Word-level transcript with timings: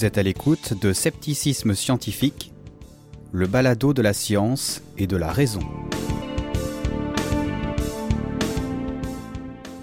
Vous 0.00 0.06
êtes 0.06 0.16
à 0.16 0.22
l'écoute 0.22 0.80
de 0.80 0.94
Scepticisme 0.94 1.74
scientifique, 1.74 2.54
le 3.32 3.46
balado 3.46 3.92
de 3.92 4.00
la 4.00 4.14
science 4.14 4.80
et 4.96 5.06
de 5.06 5.18
la 5.18 5.30
raison. 5.30 5.60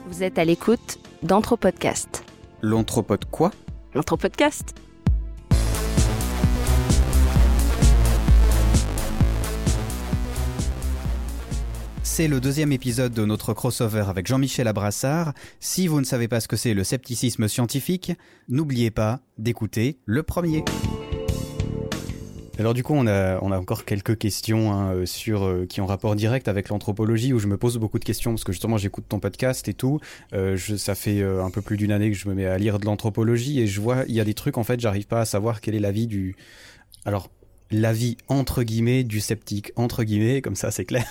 Vous 0.07 0.24
êtes 0.24 0.39
à 0.39 0.43
l'écoute 0.43 0.98
d'Anthropodcast. 1.21 2.24
L'anthropode 2.64 3.25
quoi? 3.30 3.52
L'Anthropodcast 3.93 4.74
C'est 12.18 12.28
le 12.28 12.40
deuxième 12.40 12.71
épisode 12.71 13.14
de 13.14 13.26
notre 13.26 13.54
crossover 13.54 14.06
avec 14.07 14.25
Jean-Michel 14.25 14.68
Abrassard. 14.68 15.36
Si 15.60 15.86
vous 15.86 16.00
ne 16.00 16.04
savez 16.04 16.28
pas 16.28 16.39
ce 16.39 16.48
que 16.48 16.56
c'est 16.56 16.74
le 16.74 16.84
scepticisme 16.84 17.48
scientifique, 17.48 18.12
n'oubliez 18.50 18.89
pas 18.89 19.20
d'écouter 19.38 20.00
le 20.06 20.24
premier. 20.24 20.66
Alors 22.58 22.74
du 22.74 22.82
coup, 22.82 22.96
on 22.96 23.06
a, 23.06 23.39
encore 23.39 23.86
quelques 23.86 24.18
questions 24.18 24.74
hein, 24.74 24.96
euh, 24.96 25.06
sur 25.06 25.44
euh, 25.44 25.68
qui 25.68 25.80
ont 25.80 25.86
rapport 25.86 26.16
direct 26.16 26.48
avec 26.48 26.70
l'anthropologie, 26.70 27.34
où 27.34 27.39
je 27.39 27.46
me 27.46 27.56
pose 27.56 27.78
beaucoup 27.78 28.00
de 28.00 28.06
questions 28.06 28.32
parce 28.32 28.44
que 28.44 28.52
justement 28.52 28.78
j'écoute 28.78 29.06
ton 29.08 29.20
podcast 29.20 29.68
et 29.68 29.75
tout. 29.75 30.00
Euh, 30.34 30.58
ça 30.58 30.96
fait 30.96 31.22
un 31.22 31.52
peu 31.52 31.61
plus 31.61 31.78
d'une 31.78 31.92
année 31.92 32.09
que 32.09 32.17
je 32.17 32.28
me 32.28 32.34
mets 32.34 32.47
à 32.47 32.58
lire 32.58 32.80
de 32.80 32.86
l'anthropologie 32.88 33.59
et 33.59 33.67
je 33.67 33.80
vois 33.80 34.06
il 34.08 34.16
y 34.16 34.20
a 34.20 34.25
des 34.25 34.34
trucs 34.34 34.58
en 34.58 34.64
fait, 34.64 34.80
j'arrive 34.80 35.06
pas 35.06 35.22
à 35.22 35.25
savoir 35.25 35.61
quel 35.61 35.75
est 35.75 35.80
l'avis 35.80 36.08
du. 36.08 36.36
Alors 37.06 37.30
l'avis 37.72 38.17
entre 38.28 38.64
guillemets 38.64 39.03
du 39.03 39.20
sceptique 39.20 39.72
entre 39.75 40.03
guillemets 40.03 40.42
comme 40.42 40.56
ça 40.56 40.72
c'est 40.72 40.86
clair 40.86 41.06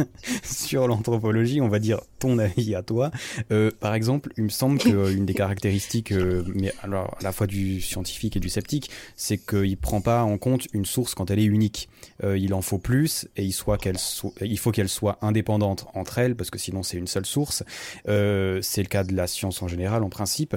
sur 0.44 0.86
l'anthropologie 0.86 1.60
on 1.60 1.68
va 1.68 1.78
dire 1.78 2.00
ton 2.18 2.38
avis 2.38 2.74
à 2.74 2.82
toi. 2.82 3.10
Euh, 3.50 3.70
par 3.80 3.94
exemple 3.94 4.32
il 4.36 4.44
me 4.44 4.48
semble 4.48 4.78
qu'une 4.78 5.26
des 5.26 5.34
caractéristiques 5.34 6.12
euh, 6.12 6.44
mais 6.54 6.72
alors 6.82 7.16
à 7.20 7.22
la 7.22 7.32
fois 7.32 7.46
du 7.46 7.80
scientifique 7.80 8.36
et 8.36 8.40
du 8.40 8.48
sceptique 8.48 8.90
c'est 9.16 9.38
qu'il 9.38 9.76
prend 9.76 10.00
pas 10.00 10.22
en 10.22 10.38
compte 10.38 10.66
une 10.72 10.84
source 10.84 11.14
quand 11.14 11.30
elle 11.30 11.38
est 11.38 11.44
unique. 11.44 11.88
Euh, 12.24 12.38
il 12.38 12.54
en 12.54 12.62
faut 12.62 12.78
plus 12.78 13.28
et 13.36 13.44
il, 13.44 13.52
soit 13.52 13.78
qu'elle 13.78 13.96
il 14.40 14.58
faut 14.58 14.72
qu'elle 14.72 14.88
soit 14.88 15.18
indépendante 15.22 15.86
entre 15.94 16.18
elles 16.18 16.36
parce 16.36 16.50
que 16.50 16.58
sinon 16.58 16.82
c'est 16.82 16.96
une 16.96 17.06
seule 17.06 17.26
source. 17.26 17.62
Euh, 18.08 18.60
c'est 18.62 18.82
le 18.82 18.88
cas 18.88 19.04
de 19.04 19.14
la 19.14 19.26
science 19.26 19.62
en 19.62 19.68
général 19.68 20.02
en 20.02 20.08
principe 20.08 20.56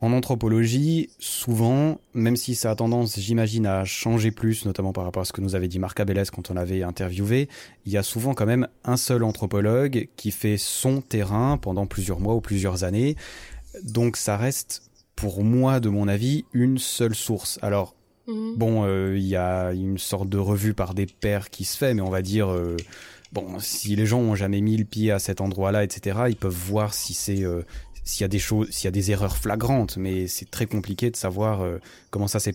en 0.00 0.12
anthropologie, 0.12 1.10
souvent, 1.18 2.00
même 2.14 2.36
si 2.36 2.54
ça 2.54 2.70
a 2.70 2.76
tendance, 2.76 3.18
j'imagine, 3.18 3.66
à 3.66 3.84
changer 3.84 4.30
plus, 4.30 4.64
notamment 4.64 4.92
par 4.92 5.04
rapport 5.04 5.22
à 5.22 5.24
ce 5.24 5.32
que 5.32 5.40
nous 5.40 5.56
avait 5.56 5.66
dit 5.66 5.80
Marc 5.80 5.98
Abélès 5.98 6.30
quand 6.30 6.52
on 6.52 6.54
l'avait 6.54 6.84
interviewé, 6.84 7.48
il 7.84 7.92
y 7.92 7.96
a 7.96 8.04
souvent 8.04 8.34
quand 8.34 8.46
même 8.46 8.68
un 8.84 8.96
seul 8.96 9.24
anthropologue 9.24 10.08
qui 10.16 10.30
fait 10.30 10.56
son 10.56 11.00
terrain 11.00 11.58
pendant 11.58 11.86
plusieurs 11.86 12.20
mois 12.20 12.36
ou 12.36 12.40
plusieurs 12.40 12.84
années. 12.84 13.16
Donc 13.82 14.16
ça 14.16 14.36
reste, 14.36 14.82
pour 15.16 15.42
moi, 15.42 15.80
de 15.80 15.88
mon 15.88 16.06
avis, 16.06 16.44
une 16.52 16.78
seule 16.78 17.16
source. 17.16 17.58
Alors, 17.60 17.96
mmh. 18.28 18.54
bon, 18.54 18.84
il 18.84 18.88
euh, 18.88 19.18
y 19.18 19.34
a 19.34 19.72
une 19.72 19.98
sorte 19.98 20.28
de 20.28 20.38
revue 20.38 20.74
par 20.74 20.94
des 20.94 21.06
pairs 21.06 21.50
qui 21.50 21.64
se 21.64 21.76
fait, 21.76 21.94
mais 21.94 22.02
on 22.02 22.10
va 22.10 22.22
dire... 22.22 22.50
Euh, 22.50 22.76
bon, 23.32 23.58
si 23.58 23.96
les 23.96 24.06
gens 24.06 24.20
ont 24.20 24.34
jamais 24.34 24.60
mis 24.60 24.76
le 24.76 24.84
pied 24.84 25.10
à 25.10 25.18
cet 25.18 25.40
endroit-là, 25.40 25.84
etc., 25.84 26.18
ils 26.28 26.36
peuvent 26.36 26.52
voir 26.52 26.94
si 26.94 27.14
c'est 27.14 27.44
euh, 27.44 27.62
s'il 28.08 28.22
y 28.22 28.24
a 28.24 28.28
des 28.28 28.38
choses, 28.38 28.70
s'il 28.70 28.86
y 28.86 28.88
a 28.88 28.90
des 28.90 29.10
erreurs 29.10 29.36
flagrantes, 29.36 29.98
mais 29.98 30.28
c'est 30.28 30.50
très 30.50 30.64
compliqué 30.64 31.10
de 31.10 31.16
savoir 31.16 31.60
euh, 31.60 31.78
comment 32.08 32.26
ça 32.26 32.40
s'est 32.40 32.54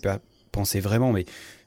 pensé 0.52 0.80
vraiment. 0.80 1.14
Mais 1.14 1.26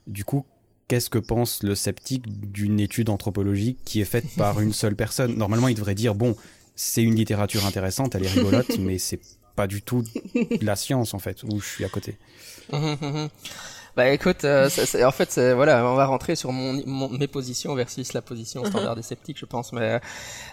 du 0.09 0.25
coup, 0.25 0.45
qu'est-ce 0.89 1.09
que 1.09 1.19
pense 1.21 1.63
le 1.63 1.77
sceptique 1.77 2.25
d'une 2.51 2.81
étude 2.81 3.11
anthropologique 3.11 3.79
qui 3.85 4.01
est 4.01 4.05
faite 4.05 4.27
par 4.37 4.61
une 4.61 4.73
seule 4.73 4.97
personne? 4.97 5.37
Normalement, 5.37 5.69
il 5.69 5.77
devrait 5.77 5.95
dire 5.95 6.17
bon, 6.17 6.35
c'est 6.75 7.05
une 7.05 7.15
littérature 7.15 7.65
intéressante, 7.65 8.17
elle 8.17 8.25
est 8.25 8.29
rigolote, 8.29 8.77
mais 8.81 8.99
c'est 8.99 9.21
pas 9.55 9.69
du 9.69 9.83
tout 9.83 10.03
de 10.35 10.67
la 10.67 10.75
science 10.75 11.15
en 11.15 11.21
fait, 11.21 11.45
où 11.45 11.61
je 11.61 11.67
suis 11.67 11.85
à 11.85 11.89
côté. 11.89 12.19
Bah 13.97 14.11
écoute, 14.11 14.45
euh, 14.45 14.69
c 14.69 14.83
est, 14.83 14.87
c 14.87 14.99
est, 14.99 15.05
en 15.05 15.11
fait, 15.11 15.39
voilà, 15.55 15.85
on 15.87 15.95
va 15.95 16.05
rentrer 16.07 16.37
sur 16.37 16.53
mon, 16.53 16.83
mon, 16.87 17.09
mes 17.09 17.29
positions 17.29 17.75
versus 17.75 18.13
la 18.13 18.21
position 18.21 18.63
standard 18.67 18.95
des 18.95 19.03
sceptiques, 19.03 19.39
je 19.39 19.47
pense. 19.47 19.73
Mais 19.73 20.01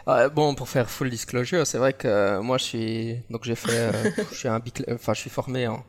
euh, 0.07 0.29
bon, 0.29 0.55
pour 0.55 0.69
faire 0.69 0.89
full 0.89 1.09
disclosure, 1.09 1.67
c'est 1.67 1.77
vrai 1.77 1.91
que 1.93 2.07
euh, 2.07 2.41
moi, 2.41 2.57
je 2.57 2.63
suis 2.63 3.17
donc 3.29 3.43
j'ai 3.43 3.55
fait, 3.55 3.71
euh, 3.71 3.91
je 4.31 4.35
suis 4.35 4.47
un 4.47 4.61
enfin, 4.93 5.13
je 5.13 5.19
suis 5.19 5.29
formé 5.29 5.67
en 5.67 5.83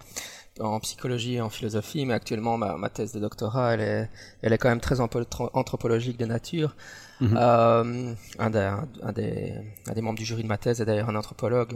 en 0.61 0.79
psychologie 0.81 1.35
et 1.35 1.41
en 1.41 1.51
philosophie, 1.51 2.07
mais 2.07 2.15
actuellement 2.15 2.57
ma, 2.57 2.77
ma 2.77 2.89
thèse 2.89 3.13
de 3.13 3.19
doctorat, 3.21 3.75
elle 3.75 3.81
est, 3.81 4.11
elle 4.43 4.53
est 4.53 4.59
quand 4.59 4.69
même 4.69 4.81
très 4.81 5.01
anthropologique 5.01 6.17
de 6.19 6.27
nature. 6.27 6.77
Mm 7.21 7.27
-hmm. 7.27 7.37
euh, 7.39 8.15
un, 8.39 8.51
des, 8.51 8.71
un, 9.03 9.13
des, 9.13 9.55
un 9.89 9.93
des 9.93 10.01
membres 10.03 10.19
du 10.19 10.25
jury 10.25 10.43
de 10.43 10.49
ma 10.49 10.59
thèse 10.59 10.81
est 10.81 10.87
d'ailleurs 10.87 11.09
un 11.11 11.17
anthropologue. 11.17 11.75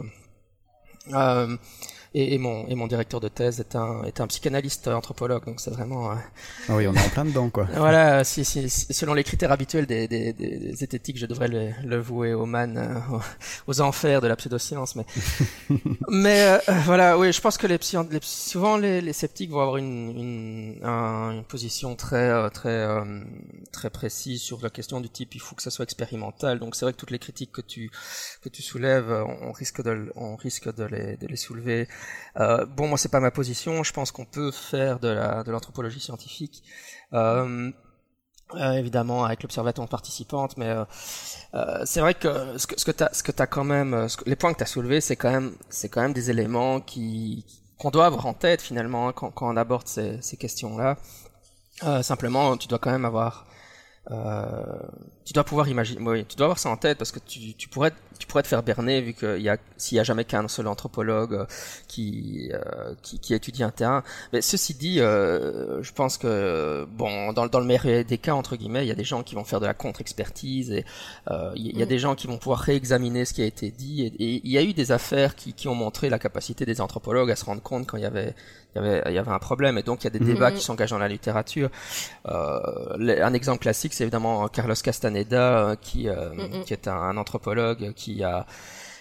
Euh, 1.13 1.57
et, 2.15 2.33
et, 2.33 2.37
mon, 2.39 2.67
et 2.67 2.73
mon 2.73 2.87
directeur 2.87 3.19
de 3.19 3.27
thèse 3.27 3.59
est 3.59 3.75
un, 3.75 4.03
est 4.03 4.19
un 4.19 4.25
psychanalyste 4.25 4.87
anthropologue, 4.87 5.45
donc 5.45 5.59
c'est 5.59 5.69
vraiment. 5.69 6.11
Euh... 6.11 6.15
Ah 6.67 6.75
oui, 6.75 6.87
on 6.87 6.93
est 6.95 7.05
en 7.05 7.09
plein 7.09 7.25
dedans, 7.25 7.49
quoi. 7.51 7.67
voilà, 7.75 8.23
si, 8.23 8.43
si, 8.43 8.67
si, 8.67 8.91
selon 8.93 9.13
les 9.13 9.23
critères 9.23 9.51
habituels 9.51 9.85
des, 9.85 10.07
des, 10.07 10.33
des, 10.33 10.73
zététiques, 10.73 11.19
je 11.19 11.27
devrais 11.27 11.47
le, 11.47 11.69
le 11.85 11.99
vouer 11.99 12.33
aux 12.33 12.47
man, 12.47 12.77
euh, 12.77 13.17
aux, 13.67 13.81
enfers 13.81 14.21
de 14.21 14.27
la 14.27 14.35
pseudoscience, 14.35 14.95
mais. 14.95 15.05
mais 16.09 16.45
euh, 16.47 16.59
voilà, 16.85 17.15
oui, 17.15 17.31
je 17.31 17.41
pense 17.41 17.59
que 17.59 17.67
les, 17.67 17.77
psy, 17.77 17.95
les 18.09 18.19
souvent 18.23 18.77
les, 18.77 19.01
les, 19.01 19.13
sceptiques 19.13 19.51
vont 19.51 19.61
avoir 19.61 19.77
une, 19.77 20.09
une, 20.17 20.79
un, 20.83 21.31
une 21.31 21.43
position 21.43 21.95
très, 21.95 22.29
euh, 22.29 22.49
très, 22.49 22.69
euh, 22.69 23.21
très 23.71 23.91
précise 23.91 24.41
sur 24.41 24.59
la 24.63 24.71
question 24.71 24.99
du 24.99 25.09
type 25.09 25.35
il 25.35 25.41
faut 25.41 25.55
que 25.55 25.61
ça 25.61 25.69
soit 25.69 25.83
expérimental. 25.83 26.57
Donc 26.57 26.75
c'est 26.75 26.85
vrai 26.85 26.93
que 26.93 26.97
toutes 26.97 27.11
les 27.11 27.19
critiques 27.19 27.51
que 27.51 27.61
tu, 27.61 27.91
que 28.41 28.49
tu 28.49 28.63
soulèves, 28.63 29.11
on, 29.11 29.49
on 29.49 29.51
risque 29.51 29.83
de, 29.83 30.11
on 30.15 30.35
risque 30.35 30.73
de 30.73 30.85
les, 30.85 31.17
de 31.17 31.27
les 31.27 31.35
soulever 31.35 31.87
euh, 32.39 32.65
bon, 32.65 32.87
moi, 32.87 32.97
c'est 32.97 33.09
pas 33.09 33.19
ma 33.19 33.31
position. 33.31 33.83
Je 33.83 33.93
pense 33.93 34.11
qu'on 34.11 34.25
peut 34.25 34.51
faire 34.51 34.99
de 34.99 35.07
la 35.09 35.43
de 35.43 35.51
l'anthropologie 35.51 35.99
scientifique. 35.99 36.63
Euh, 37.13 37.71
euh, 38.55 38.71
évidemment 38.73 39.25
avec 39.25 39.43
l'observatoire 39.43 39.87
participante, 39.87 40.57
mais 40.57 40.73
c'est 41.85 41.99
vrai 41.99 42.15
que 42.15 42.57
ce 42.57 42.65
que 42.65 42.79
ce 42.79 43.23
que 43.23 43.31
quand 43.45 43.63
même 43.63 44.07
les 44.25 44.35
points 44.35 44.53
que 44.53 44.59
t'as 44.59 44.65
soulevés, 44.65 45.01
c'est 45.01 45.15
quand 45.15 45.29
même 45.29 45.53
c'est 45.69 45.89
quand 45.89 46.01
même 46.01 46.13
des 46.13 46.31
éléments 46.31 46.79
qui 46.81 47.45
qu'on 47.77 47.91
doit 47.91 48.07
avoir 48.07 48.25
en 48.25 48.33
tête 48.33 48.61
finalement 48.61 49.09
hein, 49.09 49.13
quand, 49.13 49.33
on 49.41 49.55
aborde 49.55 49.87
ces, 49.87 50.19
questions-là. 50.37 50.97
Simplement, 52.01 52.57
tu 52.57 52.67
dois 52.67 52.79
quand 52.79 52.91
même 52.91 53.05
avoir 53.05 53.45
tu 54.09 55.33
dois 55.33 55.43
pouvoir 55.43 55.67
imaginer, 55.67 56.01
oui, 56.01 56.25
tu 56.25 56.35
dois 56.35 56.45
avoir 56.45 56.57
ça 56.57 56.69
en 56.69 56.77
tête 56.77 56.97
parce 56.97 57.11
que 57.11 57.19
tu, 57.19 57.53
tu 57.53 57.69
pourrais, 57.69 57.91
tu 58.17 58.25
pourrais 58.25 58.41
te 58.41 58.47
faire 58.47 58.63
berner 58.63 58.99
vu 58.99 59.13
qu'il 59.13 59.41
y 59.41 59.49
a, 59.49 59.57
s'il 59.77 59.97
y 59.97 59.99
a 59.99 60.03
jamais 60.03 60.25
qu'un 60.25 60.47
seul 60.47 60.65
anthropologue 60.67 61.33
euh, 61.33 61.45
qui, 61.87 62.51
euh, 62.51 62.95
qui, 63.03 63.19
qui 63.19 63.35
étudie 63.35 63.61
un 63.61 63.69
terrain. 63.69 64.03
Mais 64.33 64.41
ceci 64.41 64.73
dit, 64.73 64.99
euh, 64.99 65.83
je 65.83 65.91
pense 65.91 66.17
que 66.17 66.87
bon, 66.97 67.31
dans, 67.33 67.45
dans 67.45 67.59
le 67.59 67.65
meilleur 67.67 68.03
des 68.03 68.17
cas 68.17 68.33
entre 68.33 68.55
guillemets, 68.55 68.83
il 68.85 68.87
y 68.87 68.91
a 68.91 68.95
des 68.95 69.03
gens 69.03 69.21
qui 69.21 69.35
vont 69.35 69.43
faire 69.43 69.59
de 69.59 69.67
la 69.67 69.75
contre-expertise 69.75 70.71
et 70.71 70.83
euh, 71.29 71.51
il 71.55 71.77
y 71.77 71.83
a 71.83 71.85
mm. 71.85 71.89
des 71.89 71.99
gens 71.99 72.15
qui 72.15 72.25
vont 72.25 72.37
pouvoir 72.37 72.61
réexaminer 72.61 73.25
ce 73.25 73.35
qui 73.35 73.43
a 73.43 73.45
été 73.45 73.69
dit. 73.69 74.01
Et, 74.01 74.07
et 74.07 74.41
il 74.43 74.51
y 74.51 74.57
a 74.57 74.63
eu 74.63 74.73
des 74.73 74.91
affaires 74.91 75.35
qui, 75.35 75.53
qui 75.53 75.67
ont 75.67 75.75
montré 75.75 76.09
la 76.09 76.17
capacité 76.17 76.65
des 76.65 76.81
anthropologues 76.81 77.29
à 77.29 77.35
se 77.35 77.45
rendre 77.45 77.61
compte 77.61 77.85
quand 77.85 77.97
il 77.97 78.03
y 78.03 78.07
avait 78.07 78.33
il 78.75 78.81
y 78.81 78.85
avait, 78.85 79.03
il 79.07 79.13
y 79.13 79.17
avait 79.17 79.31
un 79.31 79.39
problème 79.39 79.77
et 79.77 79.83
donc 79.83 80.03
il 80.03 80.05
y 80.05 80.07
a 80.07 80.11
des 80.11 80.19
mmh. 80.19 80.33
débats 80.33 80.51
qui 80.51 80.61
s'engagent 80.61 80.91
dans 80.91 80.99
la 80.99 81.07
littérature. 81.07 81.69
Euh, 82.27 83.21
un 83.21 83.33
exemple 83.33 83.59
classique, 83.59 83.93
c'est 83.93 84.03
évidemment 84.03 84.47
Carlos 84.47 84.75
Castaneda, 84.75 85.75
qui, 85.81 86.07
euh, 86.07 86.29
mmh. 86.33 86.63
qui 86.65 86.73
est 86.73 86.87
un, 86.87 86.95
un, 86.95 87.17
anthropologue 87.17 87.93
qui 87.93 88.23
a 88.23 88.45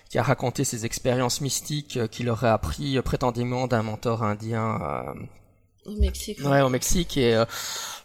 qui 0.09 0.19
a 0.19 0.23
raconté 0.23 0.65
ses 0.65 0.87
expériences 0.87 1.41
mystiques 1.41 2.09
qu'il 2.11 2.31
aurait 2.31 2.49
appris 2.49 3.01
prétendument 3.03 3.67
d'un 3.67 3.83
mentor 3.83 4.23
indien 4.23 4.81
euh, 4.81 5.13
au 5.89 6.01
Mexique. 6.01 6.39
Ouais, 6.45 6.61
au 6.61 6.69
Mexique 6.69 7.17
et 7.17 7.35
euh, 7.35 7.45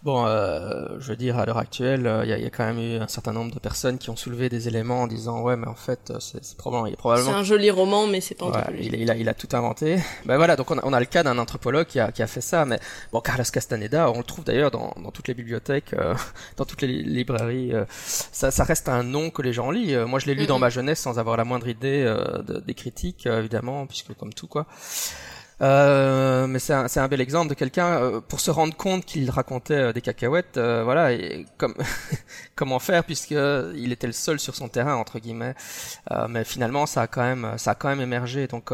bon, 0.04 0.26
euh, 0.26 0.88
je 1.00 1.08
veux 1.10 1.16
dire 1.16 1.38
à 1.38 1.46
l'heure 1.46 1.58
actuelle, 1.58 2.10
il 2.26 2.30
y, 2.30 2.42
y, 2.42 2.46
a 2.46 2.50
quand 2.50 2.66
même 2.66 2.80
eu 2.80 2.98
un 2.98 3.08
certain 3.08 3.34
nombre 3.34 3.54
de 3.54 3.60
personnes 3.60 3.98
qui 3.98 4.10
ont 4.10 4.16
soulevé 4.16 4.50
des 4.50 4.68
éléments 4.68 5.02
en 5.04 5.08
disant 5.08 5.42
ouais, 5.42 5.56
mais 5.56 5.68
en 5.68 5.76
fait, 5.76 6.14
c'est 6.20 6.58
probablement, 6.58 6.88
il 6.88 6.94
est 6.94 6.98
probablement. 6.98 7.32
C'est 7.32 7.38
un 7.38 7.44
joli 7.44 7.70
roman, 7.72 8.08
mais 8.08 8.22
c'est 8.22 8.36
pas 8.36 8.48
ouais, 8.48 8.80
il, 8.80 8.96
il, 8.96 9.12
a, 9.12 9.16
il 9.16 9.28
a 9.30 9.34
tout 9.34 9.50
inventé. 9.54 9.98
Ben 10.26 10.38
voilà, 10.38 10.56
donc 10.56 10.72
on 10.72 10.78
a, 10.78 10.82
on 10.84 10.94
a 10.94 11.00
le 11.00 11.06
cas 11.06 11.24
d'un 11.24 11.38
anthropologue 11.38 11.88
qui 11.88 12.00
a, 12.00 12.12
qui 12.12 12.22
a 12.24 12.28
fait 12.28 12.42
ça, 12.42 12.66
mais 12.66 12.80
bon, 13.12 13.20
Carlos 13.22 13.44
Castaneda, 13.52 14.12
on 14.12 14.20
le 14.20 14.24
trouve 14.24 14.46
d'ailleurs 14.46 14.72
dans, 14.72 14.94
dans 15.04 15.12
toutes 15.12 15.28
les 15.28 15.34
bibliothèques, 15.34 15.94
euh, 15.94 16.16
dans 16.58 16.66
toutes 16.66 16.82
les 16.82 16.88
librairies. 16.88 17.74
Euh, 17.74 17.86
ça, 17.90 18.52
ça 18.52 18.64
reste 18.64 18.90
un 18.90 19.04
nom 19.04 19.30
que 19.30 19.42
les 19.42 19.54
gens 19.54 19.72
lisent. 19.72 19.98
Moi, 19.98 20.20
je 20.20 20.26
l'ai 20.28 20.36
lu 20.36 20.42
mm 20.42 20.46
-hmm. 20.46 20.48
dans 20.48 20.60
ma 20.60 20.70
jeunesse 20.70 21.00
sans 21.00 21.18
avoir 21.20 21.38
la 21.38 21.44
moindre 21.44 21.68
idée 21.68 22.04
euh, 22.04 22.42
de, 22.50 22.60
des 22.60 22.74
critiques, 22.74 23.26
évidemment, 23.26 23.86
puisque 23.88 24.14
comme 24.20 24.34
tout 24.34 24.48
quoi. 24.48 24.66
Euh, 25.62 26.48
mais 26.48 26.60
c'est 26.60 26.74
un, 26.74 26.88
un, 26.96 27.08
bel 27.08 27.22
exemple 27.22 27.50
de 27.50 27.54
quelqu'un 27.54 27.88
euh, 28.02 28.22
pour 28.22 28.40
se 28.40 28.52
rendre 28.52 28.76
compte 28.76 29.06
qu'il 29.06 29.30
racontait 29.30 29.76
euh, 29.76 29.94
des 29.94 30.02
cacahuètes. 30.02 30.58
Euh, 30.58 30.84
voilà, 30.84 31.14
et 31.14 31.46
comme 31.58 31.76
comment 32.56 32.80
faire 32.80 33.04
puisque 33.04 33.32
il 33.32 33.92
était 33.92 34.08
le 34.08 34.14
seul 34.14 34.40
sur 34.40 34.56
son 34.56 34.68
terrain 34.68 34.96
entre 34.96 35.20
guillemets. 35.20 35.56
Mais 36.30 36.44
finalement, 36.44 36.86
ça 36.86 37.04
a 37.04 37.08
quand 37.08 37.24
même 37.24 37.54
ça 37.58 37.72
a 37.72 37.76
quand 37.76 37.90
même 37.90 38.02
émergé. 38.02 38.48
Donc 38.48 38.72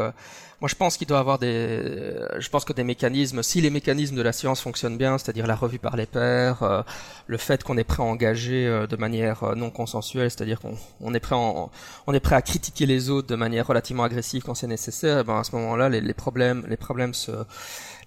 moi, 0.60 0.68
je 0.68 0.74
pense 0.74 0.98
qu'il 0.98 1.06
doit 1.06 1.18
avoir 1.18 1.38
des, 1.38 2.14
je 2.38 2.48
pense 2.50 2.66
que 2.66 2.74
des 2.74 2.84
mécanismes, 2.84 3.42
si 3.42 3.62
les 3.62 3.70
mécanismes 3.70 4.14
de 4.14 4.20
la 4.20 4.32
science 4.32 4.60
fonctionnent 4.60 4.98
bien, 4.98 5.16
c'est-à-dire 5.16 5.46
la 5.46 5.56
revue 5.56 5.78
par 5.78 5.96
les 5.96 6.04
pairs, 6.04 6.62
euh, 6.62 6.82
le 7.28 7.38
fait 7.38 7.64
qu'on 7.64 7.78
est 7.78 7.84
prêt 7.84 8.02
à 8.02 8.06
engager 8.06 8.66
euh, 8.66 8.86
de 8.86 8.96
manière 8.96 9.42
euh, 9.42 9.54
non 9.54 9.70
consensuelle, 9.70 10.30
c'est-à-dire 10.30 10.60
qu'on 10.60 10.74
on 11.00 11.14
est 11.14 11.20
prêt, 11.20 11.34
on 11.34 12.12
est 12.12 12.20
prêt 12.20 12.36
à 12.36 12.42
critiquer 12.42 12.84
les 12.84 13.08
autres 13.08 13.28
de 13.28 13.36
manière 13.36 13.66
relativement 13.66 14.04
agressive 14.04 14.42
quand 14.42 14.54
c'est 14.54 14.66
nécessaire, 14.66 15.24
ben 15.24 15.38
à 15.38 15.44
ce 15.44 15.56
moment-là, 15.56 15.88
les, 15.88 16.14
problèmes, 16.14 16.66
les 16.68 16.76
problèmes 16.76 17.14
se, 17.14 17.32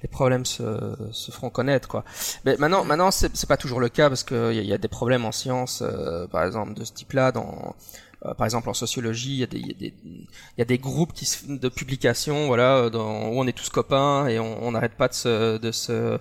les 0.04 0.10
problèmes 0.10 0.46
se, 0.46 0.96
se 1.12 1.32
feront 1.32 1.50
connaître, 1.50 1.88
quoi. 1.88 2.04
Mais 2.46 2.56
maintenant, 2.58 2.86
maintenant, 2.86 3.10
c'est 3.10 3.48
pas 3.48 3.58
toujours 3.58 3.80
le 3.80 3.90
cas 3.90 4.10
parce 4.10 4.24
qu'il 4.24 4.54
y, 4.64 4.74
a 4.74 4.78
des 4.78 4.88
problèmes 4.88 5.26
en 5.26 5.32
science, 5.32 5.84
par 6.32 6.44
exemple 6.44 6.76
de 6.76 6.84
ce 6.84 6.94
type-là 6.94 7.32
dans 7.32 7.76
euh, 8.26 8.34
par 8.34 8.46
exemple 8.46 8.70
en 8.70 8.74
sociologie, 8.74 9.34
il 9.34 9.40
y 9.40 9.44
a 9.44 9.48
des, 9.48 9.60
il 9.60 9.68
y 9.68 9.72
a 9.72 9.78
des, 9.78 9.94
il 10.04 10.60
y 10.60 10.62
a 10.62 10.66
des 10.66 10.78
groupes 10.78 11.14
qui 11.14 11.26
se, 11.26 11.46
de 11.46 11.70
publications, 11.70 12.48
voilà, 12.48 12.90
dans, 12.90 13.28
où 13.30 13.40
on 13.40 13.48
est 13.48 13.54
tous 13.54 13.70
copains 13.70 14.28
et 14.28 14.40
on 14.40 14.72
n'arrête 14.72 14.96
pas 14.96 15.08
de 15.08 15.14
se, 15.14 15.58
de 15.58 15.72
se 15.72 16.20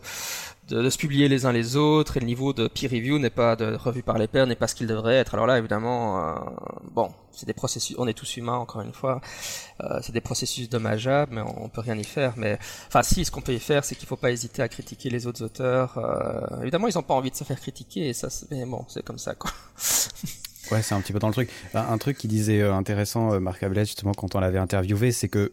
de, 0.68 0.90
se 0.90 0.98
publier 0.98 1.28
les 1.28 1.46
uns 1.46 1.52
les 1.52 1.76
autres 1.76 2.16
et 2.16 2.20
le 2.20 2.26
niveau 2.26 2.52
de 2.52 2.68
peer 2.68 2.90
review 2.90 3.18
n'est 3.18 3.30
pas 3.30 3.56
de 3.56 3.74
revue 3.74 4.02
par 4.02 4.18
les 4.18 4.28
pairs 4.28 4.46
n'est 4.46 4.56
pas 4.56 4.68
ce 4.68 4.74
qu'il 4.74 4.86
devrait 4.86 5.16
être. 5.16 5.34
Alors 5.34 5.46
là, 5.46 5.58
évidemment, 5.58 6.18
euh, 6.18 6.34
bon, 6.92 7.12
c'est 7.32 7.46
des 7.46 7.52
processus, 7.52 7.96
on 7.98 8.06
est 8.06 8.14
tous 8.14 8.36
humains 8.36 8.56
encore 8.56 8.82
une 8.82 8.92
fois, 8.92 9.20
euh, 9.82 9.98
c'est 10.02 10.12
des 10.12 10.20
processus 10.20 10.68
dommageables, 10.68 11.34
mais 11.34 11.40
on, 11.40 11.64
on, 11.64 11.68
peut 11.68 11.80
rien 11.80 11.98
y 11.98 12.04
faire. 12.04 12.34
Mais 12.36 12.58
enfin, 12.88 13.02
si, 13.02 13.24
ce 13.24 13.30
qu'on 13.30 13.40
peut 13.40 13.54
y 13.54 13.60
faire, 13.60 13.84
c'est 13.84 13.96
qu'il 13.96 14.08
faut 14.08 14.16
pas 14.16 14.30
hésiter 14.30 14.62
à 14.62 14.68
critiquer 14.68 15.10
les 15.10 15.26
autres 15.26 15.44
auteurs. 15.44 15.98
Euh, 15.98 16.60
évidemment, 16.62 16.88
ils 16.88 16.98
ont 16.98 17.02
pas 17.02 17.14
envie 17.14 17.30
de 17.30 17.36
se 17.36 17.44
faire 17.44 17.60
critiquer, 17.60 18.08
et 18.08 18.12
ça, 18.12 18.28
mais 18.50 18.64
bon, 18.64 18.84
c'est 18.88 19.04
comme 19.04 19.18
ça, 19.18 19.34
quoi. 19.34 19.50
Ouais, 20.70 20.82
c'est 20.82 20.94
un 20.94 21.00
petit 21.00 21.12
peu 21.12 21.18
dans 21.18 21.28
le 21.28 21.32
truc. 21.32 21.50
Un 21.74 21.98
truc 21.98 22.16
qui 22.16 22.28
disait 22.28 22.60
euh, 22.60 22.74
intéressant, 22.74 23.32
euh, 23.32 23.40
Marc 23.40 23.62
Ablette, 23.62 23.86
justement, 23.86 24.12
quand 24.14 24.34
on 24.34 24.40
l'avait 24.40 24.58
interviewé, 24.58 25.12
c'est 25.12 25.28
que 25.28 25.52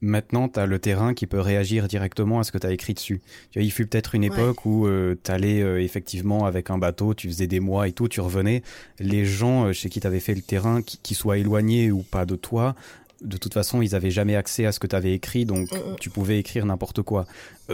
maintenant, 0.00 0.48
tu 0.48 0.60
as 0.60 0.66
le 0.66 0.78
terrain 0.78 1.14
qui 1.14 1.26
peut 1.26 1.40
réagir 1.40 1.88
directement 1.88 2.40
à 2.40 2.44
ce 2.44 2.52
que 2.52 2.58
tu 2.58 2.66
as 2.66 2.72
écrit 2.72 2.94
dessus. 2.94 3.20
Tu 3.50 3.58
vois, 3.58 3.64
il 3.64 3.70
fut 3.70 3.86
peut-être 3.86 4.14
une 4.14 4.24
époque 4.24 4.64
ouais. 4.64 4.72
où 4.72 4.86
euh, 4.86 5.16
tu 5.22 5.30
allais 5.30 5.60
euh, 5.62 5.82
effectivement 5.82 6.46
avec 6.46 6.70
un 6.70 6.78
bateau, 6.78 7.14
tu 7.14 7.28
faisais 7.28 7.46
des 7.46 7.60
mois 7.60 7.88
et 7.88 7.92
tout, 7.92 8.08
tu 8.08 8.20
revenais. 8.20 8.62
Les 8.98 9.24
gens 9.24 9.66
euh, 9.66 9.72
chez 9.72 9.88
qui 9.88 10.00
tu 10.00 10.06
avais 10.06 10.20
fait 10.20 10.34
le 10.34 10.42
terrain, 10.42 10.82
qui, 10.82 10.98
qui 10.98 11.14
soient 11.14 11.38
éloignés 11.38 11.90
ou 11.90 12.02
pas 12.02 12.26
de 12.26 12.36
toi, 12.36 12.74
de 13.22 13.36
toute 13.36 13.54
façon, 13.54 13.82
ils 13.82 13.94
avaient 13.96 14.12
jamais 14.12 14.36
accès 14.36 14.64
à 14.64 14.72
ce 14.72 14.78
que 14.78 14.86
tu 14.86 14.94
avais 14.94 15.12
écrit, 15.12 15.44
donc 15.44 15.72
mm 15.72 15.76
-hmm. 15.76 15.98
tu 15.98 16.10
pouvais 16.10 16.38
écrire 16.38 16.64
n'importe 16.66 17.02
quoi. 17.02 17.26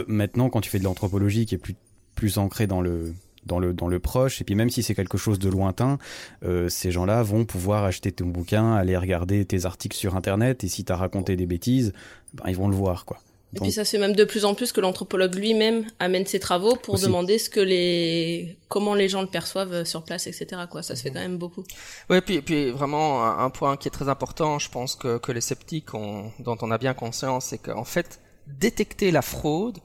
maintenant, 0.07 0.49
quand 0.49 0.61
tu 0.61 0.69
fais 0.71 0.79
de 0.79 0.83
l'anthropologie 0.83 1.45
qui 1.45 1.55
est 1.55 1.59
plus, 1.59 1.75
plus 2.15 2.37
ancrée 2.39 2.65
dans 2.67 2.81
le, 2.81 3.13
dans 3.45 3.59
le, 3.59 3.73
dans 3.73 3.87
le 3.87 3.99
proche. 3.99 4.41
Et 4.41 4.43
puis 4.43 4.55
même 4.55 4.69
si 4.69 4.83
c'est 4.83 4.95
quelque 4.95 5.17
chose 5.17 5.39
de 5.39 5.49
lointain, 5.49 5.97
euh, 6.43 6.69
ces 6.69 6.91
gens-là 6.91 7.23
vont 7.23 7.45
pouvoir 7.45 7.83
acheter 7.83 8.11
ton 8.11 8.25
bouquin, 8.25 8.73
aller 8.73 8.97
regarder 8.97 9.45
tes 9.45 9.65
articles 9.65 9.97
sur 9.97 10.15
Internet. 10.15 10.63
Et 10.63 10.67
si 10.67 10.83
tu 10.83 10.91
as 10.91 10.95
raconté 10.95 11.35
des 11.35 11.45
bêtises, 11.45 11.93
ben, 12.33 12.45
ils 12.47 12.55
vont 12.55 12.67
le 12.67 12.75
voir. 12.75 13.05
quoi. 13.05 13.17
Et 13.55 13.59
puis 13.59 13.71
ça 13.71 13.85
se 13.85 13.91
fait 13.91 13.99
même 13.99 14.15
de 14.15 14.23
plus 14.25 14.43
en 14.43 14.53
plus 14.53 14.73
que 14.73 14.81
l'anthropologue 14.81 15.33
lui-même 15.35 15.85
amène 15.99 16.25
ses 16.25 16.39
travaux 16.39 16.75
pour 16.75 16.95
Aussi. 16.95 17.05
demander 17.05 17.37
ce 17.37 17.49
que 17.49 17.61
les 17.61 18.57
comment 18.67 18.95
les 18.95 19.07
gens 19.07 19.21
le 19.21 19.27
perçoivent 19.27 19.85
sur 19.85 20.03
place, 20.03 20.27
etc. 20.27 20.63
Quoi, 20.69 20.83
ça 20.83 20.95
se 20.95 21.03
fait 21.03 21.11
quand 21.11 21.21
même 21.21 21.37
beaucoup. 21.37 21.63
Oui, 22.09 22.19
puis 22.19 22.41
puis 22.41 22.71
vraiment 22.71 23.23
un 23.25 23.49
point 23.49 23.77
qui 23.77 23.87
est 23.87 23.91
très 23.91 24.09
important, 24.09 24.59
je 24.59 24.69
pense 24.69 24.95
que 24.95 25.19
que 25.19 25.31
les 25.31 25.39
sceptiques 25.41 25.93
ont, 25.93 26.31
dont 26.39 26.57
on 26.61 26.71
a 26.71 26.77
bien 26.77 26.93
conscience, 26.93 27.45
c'est 27.45 27.57
qu'en 27.57 27.85
fait 27.85 28.19
détecter 28.47 29.11
la 29.11 29.21
fraude, 29.21 29.77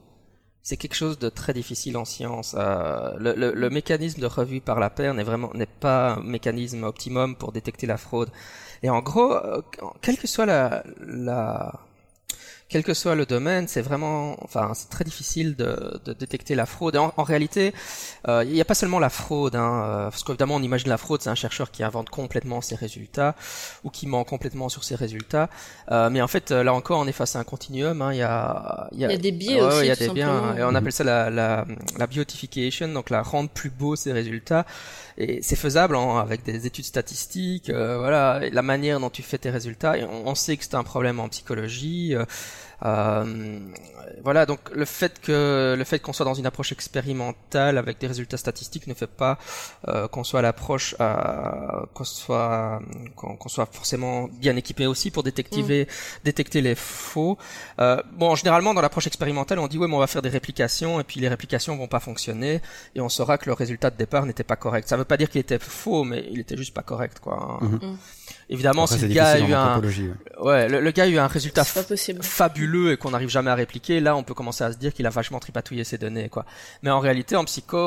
c'est 0.63 0.77
quelque 0.77 0.95
chose 0.95 1.17
de 1.19 1.29
très 1.29 1.53
difficile 1.53 1.97
en 1.97 2.05
science. 2.05 2.55
Euh, 2.57 3.13
le, 3.19 3.69
mécanisme 3.69 4.21
de 4.21 4.27
revue 4.27 4.61
par 4.61 4.79
la 4.79 4.89
paire 4.89 5.13
n'est 5.13 5.23
vraiment 5.23 5.51
n'est 5.53 5.65
pas 5.65 6.13
un 6.13 6.23
mécanisme 6.23 6.83
optimum 6.83 7.35
pour 7.35 7.51
détecter 7.51 7.87
la 7.87 7.97
fraude. 7.97 8.29
Et 8.83 8.89
en 8.89 9.01
gros, 9.01 9.33
euh, 9.33 9.61
quelle 10.01 10.17
que 10.17 10.27
soit 10.27 10.45
la 10.45 10.83
quel 12.71 12.83
que 12.85 12.93
soit 12.93 13.15
le 13.15 13.25
domaine, 13.25 13.67
c'est 13.67 13.81
vraiment, 13.81 14.41
enfin, 14.43 14.71
c'est 14.73 14.89
très 14.89 15.03
difficile 15.03 15.57
de, 15.57 15.99
de, 16.05 16.13
détecter 16.13 16.55
la 16.55 16.65
fraude. 16.65 16.95
Et 16.95 16.97
en, 16.97 17.13
en 17.17 17.23
réalité, 17.23 17.73
euh, 18.29 18.45
il 18.45 18.53
n'y 18.53 18.61
a 18.61 18.65
pas 18.65 18.75
seulement 18.75 18.97
la 18.99 19.09
fraude, 19.09 19.57
hein, 19.57 19.83
euh, 19.83 20.03
parce 20.09 20.23
qu'évidemment, 20.23 20.55
on 20.55 20.63
imagine 20.63 20.87
la 20.87 20.97
fraude, 20.97 21.21
c'est 21.21 21.29
un 21.29 21.35
chercheur 21.35 21.69
qui 21.69 21.83
invente 21.83 22.09
complètement 22.09 22.61
ses 22.61 22.75
résultats 22.75 23.35
ou 23.83 23.89
qui 23.89 24.07
ment 24.07 24.23
complètement 24.23 24.69
sur 24.69 24.85
ses 24.85 24.95
résultats. 24.95 25.49
Euh, 25.91 26.09
mais 26.09 26.21
en 26.21 26.29
fait, 26.29 26.51
là 26.51 26.73
encore, 26.73 26.99
on 26.99 27.07
est 27.07 27.11
face 27.11 27.35
à 27.35 27.39
un 27.39 27.43
continuum. 27.43 28.01
Hein, 28.01 28.13
il 28.13 28.19
y 28.19 28.21
a, 28.21 28.87
il 28.93 28.99
y, 28.99 29.05
a, 29.05 29.11
y 29.11 29.15
a 29.15 29.17
des 29.17 29.33
biais 29.33 29.59
aussi. 29.61 29.81
Il 29.81 29.87
y 29.87 29.91
a 29.91 29.95
des 29.97 30.09
biais, 30.09 30.23
et 30.23 30.63
on 30.63 30.73
appelle 30.73 30.93
ça 30.93 31.03
la, 31.03 31.29
la, 31.29 31.65
la 31.97 32.07
beautification, 32.07 32.87
donc 32.87 33.09
la 33.09 33.21
rendre 33.21 33.49
plus 33.49 33.69
beau 33.69 33.97
ses 33.97 34.13
résultats. 34.13 34.65
C'est 35.41 35.55
faisable 35.55 35.95
hein, 35.95 36.17
avec 36.19 36.43
des 36.43 36.65
études 36.65 36.85
statistiques, 36.85 37.69
euh, 37.69 37.97
voilà, 37.97 38.41
la 38.51 38.61
manière 38.61 38.99
dont 38.99 39.09
tu 39.09 39.21
fais 39.23 39.37
tes 39.37 39.49
résultats. 39.49 39.95
On, 40.09 40.29
on 40.29 40.35
sait 40.35 40.57
que 40.57 40.63
c'est 40.63 40.75
un 40.75 40.83
problème 40.83 41.19
en 41.19 41.29
psychologie. 41.29 42.15
Euh, 42.15 42.25
voilà, 44.23 44.45
donc 44.45 44.59
le 44.73 44.85
fait 44.85 45.19
que 45.19 45.75
le 45.77 45.83
fait 45.83 45.99
qu'on 45.99 46.13
soit 46.13 46.25
dans 46.25 46.33
une 46.33 46.45
approche 46.45 46.71
expérimentale 46.71 47.77
avec 47.77 47.99
des 47.99 48.07
résultats 48.07 48.37
statistiques 48.37 48.87
ne 48.87 48.93
fait 48.93 49.07
pas 49.07 49.37
euh, 49.87 50.07
qu'on 50.07 50.23
soit 50.23 50.39
à 50.39 50.43
l'approche 50.43 50.95
euh, 50.99 51.15
qu'on 51.93 52.03
soit 52.03 52.79
qu'on 53.15 53.49
soit 53.49 53.67
forcément 53.71 54.27
bien 54.27 54.55
équipé 54.55 54.85
aussi 54.85 55.11
pour 55.11 55.23
détecter 55.23 55.61
mmh. 55.61 55.85
détecter 56.23 56.61
les 56.61 56.75
faux. 56.75 57.37
Euh, 57.79 58.01
bon, 58.13 58.35
généralement 58.35 58.73
dans 58.73 58.81
l'approche 58.81 59.07
expérimentale, 59.07 59.59
on 59.59 59.67
dit 59.67 59.77
ouais, 59.77 59.87
mais 59.87 59.95
on 59.95 59.99
va 59.99 60.07
faire 60.07 60.21
des 60.21 60.29
réplications 60.29 60.99
et 60.99 61.03
puis 61.03 61.19
les 61.19 61.29
réplications 61.29 61.75
vont 61.77 61.87
pas 61.87 61.99
fonctionner 61.99 62.61
et 62.95 63.01
on 63.01 63.09
saura 63.09 63.37
que 63.37 63.45
le 63.47 63.53
résultat 63.53 63.89
de 63.89 63.97
départ 63.97 64.25
n'était 64.25 64.43
pas 64.43 64.55
correct. 64.55 64.87
Ça 64.87 64.97
veut 64.97 65.05
pas 65.05 65.17
dire 65.17 65.29
qu'il 65.29 65.41
était 65.41 65.59
faux, 65.59 66.03
mais 66.03 66.25
il 66.31 66.39
était 66.39 66.57
juste 66.57 66.73
pas 66.73 66.83
correct, 66.83 67.19
quoi. 67.19 67.59
Hein. 67.61 67.65
Mmh. 67.65 67.97
Évidemment, 68.49 68.83
Après, 68.83 68.97
si 68.97 69.07
le 69.07 69.13
gars 69.13 69.29
a 69.29 69.39
eu 69.39 69.53
un, 69.53 69.79
ouais, 69.79 70.11
ouais 70.41 70.69
le, 70.69 70.81
le, 70.81 70.91
gars 70.91 71.03
a 71.03 71.07
eu 71.07 71.17
un 71.17 71.27
résultat 71.27 71.63
fabuleux 71.63 72.70
et 72.91 72.97
qu'on 72.97 73.11
n'arrive 73.11 73.29
jamais 73.29 73.49
à 73.51 73.55
répliquer, 73.55 73.99
là, 73.99 74.15
on 74.15 74.23
peut 74.23 74.33
commencer 74.33 74.63
à 74.63 74.71
se 74.71 74.77
dire 74.77 74.93
qu'il 74.93 75.05
a 75.05 75.09
vachement 75.09 75.39
tripatouillé 75.39 75.83
ses 75.83 75.97
données, 75.97 76.29
quoi. 76.29 76.45
Mais 76.83 76.89
en 76.89 76.99
réalité, 76.99 77.35
en 77.35 77.45
psycho, 77.45 77.77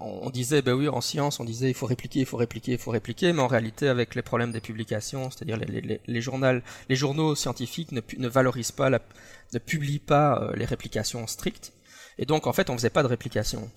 on, 0.00 0.30
disait, 0.30 0.62
ben 0.62 0.72
oui, 0.72 0.88
en 0.88 1.00
science, 1.00 1.40
on 1.40 1.44
disait, 1.44 1.68
il 1.68 1.74
faut 1.74 1.86
répliquer, 1.86 2.20
il 2.20 2.26
faut 2.26 2.36
répliquer, 2.36 2.72
il 2.72 2.78
faut 2.78 2.90
répliquer, 2.90 3.32
mais 3.32 3.42
en 3.42 3.46
réalité, 3.46 3.88
avec 3.88 4.14
les 4.14 4.22
problèmes 4.22 4.52
des 4.52 4.60
publications, 4.60 5.30
c'est-à-dire 5.30 5.58
les, 5.58 6.20
journaux, 6.20 6.60
les 6.88 6.96
journaux 6.96 7.34
scientifiques 7.34 7.92
ne, 7.92 8.28
valorisent 8.28 8.72
pas, 8.72 8.90
ne 8.90 9.58
publient 9.58 9.98
pas 9.98 10.40
euh, 10.40 10.52
les 10.56 10.64
réplications 10.64 11.26
strictes, 11.26 11.72
et 12.18 12.26
donc, 12.26 12.46
en 12.46 12.52
fait, 12.52 12.70
on 12.70 12.76
faisait 12.76 12.90
pas 12.90 13.02
de 13.02 13.08
réplication 13.08 13.70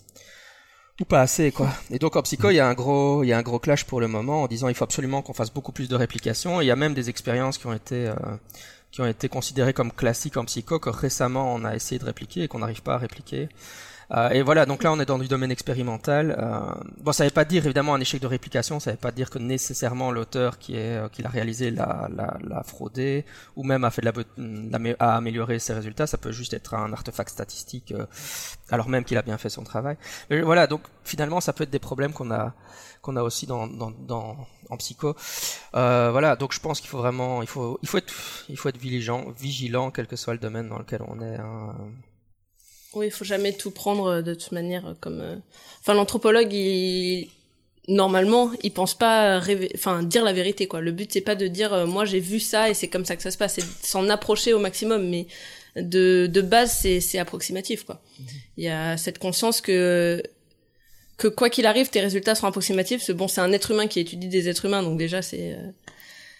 ou 0.99 1.05
pas 1.05 1.21
assez 1.21 1.51
quoi. 1.51 1.69
Et 1.91 1.99
donc 1.99 2.15
en 2.15 2.21
psycho, 2.23 2.49
il 2.49 2.55
y 2.55 2.59
a 2.59 2.67
un 2.67 2.73
gros, 2.73 3.23
il 3.23 3.27
y 3.27 3.33
a 3.33 3.37
un 3.37 3.43
gros 3.43 3.59
clash 3.59 3.83
pour 3.83 4.01
le 4.01 4.07
moment 4.07 4.43
en 4.43 4.47
disant 4.47 4.67
il 4.67 4.75
faut 4.75 4.83
absolument 4.83 5.21
qu'on 5.21 5.33
fasse 5.33 5.53
beaucoup 5.53 5.71
plus 5.71 5.87
de 5.87 5.95
réplications. 5.95 6.59
Il 6.61 6.65
y 6.65 6.71
a 6.71 6.75
même 6.75 6.93
des 6.93 7.09
expériences 7.09 7.57
qui 7.57 7.67
ont 7.67 7.73
été 7.73 8.07
euh, 8.07 8.15
qui 8.91 9.01
ont 9.01 9.05
été 9.05 9.29
considérées 9.29 9.73
comme 9.73 9.91
classiques 9.91 10.37
en 10.37 10.45
psycho 10.45 10.79
que 10.79 10.89
récemment 10.89 11.53
on 11.53 11.63
a 11.65 11.75
essayé 11.75 11.99
de 11.99 12.05
répliquer 12.05 12.43
et 12.43 12.47
qu'on 12.47 12.59
n'arrive 12.59 12.81
pas 12.81 12.95
à 12.95 12.97
répliquer. 12.97 13.49
Euh, 14.11 14.29
et 14.29 14.41
voilà, 14.41 14.65
donc 14.65 14.83
là 14.83 14.91
on 14.93 14.99
est 14.99 15.05
dans 15.05 15.19
du 15.19 15.27
domaine 15.27 15.51
expérimental. 15.51 16.35
Euh, 16.39 16.59
bon, 17.01 17.11
ça 17.11 17.23
ne 17.23 17.29
veut 17.29 17.33
pas 17.33 17.45
dire 17.45 17.65
évidemment 17.65 17.93
un 17.93 17.99
échec 17.99 18.21
de 18.21 18.27
réplication, 18.27 18.79
ça 18.79 18.91
ne 18.91 18.95
veut 18.95 19.01
pas 19.01 19.11
dire 19.11 19.29
que 19.29 19.37
nécessairement 19.37 20.11
l'auteur 20.11 20.59
qui 20.59 20.75
est 20.77 20.97
euh, 20.97 21.09
qui 21.09 21.21
l'a 21.21 21.29
réalisé 21.29 21.71
l'a, 21.71 22.07
l'a, 22.15 22.37
l'a 22.41 22.63
fraudé 22.63 23.25
ou 23.57 23.63
même 23.63 23.83
a 23.83 23.91
fait 23.91 24.01
de 24.01 24.05
la, 24.05 24.79
la 24.79 24.95
a 24.99 25.17
amélioré 25.17 25.59
ses 25.59 25.73
résultats. 25.73 26.07
Ça 26.07 26.17
peut 26.17 26.31
juste 26.31 26.53
être 26.53 26.73
un 26.73 26.93
artefact 26.93 27.29
statistique, 27.29 27.91
euh, 27.91 28.05
alors 28.69 28.87
même 28.87 29.03
qu'il 29.03 29.17
a 29.17 29.21
bien 29.21 29.37
fait 29.37 29.49
son 29.49 29.63
travail. 29.63 29.97
Mais 30.29 30.41
voilà, 30.41 30.67
donc 30.67 30.81
finalement 31.03 31.41
ça 31.41 31.51
peut 31.51 31.63
être 31.65 31.69
des 31.69 31.79
problèmes 31.79 32.13
qu'on 32.13 32.31
a 32.31 32.53
qu'on 33.01 33.15
a 33.15 33.23
aussi 33.23 33.45
dans, 33.45 33.67
dans, 33.67 33.91
dans 33.91 34.37
en 34.69 34.77
psycho. 34.77 35.15
Euh, 35.75 36.09
voilà, 36.11 36.35
donc 36.35 36.53
je 36.53 36.59
pense 36.59 36.81
qu'il 36.81 36.89
faut 36.89 36.97
vraiment, 36.97 37.41
il 37.41 37.47
faut, 37.47 37.79
il 37.81 37.87
faut 37.87 37.97
être, 37.97 38.13
il 38.49 38.57
faut 38.57 38.69
être 38.69 38.77
vigilant, 38.77 39.25
vigilant, 39.31 39.91
quel 39.91 40.07
que 40.07 40.15
soit 40.15 40.33
le 40.33 40.39
domaine 40.39 40.67
dans 40.69 40.79
lequel 40.79 41.01
on 41.07 41.21
est. 41.21 41.37
Hein. 41.37 41.73
Oui, 42.97 43.07
il 43.07 43.11
faut 43.11 43.25
jamais 43.25 43.53
tout 43.53 43.71
prendre 43.71 44.07
euh, 44.07 44.21
de 44.21 44.33
toute 44.33 44.51
manière 44.51 44.95
comme. 44.99 45.21
Euh, 45.21 45.35
enfin, 45.81 45.93
l'anthropologue, 45.93 46.51
il 46.51 47.29
normalement, 47.87 48.51
il 48.63 48.71
pense 48.73 48.95
pas 48.95 49.41
enfin 49.75 50.03
dire 50.03 50.23
la 50.25 50.33
vérité 50.33 50.67
quoi. 50.67 50.81
Le 50.81 50.91
but 50.91 51.09
c'est 51.13 51.21
pas 51.21 51.35
de 51.35 51.47
dire 51.47 51.73
euh, 51.73 51.85
moi 51.85 52.03
j'ai 52.03 52.19
vu 52.19 52.39
ça 52.39 52.69
et 52.69 52.73
c'est 52.73 52.89
comme 52.89 53.05
ça 53.05 53.15
que 53.15 53.21
ça 53.21 53.31
se 53.31 53.37
passe, 53.37 53.55
c'est 53.55 53.85
s'en 53.85 54.09
approcher 54.09 54.51
au 54.53 54.59
maximum. 54.59 55.07
Mais 55.07 55.27
de 55.77 56.27
de 56.27 56.41
base 56.41 56.85
c'est 56.99 57.19
approximatif 57.19 57.85
quoi. 57.85 58.01
Il 58.57 58.65
y 58.65 58.69
a 58.69 58.97
cette 58.97 59.19
conscience 59.19 59.61
que 59.61 60.21
que 61.17 61.27
quoi 61.27 61.49
qu'il 61.49 61.65
arrive, 61.65 61.89
tes 61.89 62.01
résultats 62.01 62.35
seront 62.35 62.47
approximatifs. 62.47 63.01
C'est 63.01 63.13
bon, 63.13 63.27
c'est 63.27 63.41
un 63.41 63.53
être 63.53 63.71
humain 63.71 63.87
qui 63.87 63.99
étudie 63.99 64.27
des 64.27 64.49
êtres 64.49 64.65
humains, 64.65 64.83
donc 64.83 64.97
déjà 64.97 65.21
c'est 65.21 65.55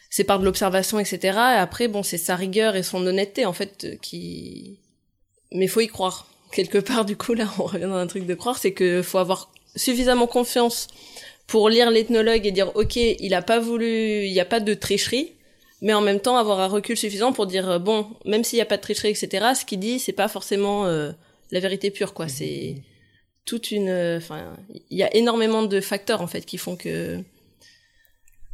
c'est 0.10 0.24
par 0.24 0.40
de 0.40 0.46
l'observation, 0.46 1.00
etc. 1.00 1.20
Et 1.24 1.60
après, 1.60 1.88
bon, 1.88 2.04
c'est 2.04 2.18
sa 2.18 2.36
rigueur 2.36 2.76
et 2.76 2.84
son 2.84 3.06
honnêteté 3.06 3.46
en 3.46 3.54
fait 3.54 3.98
qui. 4.02 4.80
Mais 5.54 5.68
faut 5.68 5.82
y 5.82 5.88
croire 5.88 6.28
quelque 6.52 6.78
part, 6.78 7.06
du 7.06 7.16
coup, 7.18 7.34
là, 7.34 7.48
on 7.60 7.64
revient 7.64 7.86
dans 7.86 7.96
un 7.96 8.08
truc 8.08 8.26
de 8.26 8.34
croire, 8.34 8.58
c'est 8.58 8.74
que 8.74 9.02
faut 9.02 9.18
avoir 9.18 9.52
suffisamment 9.76 10.28
confiance 10.28 10.88
pour 11.46 11.70
lire 11.70 11.92
l'ethnologue 11.92 12.46
et 12.46 12.52
dire, 12.52 12.76
ok, 12.76 12.96
il 12.96 13.34
a 13.34 13.42
pas 13.42 13.60
voulu, 13.60 14.26
il 14.26 14.32
n'y 14.32 14.40
a 14.40 14.46
pas 14.46 14.60
de 14.60 14.74
tricherie, 14.74 15.34
mais 15.82 15.94
en 15.94 16.02
même 16.02 16.20
temps 16.20 16.38
avoir 16.38 16.60
un 16.60 16.68
recul 16.68 16.98
suffisant 16.98 17.32
pour 17.32 17.48
dire, 17.48 17.80
bon, 17.80 18.08
même 18.26 18.44
s'il 18.44 18.58
n'y 18.58 18.62
a 18.62 18.66
pas 18.66 18.78
de 18.78 18.82
tricherie, 18.82 19.10
etc., 19.10 19.48
ce 19.60 19.66
qu'il 19.66 19.80
dit, 19.80 20.00
c'est 20.00 20.12
pas 20.14 20.28
forcément 20.28 20.86
euh, 20.86 21.12
la 21.52 21.60
vérité 21.60 21.92
pure, 21.92 22.14
quoi. 22.14 22.28
C'est 22.28 22.76
toute 23.48 23.72
une, 23.72 24.18
enfin, 24.18 24.54
il 24.92 24.98
y 24.98 25.04
a 25.04 25.16
énormément 25.16 25.64
de 25.64 25.80
facteurs 25.80 26.22
en 26.22 26.28
fait 26.28 26.42
qui 26.46 26.58
font 26.58 26.76
que 26.76 27.24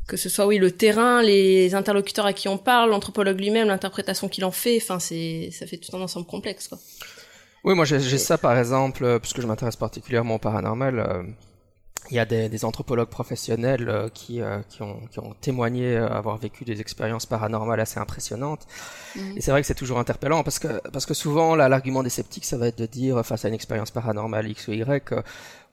que 0.07 0.17
ce 0.17 0.29
soit 0.29 0.45
oui 0.45 0.57
le 0.57 0.71
terrain, 0.71 1.21
les 1.21 1.75
interlocuteurs 1.75 2.25
à 2.25 2.33
qui 2.33 2.47
on 2.47 2.57
parle, 2.57 2.91
l'anthropologue 2.91 3.39
lui-même, 3.39 3.67
l'interprétation 3.69 4.27
qu'il 4.29 4.45
en 4.45 4.51
fait. 4.51 4.77
Enfin, 4.77 5.00
c'est 5.00 5.50
ça 5.51 5.65
fait 5.65 5.77
tout 5.77 5.95
un 5.95 6.01
ensemble 6.01 6.27
complexe 6.27 6.67
quoi. 6.67 6.79
Oui, 7.63 7.75
moi 7.75 7.86
j'ai 7.86 8.17
ça 8.17 8.38
par 8.38 8.58
exemple, 8.58 9.05
euh, 9.05 9.20
puisque 9.20 9.41
je 9.41 9.48
m'intéresse 9.48 9.77
particulièrement 9.77 10.36
au 10.36 10.39
paranormal. 10.39 11.00
Euh, 11.00 11.24
il 12.12 12.17
y 12.17 12.20
a 12.20 12.25
des, 12.25 12.50
des 12.50 12.65
anthropologues 12.65 13.08
professionnels 13.08 13.88
euh, 13.88 14.10
qui, 14.10 14.41
qui, 14.67 14.82
ont, 14.82 15.00
qui, 15.10 15.20
ont, 15.20 15.34
témoigné 15.39 15.96
avoir 15.96 16.36
vécu 16.38 16.65
des 16.65 16.82
expériences 16.82 17.25
paranormales 17.25 17.79
assez 17.79 17.98
impressionnantes. 17.98 18.67
Mhm. 19.15 19.38
Et 19.38 19.41
c'est 19.41 19.51
vrai 19.51 19.62
que 19.62 19.67
c'est 19.67 19.74
toujours 19.74 20.00
interpellant 20.00 20.43
parce 20.43 20.60
que, 20.60 20.82
parce 20.89 21.05
que 21.05 21.13
souvent, 21.13 21.55
l'argument 21.55 22.03
des 22.03 22.10
sceptiques, 22.10 22.43
ça 22.43 22.58
va 22.58 22.67
être 22.67 22.77
de 22.77 22.86
dire 22.86 23.25
face 23.25 23.46
à 23.46 23.48
une 23.48 23.53
expérience 23.53 23.89
paranormale 23.91 24.50
X 24.50 24.67
ou 24.67 24.74
Y, 24.74 25.13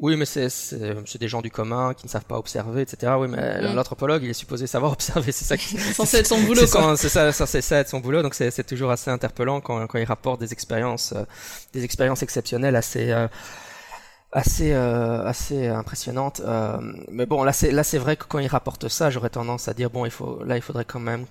oui, 0.01 0.17
mais 0.17 0.25
c'est 0.25 1.19
des 1.19 1.29
gens 1.29 1.43
du 1.43 1.51
commun 1.51 1.93
qui 1.93 2.07
ne 2.07 2.11
savent 2.11 2.25
pas 2.25 2.39
observer, 2.39 2.83
etc. 2.83 3.13
Oui, 3.19 3.29
mais 3.29 3.61
l'anthropologue, 3.61 4.23
il 4.23 4.31
est 4.31 4.35
supposé 4.35 4.67
savoir 4.67 4.93
observer, 5.01 5.31
c'est 5.31 5.45
ça 5.45 5.59
qui... 5.59 5.77
censé 5.95 6.19
être 6.19 6.27
son 6.27 6.41
boulot. 6.41 6.63
C'est 6.97 7.09
ça, 7.09 7.33
censé 7.33 7.75
être 7.75 7.89
son 7.89 8.01
boulot, 8.01 8.23
donc 8.23 8.35
c'est 8.35 8.67
toujours 8.67 8.91
assez 8.91 9.11
interpellant 9.11 9.61
quand, 9.61 9.87
quand 9.87 9.99
il 9.99 10.05
rapporte 10.05 10.41
des 10.41 10.53
expériences, 10.53 11.13
euh, 11.15 11.25
des 11.73 11.85
expériences 11.85 12.23
exceptionnelles 12.23 12.77
assez... 12.77 13.11
Euh, 13.11 13.29
assez 14.33 14.73
euh, 14.73 15.25
assez 15.25 15.67
impressionnantes 15.67 16.41
mais 17.11 17.27
bon 17.27 17.43
là 17.43 17.53
c'est 17.53 17.73
là 17.73 17.83
c'est 17.83 17.99
vrai 17.99 18.15
que 18.15 18.27
quand 18.29 18.39
il 18.39 18.47
rapporte 18.47 18.87
ça 18.87 19.11
j'aurais 19.11 19.29
tendance 19.29 19.67
à 19.67 19.75
dire 19.75 19.91
bon 19.91 20.05
il 20.05 20.13
faut 20.13 20.45
là 20.45 20.55
il 20.55 20.63
faudrait 20.63 20.85
quand 20.85 21.01
même 21.01 21.27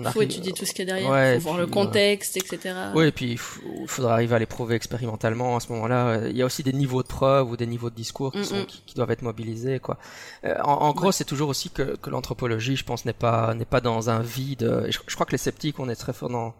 il 0.00 0.08
faut 0.08 0.22
étudier 0.22 0.52
tout 0.52 0.64
ce 0.64 0.72
qu'il 0.72 0.88
y 0.88 0.90
a 0.90 0.94
derrière, 0.94 1.40
faut 1.40 1.48
voir 1.48 1.58
le 1.58 1.66
contexte, 1.66 2.36
etc. 2.36 2.74
Oui, 2.94 3.06
et 3.06 3.12
puis 3.12 3.32
il 3.32 3.88
faudra 3.88 4.14
arriver 4.14 4.34
à 4.34 4.38
les 4.38 4.46
prouver 4.46 4.74
expérimentalement 4.74 5.56
à 5.56 5.60
ce 5.60 5.72
moment-là. 5.72 6.28
Il 6.28 6.36
y 6.36 6.42
a 6.42 6.46
aussi 6.46 6.62
des 6.62 6.72
niveaux 6.72 7.02
de 7.02 7.08
preuve 7.08 7.50
ou 7.50 7.56
des 7.56 7.66
niveaux 7.66 7.90
de 7.90 7.94
discours 7.94 8.32
qui, 8.32 8.38
mm, 8.38 8.44
sont, 8.44 8.62
mm. 8.62 8.66
qui, 8.86 8.94
doivent 8.94 9.10
être 9.10 9.22
mobilisés, 9.22 9.78
quoi. 9.78 9.98
Euh, 10.44 10.54
en, 10.62 10.92
gros, 10.92 11.12
c'est 11.12 11.24
toujours 11.24 11.48
aussi 11.48 11.70
que, 11.70 11.96
que 11.96 12.10
l'anthropologie, 12.10 12.76
je 12.76 12.84
pense, 12.84 13.04
n'est 13.04 13.12
pas 13.12 13.54
n'est 13.54 13.64
pas 13.64 13.80
dans 13.80 14.10
un 14.10 14.20
vide. 14.20 14.86
Je, 14.86 14.98
je, 15.06 15.14
crois 15.14 15.26
que 15.26 15.32
les 15.32 15.38
sceptiques, 15.38 15.78
on 15.78 15.88
est 15.88 15.96
très 15.96 16.12
fort 16.12 16.30
dans 16.30 16.54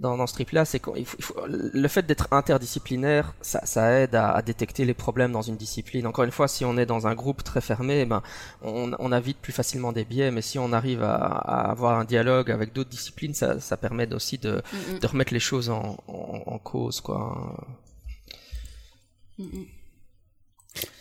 dans, 0.00 0.16
dans 0.16 0.26
ce 0.26 0.34
trip-là, 0.34 0.64
c'est 0.64 0.80
qu'il 0.80 1.06
faut, 1.06 1.34
le 1.46 1.88
fait 1.88 2.04
d'être 2.04 2.32
interdisciplinaire, 2.32 3.34
ça, 3.40 3.64
ça 3.64 3.92
aide 4.00 4.14
à, 4.14 4.32
à, 4.32 4.42
détecter 4.42 4.84
les 4.84 4.94
problèmes 4.94 5.30
dans 5.30 5.42
une 5.42 5.56
discipline. 5.56 6.06
Encore 6.06 6.24
une 6.24 6.32
fois, 6.32 6.48
si 6.48 6.64
on 6.64 6.76
est 6.76 6.86
dans 6.86 7.06
un 7.06 7.14
groupe 7.14 7.44
très 7.44 7.60
fermé, 7.60 8.00
eh 8.00 8.04
ben, 8.04 8.22
on, 8.62 8.92
on 8.98 9.12
a 9.12 9.20
vite 9.20 9.38
plus 9.40 9.52
facilement 9.52 9.92
des 9.92 10.04
biais, 10.04 10.30
mais 10.32 10.42
si 10.42 10.58
on 10.58 10.72
arrive 10.72 11.02
à, 11.02 11.14
à 11.14 11.70
avoir 11.70 11.98
un 11.98 12.04
dialogue 12.04 12.50
avec 12.50 12.72
d'autres 12.72 12.90
disciplines, 12.90 13.34
ça, 13.34 13.60
ça 13.60 13.76
permet 13.76 14.12
aussi 14.12 14.38
de, 14.38 14.62
de 15.00 15.06
remettre 15.06 15.32
les 15.32 15.40
choses 15.40 15.70
en, 15.70 15.96
en, 16.08 16.42
en 16.46 16.58
cause, 16.58 17.00
quoi. 17.00 17.56
Ouais, 19.38 19.46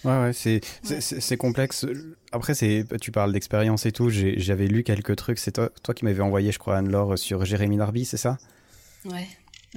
ouais, 0.03 0.33
c'est 0.33 0.62
c'est 0.83 1.38
complexe. 1.38 1.85
Après, 2.31 2.53
c'est 2.53 2.85
tu 3.01 3.12
parles 3.12 3.33
d'expérience 3.33 3.85
et 3.85 3.91
tout. 3.91 4.09
J'avais 4.09 4.67
lu 4.67 4.83
quelques 4.83 5.15
trucs. 5.15 5.39
C'est 5.39 5.53
toi, 5.53 5.69
toi 5.81 5.93
qui 5.93 6.05
m'avais 6.05 6.21
envoyé, 6.21 6.51
je 6.51 6.59
crois, 6.59 6.77
Anne-Laure 6.77 7.17
sur 7.17 7.43
Jérémy 7.45 7.77
Narby, 7.77 8.05
c'est 8.05 8.17
ça? 8.17 8.38
Ouais. 9.05 9.27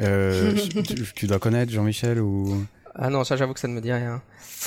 Euh, 0.00 0.54
tu, 1.14 1.26
dois 1.26 1.38
connaître 1.38 1.72
Jean-Michel 1.72 2.20
ou? 2.20 2.64
Ah 2.94 3.10
non, 3.10 3.24
ça 3.24 3.36
j'avoue 3.36 3.52
que 3.52 3.60
ça 3.60 3.68
ne 3.68 3.74
me 3.74 3.80
dit 3.80 3.92
rien. 3.92 4.22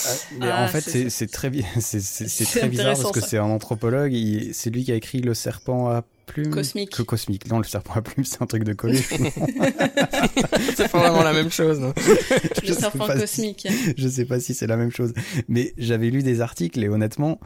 Ah, 0.06 0.10
mais 0.39 0.46
en 0.46 0.56
ah, 0.56 0.68
fait, 0.68 1.10
c'est 1.10 1.32
très 1.32 1.50
bien, 1.50 1.66
c'est 1.80 2.46
très 2.46 2.70
bizarre 2.70 2.96
parce 2.96 3.12
que 3.12 3.22
c'est 3.22 3.38
un 3.38 3.46
anthropologue. 3.46 4.16
C'est 4.54 4.70
lui 4.70 4.84
qui 4.84 4.92
a 4.92 4.96
écrit 4.96 5.22
le 5.22 5.34
serpent 5.34 5.89
à 5.89 6.04
plumes. 6.28 6.51
Cosmique. 6.51 6.92
Que 6.92 7.01
cosmique. 7.01 7.50
Non, 7.50 7.58
le 7.58 7.63
serpent 7.63 7.94
à 7.96 8.01
plumes, 8.01 8.24
c'est 8.25 8.42
un 8.42 8.46
truc 8.46 8.63
de 8.63 8.74
Coluche. 8.74 9.10
c'est 10.75 10.92
pas 10.92 11.00
vraiment 11.00 11.24
la 11.24 11.34
même 11.34 11.51
chose. 11.51 11.80
Non 11.80 11.94
le 12.68 12.74
serpent 12.74 13.08
cosmique. 13.08 13.68
je 13.98 14.08
sais 14.08 14.25
pas 14.25 14.39
si 14.39 14.54
c'est 14.54 14.68
la 14.68 14.78
même 14.78 14.92
chose, 14.92 15.13
mais 15.48 15.74
j'avais 15.78 16.10
lu 16.10 16.22
des 16.22 16.42
articles 16.42 16.84
et 16.84 16.89
honnêtement, 16.89 17.39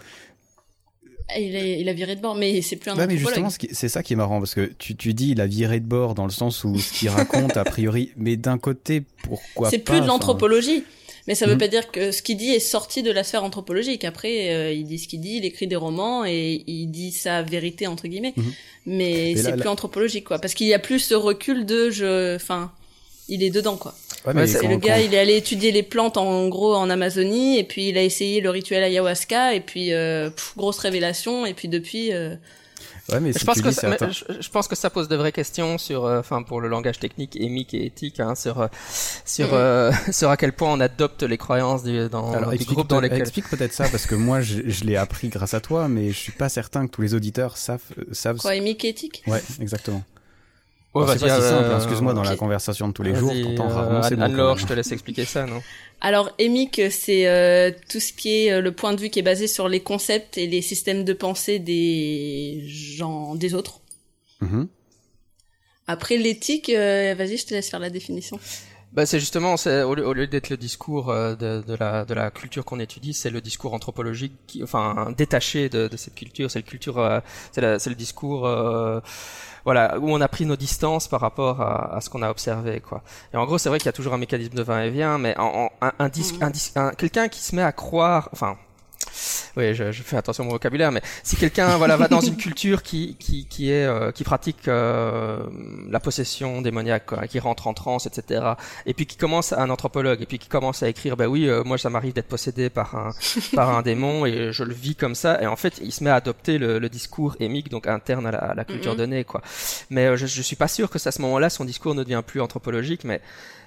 il, 1.38 1.56
il 1.56 1.90
a 1.90 1.94
viré 1.94 2.16
de 2.16 2.22
bord, 2.22 2.36
mais 2.36 2.62
c'est 2.62 2.76
plus 2.76 2.92
un 2.92 2.98
ouais, 2.98 3.08
mais 3.08 3.18
justement, 3.18 3.50
c'est 3.50 3.90
ça 3.90 4.04
qui 4.04 4.14
est 4.14 4.16
marrant, 4.16 4.40
parce 4.40 4.56
que 4.56 4.72
tu, 4.78 4.96
tu 4.96 5.14
dis 5.14 5.32
il 5.32 5.42
a 5.42 5.48
viré 5.48 5.80
de 5.80 5.86
bord 5.86 6.16
dans 6.16 6.26
le 6.26 6.32
sens 6.32 6.64
où 6.64 6.80
ce 6.80 6.94
qu'il 6.94 7.10
raconte, 7.10 7.58
a 7.58 7.64
priori, 7.64 8.12
mais 8.18 8.36
d'un 8.36 8.58
côté, 8.58 9.04
pourquoi 9.24 9.70
C'est 9.70 9.80
plus 9.80 10.02
de 10.02 10.08
l'anthropologie. 10.08 10.84
Mais 11.28 11.36
ça 11.36 11.46
veut 11.46 11.54
mhm. 11.54 11.60
pas 11.60 11.68
dire 11.70 11.92
que 11.92 12.12
ce 12.12 12.22
qu'il 12.22 12.38
dit 12.38 12.50
est 12.50 12.60
sorti 12.60 13.02
de 13.02 13.12
la 13.12 13.24
sphère 13.24 13.44
anthropologique. 13.44 14.04
Après, 14.04 14.54
euh, 14.54 14.74
il 14.74 14.86
dit 14.86 15.00
ce 15.00 15.08
qu'il 15.08 15.22
dit, 15.22 15.38
il 15.38 15.46
écrit 15.46 15.68
des 15.68 15.76
romans 15.78 16.26
et 16.26 16.64
il 16.68 16.88
dit 16.88 17.12
sa 17.12 17.42
vérité 17.42 17.88
entre 17.88 18.08
guillemets. 18.08 18.34
Mhm. 18.36 18.54
Mais, 18.86 19.36
c'est 19.38 19.56
plus 19.56 19.70
anthropologique, 19.70 20.26
quoi. 20.26 20.40
Parce 20.40 20.54
qu'il 20.54 20.68
y 20.68 20.74
a 20.74 20.80
plus 20.80 21.00
ce 21.00 21.14
recul 21.14 21.66
de 21.66 21.90
je, 21.90 22.36
enfin, 22.36 22.72
il 23.30 23.42
est 23.42 23.50
dedans, 23.50 23.78
quoi. 23.78 23.96
Ouais, 24.26 24.34
le 24.34 24.78
gars, 24.78 25.00
il 25.00 25.14
est 25.14 25.20
allé 25.20 25.36
étudier 25.36 25.72
les 25.72 25.84
plantes 25.84 26.18
en 26.18 26.48
gros 26.48 26.76
en 26.76 26.90
Amazonie 26.90 27.60
et 27.60 27.64
puis 27.64 27.90
il 27.90 27.98
a 27.98 28.04
essayé 28.04 28.40
le 28.40 28.50
rituel 28.50 28.84
ayahuasca 28.84 29.54
et 29.54 29.60
puis 29.60 29.94
euh, 29.94 30.30
grosse 30.56 30.80
révélation 30.80 31.46
et 31.46 31.54
puis 31.54 31.68
depuis. 31.68 32.14
Euh... 32.14 32.36
Ouais, 33.10 33.20
mais 33.20 33.34
je 33.34 33.44
pense 33.44 33.62
que 33.62 33.72
ça, 33.72 33.98
je, 34.00 34.50
pense 34.50 34.70
que 34.70 34.78
ça 34.78 34.90
pose 34.90 35.10
de 35.10 35.18
vraies 35.18 35.34
questions 35.34 35.78
sur, 35.78 36.06
euh, 36.06 36.22
enfin 36.22 36.42
pour 36.42 36.62
le 36.62 36.70
langage 36.70 37.00
technique 37.00 37.36
émique 37.36 37.74
et 37.74 37.86
éthique, 37.86 38.22
hein, 38.22 38.34
sur 38.34 38.62
euh, 38.62 38.68
sur 39.26 39.54
mm-hmm. 39.54 40.12
sur 40.14 40.30
à 40.30 40.38
quel 40.38 40.54
point 40.54 40.72
on 40.72 40.80
adopte 40.80 41.24
les 41.24 41.38
croyances 41.38 41.84
du, 41.84 42.08
dans 42.08 42.32
Alors, 42.32 42.52
du 42.52 42.64
groupe 42.64 42.88
dans 42.88 43.02
lesquels. 43.02 43.20
Explique 43.20 43.50
peut-être 43.50 43.74
ça 43.74 43.90
parce 43.90 44.06
que 44.06 44.16
moi 44.16 44.40
je, 44.40 44.62
je 44.68 44.86
l'ai 44.86 44.96
appris 44.96 45.28
grâce 45.28 45.54
à 45.54 45.60
toi, 45.60 45.90
mais 45.90 46.12
je 46.12 46.18
suis 46.18 46.32
pas 46.32 46.48
certain 46.48 46.88
que 46.88 46.92
tous 46.92 47.02
les 47.02 47.14
auditeurs 47.14 47.58
savent 47.58 47.82
savent. 48.14 48.38
Quoi 48.38 48.56
émique 48.56 48.86
et 48.86 48.90
éthique? 48.90 49.22
Ouais, 49.28 49.44
exactement. 49.60 50.02
Ouais, 50.94 51.06
c'est 51.08 51.26
pas 51.26 51.42
si 51.42 51.48
simple, 51.48 51.70
hein, 51.72 51.78
excuse-moi, 51.78 52.14
dans 52.14 52.24
la 52.24 52.36
conversation 52.36 52.88
de 52.88 52.94
tous 52.94 53.02
les 53.02 53.16
jours, 53.16 53.34
pourtant 53.42 53.68
euh, 53.68 53.74
rarement 53.74 54.04
c'est 54.04 54.20
Alors, 54.20 54.60
je 54.60 54.68
te 54.68 54.74
laisse 54.74 54.92
expliquer 54.92 55.26
ça, 55.26 55.48
non? 55.48 55.62
Alors, 56.02 56.30
EMIC, 56.38 56.82
c'est 56.92 57.28
euh, 57.28 57.72
tout 57.90 58.00
ce 58.00 58.14
qui 58.14 58.46
est 58.46 58.52
euh, 58.52 58.62
le 58.62 58.72
point 58.74 58.94
de 58.94 59.02
vue 59.02 59.10
qui 59.10 59.18
est 59.18 59.24
basé 59.24 59.48
sur 59.48 59.68
les 59.68 59.80
concepts 59.80 60.38
et 60.38 60.46
les 60.46 60.62
systèmes 60.62 61.04
de 61.04 61.14
pensée 61.14 61.58
des 61.58 62.64
gens, 62.68 63.34
des 63.34 63.56
autres. 63.56 63.80
Mm-hmm. 64.44 64.68
Après, 65.88 66.18
l'éthique, 66.18 66.70
vas-y, 66.70 67.38
je 67.38 67.46
te 67.46 67.54
laisse 67.56 67.70
faire 67.70 67.80
la 67.80 67.90
définition. 67.90 68.40
Bah, 68.94 69.06
c'est 69.08 69.20
justement, 69.20 69.58
c'est, 69.58 69.82
au 69.82 69.96
lieu, 69.96 70.28
d'être 70.28 70.50
le 70.50 70.58
discours 70.58 71.12
de, 71.12 71.36
de, 71.36 71.76
la, 71.80 72.06
de 72.06 72.14
la 72.14 72.30
culture 72.30 72.64
qu'on 72.64 72.80
étudie, 72.80 73.14
c'est 73.14 73.32
le 73.32 73.42
discours 73.42 73.74
anthropologique, 73.74 74.34
qui, 74.46 74.62
enfin 74.64 75.12
détaché 75.18 75.68
de, 75.68 75.88
de 75.88 75.98
cette 75.98 76.14
culture. 76.14 76.52
C'est 76.52 76.60
le 76.60 76.66
culture, 76.66 77.22
c'est, 77.52 77.80
c'est 77.80 77.90
le 77.90 77.96
discours 77.96 78.48
voilà, 79.66 79.98
où 80.00 80.10
on 80.12 80.22
a 80.22 80.28
pris 80.28 80.46
nos 80.46 80.56
distances 80.56 81.08
par 81.08 81.22
rapport 81.22 81.62
à, 81.62 81.96
à 81.96 82.02
ce 82.02 82.10
qu'on 82.10 82.22
a 82.22 82.30
observé, 82.30 82.82
quoi. 82.82 83.02
Et 83.34 83.38
en 83.38 83.46
gros, 83.46 83.58
c'est 83.58 83.70
vrai 83.70 83.78
qu'il 83.78 83.86
y 83.86 83.90
a 83.90 83.94
toujours 83.94 84.14
un 84.14 84.18
mécanisme 84.18 84.54
de 84.54 84.64
va-et-vient, 84.64 85.18
mais 85.18 85.36
en, 85.38 85.70
un, 85.82 85.92
un, 86.00 86.10
disque, 86.10 86.36
un, 86.42 86.52
un 86.76 86.92
quelqu'un 86.92 87.30
qui 87.30 87.42
se 87.42 87.56
met 87.56 87.62
à 87.64 87.72
croire, 87.72 88.30
enfin, 88.34 88.58
oui, 89.58 89.74
je, 89.74 89.92
je, 89.92 90.04
fais 90.04 90.18
attention 90.18 90.48
au 90.48 90.52
vocabulaire, 90.52 90.92
mais 90.92 91.02
si 91.24 91.36
quelqu'un 91.36 91.78
voilà 91.78 91.98
va 91.98 92.08
dans 92.08 92.22
une 92.22 92.38
culture 92.38 92.84
qui 92.84 93.16
qui 93.20 93.46
qui 93.46 93.70
est 93.70 93.86
euh, 93.86 94.12
qui 94.12 94.24
pratique 94.24 94.68
euh, 94.68 95.44
la 95.90 96.00
possession 96.00 96.62
démoniaque, 96.62 97.06
quoi, 97.06 97.28
qui 97.28 97.40
rentre 97.40 97.68
en 97.68 97.74
transe, 97.74 98.08
etc. 98.08 98.54
Et 98.86 98.94
puis 98.94 99.06
qui 99.06 99.18
commence 99.18 99.54
un 99.54 99.70
anthropologue 99.70 100.22
et 100.22 100.26
puis 100.26 100.40
qui 100.40 100.48
commence 100.48 100.84
à 100.84 100.90
écrire, 100.90 101.18
ben 101.18 101.28
oui, 101.28 101.48
euh, 101.48 101.64
moi 101.64 101.78
ça 101.78 101.90
m'arrive 101.90 102.14
d'être 102.14 102.28
possédé 102.28 102.70
par 102.70 102.96
un 102.96 103.12
par 103.56 103.76
un 103.76 103.82
démon 103.82 104.26
et 104.26 104.52
je 104.52 104.64
le 104.64 104.74
vis 104.74 104.96
comme 104.96 105.16
ça. 105.16 105.42
Et 105.42 105.48
en 105.48 105.56
fait, 105.56 105.80
il 105.84 105.92
se 105.92 106.04
met 106.04 106.10
à 106.10 106.16
adopter 106.16 106.58
le, 106.58 106.80
le 106.80 106.90
discours 106.90 107.36
émique, 107.40 107.70
donc 107.70 107.88
interne 107.88 108.26
à 108.28 108.32
la, 108.32 108.38
à 108.40 108.54
la 108.56 108.66
culture 108.66 108.96
donnée, 108.96 109.24
quoi. 109.24 109.42
Mais 109.90 110.18
je, 110.18 110.26
je 110.26 110.42
suis 110.42 110.56
pas 110.56 110.68
sûr 110.68 110.90
que 110.90 110.98
à 111.08 111.12
ce 111.12 111.22
moment-là 111.22 111.50
son 111.50 111.66
discours 111.66 111.96
ne 111.96 112.04
devient 112.04 112.24
plus 112.26 112.42
anthropologique, 112.42 113.04
mais 113.04 113.22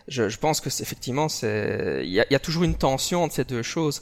je, 0.08 0.28
je 0.28 0.38
pense 0.38 0.60
que 0.60 0.68
effectivement 0.68 1.28
c'est 1.28 2.02
il 2.04 2.10
y 2.10 2.20
a, 2.20 2.26
y 2.30 2.34
a, 2.34 2.38
toujours 2.38 2.62
une 2.64 2.76
tension 2.76 3.24
entre 3.24 3.34
ces 3.34 3.44
deux 3.44 3.62
choses. 3.62 4.00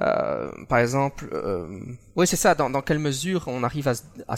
Euh, 0.00 0.50
par 0.68 0.78
exemple, 0.78 1.28
euh, 1.32 1.66
oui 2.16 2.26
c'est 2.26 2.36
ça. 2.36 2.54
Dans, 2.54 2.70
dans, 2.70 2.82
quelle 2.82 2.98
mesure 2.98 3.44
on 3.46 3.62
arrive 3.62 3.88
à, 3.88 3.94
à, 4.28 4.36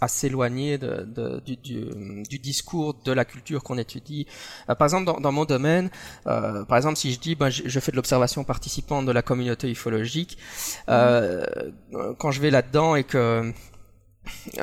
à, 0.00 0.08
s'éloigner 0.08 0.78
de, 0.78 1.02
de, 1.02 1.40
du, 1.40 1.56
du, 1.56 2.22
du, 2.28 2.38
discours 2.38 2.94
de 3.04 3.12
la 3.12 3.24
culture 3.24 3.62
qu'on 3.62 3.78
étudie. 3.78 4.26
Euh, 4.70 4.74
par 4.74 4.86
exemple, 4.86 5.04
dans, 5.04 5.20
dans 5.20 5.32
mon 5.32 5.44
domaine, 5.44 5.90
euh, 6.26 6.64
par 6.64 6.78
exemple, 6.78 6.96
si 6.96 7.12
je 7.12 7.20
dis 7.20 7.34
ben, 7.34 7.50
je, 7.50 7.62
je 7.66 7.80
fais 7.80 7.92
de 7.92 7.96
l'observation 7.96 8.44
participante 8.44 9.06
de 9.06 9.12
la 9.12 9.22
communauté 9.22 9.70
ufologique, 9.70 10.38
euh, 10.88 11.44
quand 12.18 12.30
je 12.30 12.40
vais 12.40 12.50
là-dedans 12.50 12.96
et 12.96 13.04
que 13.04 13.52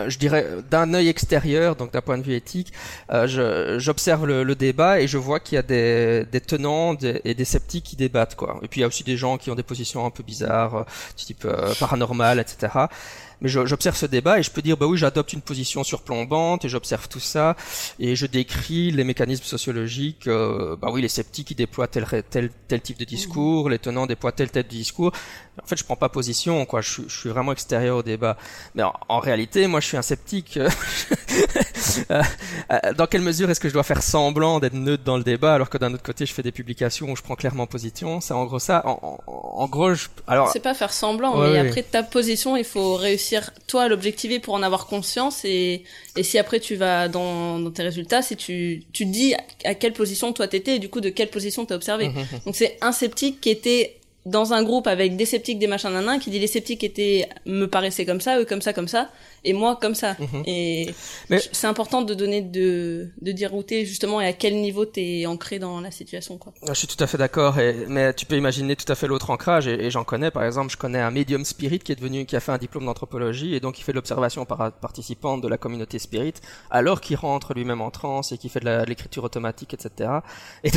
je 0.07 0.17
dirais 0.17 0.47
d'un 0.69 0.93
œil 0.93 1.09
extérieur, 1.09 1.75
donc 1.75 1.91
d'un 1.91 2.01
point 2.01 2.17
de 2.17 2.23
vue 2.23 2.35
éthique, 2.35 2.73
euh, 3.11 3.79
j'observe 3.79 4.25
le, 4.25 4.43
le, 4.43 4.55
débat 4.55 5.01
et 5.01 5.07
je 5.07 5.17
vois 5.17 5.39
qu'il 5.39 5.55
y 5.55 5.59
a 5.59 5.63
des, 5.63 6.25
des 6.31 6.41
tenants 6.41 6.95
et 7.01 7.33
des 7.33 7.45
sceptiques 7.45 7.85
qui 7.85 7.95
débattent 7.95 8.35
quoi. 8.35 8.59
Et 8.63 8.67
puis 8.67 8.79
il 8.79 8.81
y 8.81 8.83
a 8.83 8.87
aussi 8.87 9.03
des 9.03 9.17
gens 9.17 9.37
qui 9.37 9.49
ont 9.51 9.55
des 9.55 9.63
positions 9.63 10.05
un 10.05 10.09
peu 10.09 10.23
bizarres, 10.23 10.75
euh, 10.75 10.83
type 11.15 11.45
euh, 11.45 11.73
paranormal, 11.79 12.39
etc 12.39 12.87
mais 13.41 13.49
j'observe 13.49 13.95
ce 13.95 14.05
débat 14.05 14.39
et 14.39 14.43
je 14.43 14.51
peux 14.51 14.61
dire 14.61 14.77
bah 14.77 14.85
oui 14.85 14.97
j'adopte 14.97 15.33
une 15.33 15.41
position 15.41 15.83
surplombante 15.83 16.65
et 16.65 16.69
j'observe 16.69 17.07
tout 17.07 17.19
ça 17.19 17.55
et 17.99 18.15
je 18.15 18.25
décris 18.25 18.91
les 18.91 19.03
mécanismes 19.03 19.43
sociologiques 19.43 20.27
euh, 20.27 20.75
bah 20.75 20.89
oui 20.91 21.01
les 21.01 21.09
sceptiques 21.09 21.47
qui 21.47 21.55
déploient 21.55 21.87
tel 21.87 22.05
tel 22.29 22.51
tel 22.67 22.81
type 22.81 22.99
de 22.99 23.05
discours 23.05 23.69
les 23.69 23.79
tenants 23.79 24.05
déploient 24.05 24.31
tel 24.31 24.49
tel 24.49 24.65
discours. 24.67 25.11
En 25.61 25.67
fait 25.67 25.75
je 25.75 25.83
prends 25.83 25.95
pas 25.95 26.09
position 26.09 26.65
quoi. 26.65 26.81
Je, 26.81 27.01
je 27.07 27.19
suis 27.19 27.29
vraiment 27.29 27.51
extérieur 27.51 27.97
au 27.97 28.03
débat. 28.03 28.37
Mais 28.75 28.83
en, 28.83 29.19
réalité 29.19 29.67
moi 29.67 29.79
je 29.79 29.87
suis 29.87 29.97
un 29.97 30.01
sceptique. 30.01 30.59
Euh, 32.11 32.21
euh, 32.71 32.93
dans 32.93 33.07
quelle 33.07 33.21
mesure 33.21 33.49
est-ce 33.49 33.59
que 33.59 33.67
je 33.67 33.73
dois 33.73 33.83
faire 33.83 34.03
semblant 34.03 34.59
d'être 34.59 34.75
neutre 34.75 35.03
dans 35.03 35.17
le 35.17 35.23
débat 35.23 35.55
alors 35.55 35.69
que 35.69 35.77
d'un 35.77 35.93
autre 35.93 36.03
côté 36.03 36.25
je 36.25 36.33
fais 36.33 36.43
des 36.43 36.51
publications 36.51 37.09
où 37.09 37.15
je 37.15 37.21
prends 37.21 37.35
clairement 37.35 37.65
position? 37.65 38.21
C'est 38.21 38.33
en 38.33 38.45
gros 38.45 38.59
ça. 38.59 38.81
En, 38.85 39.19
en, 39.25 39.67
gros, 39.67 39.93
je... 39.93 40.07
alors 40.27 40.49
c'est 40.49 40.59
pas 40.59 40.73
faire 40.73 40.93
semblant, 40.93 41.37
mais 41.37 41.57
après 41.57 41.83
ta 41.83 42.03
position, 42.03 42.55
il 42.55 42.63
faut 42.63 42.95
réussir 42.95 43.30
toi 43.67 43.83
à 43.83 43.87
l'objectiver 43.87 44.39
pour 44.39 44.53
en 44.53 44.63
avoir 44.63 44.87
conscience 44.87 45.45
et 45.45 45.83
et 46.17 46.23
si 46.23 46.37
après 46.37 46.59
tu 46.59 46.75
vas 46.75 47.07
dans, 47.07 47.59
dans 47.59 47.71
tes 47.71 47.83
résultats, 47.83 48.21
si 48.21 48.35
tu 48.35 48.83
tu 48.93 49.05
dis 49.05 49.33
à 49.63 49.75
quelle 49.75 49.93
position 49.93 50.33
toi 50.33 50.47
t'étais 50.47 50.75
et 50.75 50.79
du 50.79 50.89
coup 50.89 51.01
de 51.01 51.09
quelle 51.09 51.29
position 51.29 51.65
t'as 51.65 51.75
observé. 51.75 52.09
Mmh, 52.09 52.13
mmh, 52.13 52.21
mmh. 52.21 52.39
Donc 52.45 52.55
c'est 52.55 52.77
un 52.81 52.91
sceptique 52.91 53.39
qui 53.41 53.49
était 53.49 54.00
dans 54.25 54.53
un 54.53 54.61
groupe 54.63 54.85
avec 54.85 55.15
des 55.15 55.25
sceptiques, 55.25 55.57
des 55.57 55.67
machins 55.67 55.91
nanan, 55.91 56.19
qui 56.19 56.29
dit 56.29 56.37
les 56.37 56.47
sceptiques 56.47 56.83
étaient 56.83 57.27
me 57.45 57.65
paraissaient 57.65 58.05
comme 58.05 58.21
ça, 58.21 58.39
eux 58.39 58.45
comme 58.45 58.61
ça, 58.61 58.71
comme 58.71 58.87
ça, 58.87 59.09
et 59.43 59.53
moi 59.53 59.77
comme 59.81 59.95
ça. 59.95 60.15
Mhm. 60.19 60.43
Et 60.45 60.93
c'est 61.51 61.67
important 61.67 62.03
de 62.03 62.13
donner 62.13 62.41
de 62.41 63.09
de 63.19 63.31
dire 63.31 63.55
où 63.55 63.63
t'es 63.63 63.85
justement 63.85 64.21
et 64.21 64.27
à 64.27 64.33
quel 64.33 64.55
niveau 64.61 64.85
t'es 64.85 65.25
ancré 65.25 65.57
dans 65.57 65.81
la 65.81 65.89
situation 65.89 66.37
quoi. 66.37 66.53
Je 66.67 66.73
suis 66.73 66.87
tout 66.87 67.03
à 67.03 67.07
fait 67.07 67.17
d'accord. 67.17 67.57
Mais 67.87 68.13
tu 68.13 68.25
peux 68.27 68.37
imaginer 68.37 68.75
tout 68.75 68.89
à 68.91 68.95
fait 68.95 69.07
l'autre 69.07 69.31
ancrage 69.31 69.67
et, 69.67 69.89
j'en 69.89 70.03
connais. 70.03 70.29
Par 70.29 70.43
exemple, 70.43 70.71
je 70.71 70.77
connais 70.77 70.99
un 70.99 71.11
medium 71.11 71.43
spirit 71.43 71.79
qui 71.79 71.91
est 71.91 71.95
devenu 71.95 72.25
qui 72.25 72.35
a 72.35 72.39
fait 72.39 72.51
un 72.51 72.57
diplôme 72.59 72.85
d'anthropologie 72.85 73.55
et 73.55 73.59
donc 73.59 73.79
il 73.79 73.83
fait 73.83 73.91
de 73.91 73.97
l'observation 73.97 74.45
par 74.45 74.71
participante 74.73 75.41
de 75.41 75.47
la 75.47 75.57
communauté 75.57 75.97
spirit 75.97 76.33
alors 76.69 77.01
qu'il 77.01 77.15
rentre 77.15 77.55
lui-même 77.55 77.81
en 77.81 77.89
transe 77.89 78.31
et 78.31 78.37
qu'il 78.37 78.51
fait 78.51 78.59
de 78.59 78.85
l'écriture 78.85 79.23
automatique, 79.23 79.73
etc. 79.73 80.11
Et, 80.63 80.69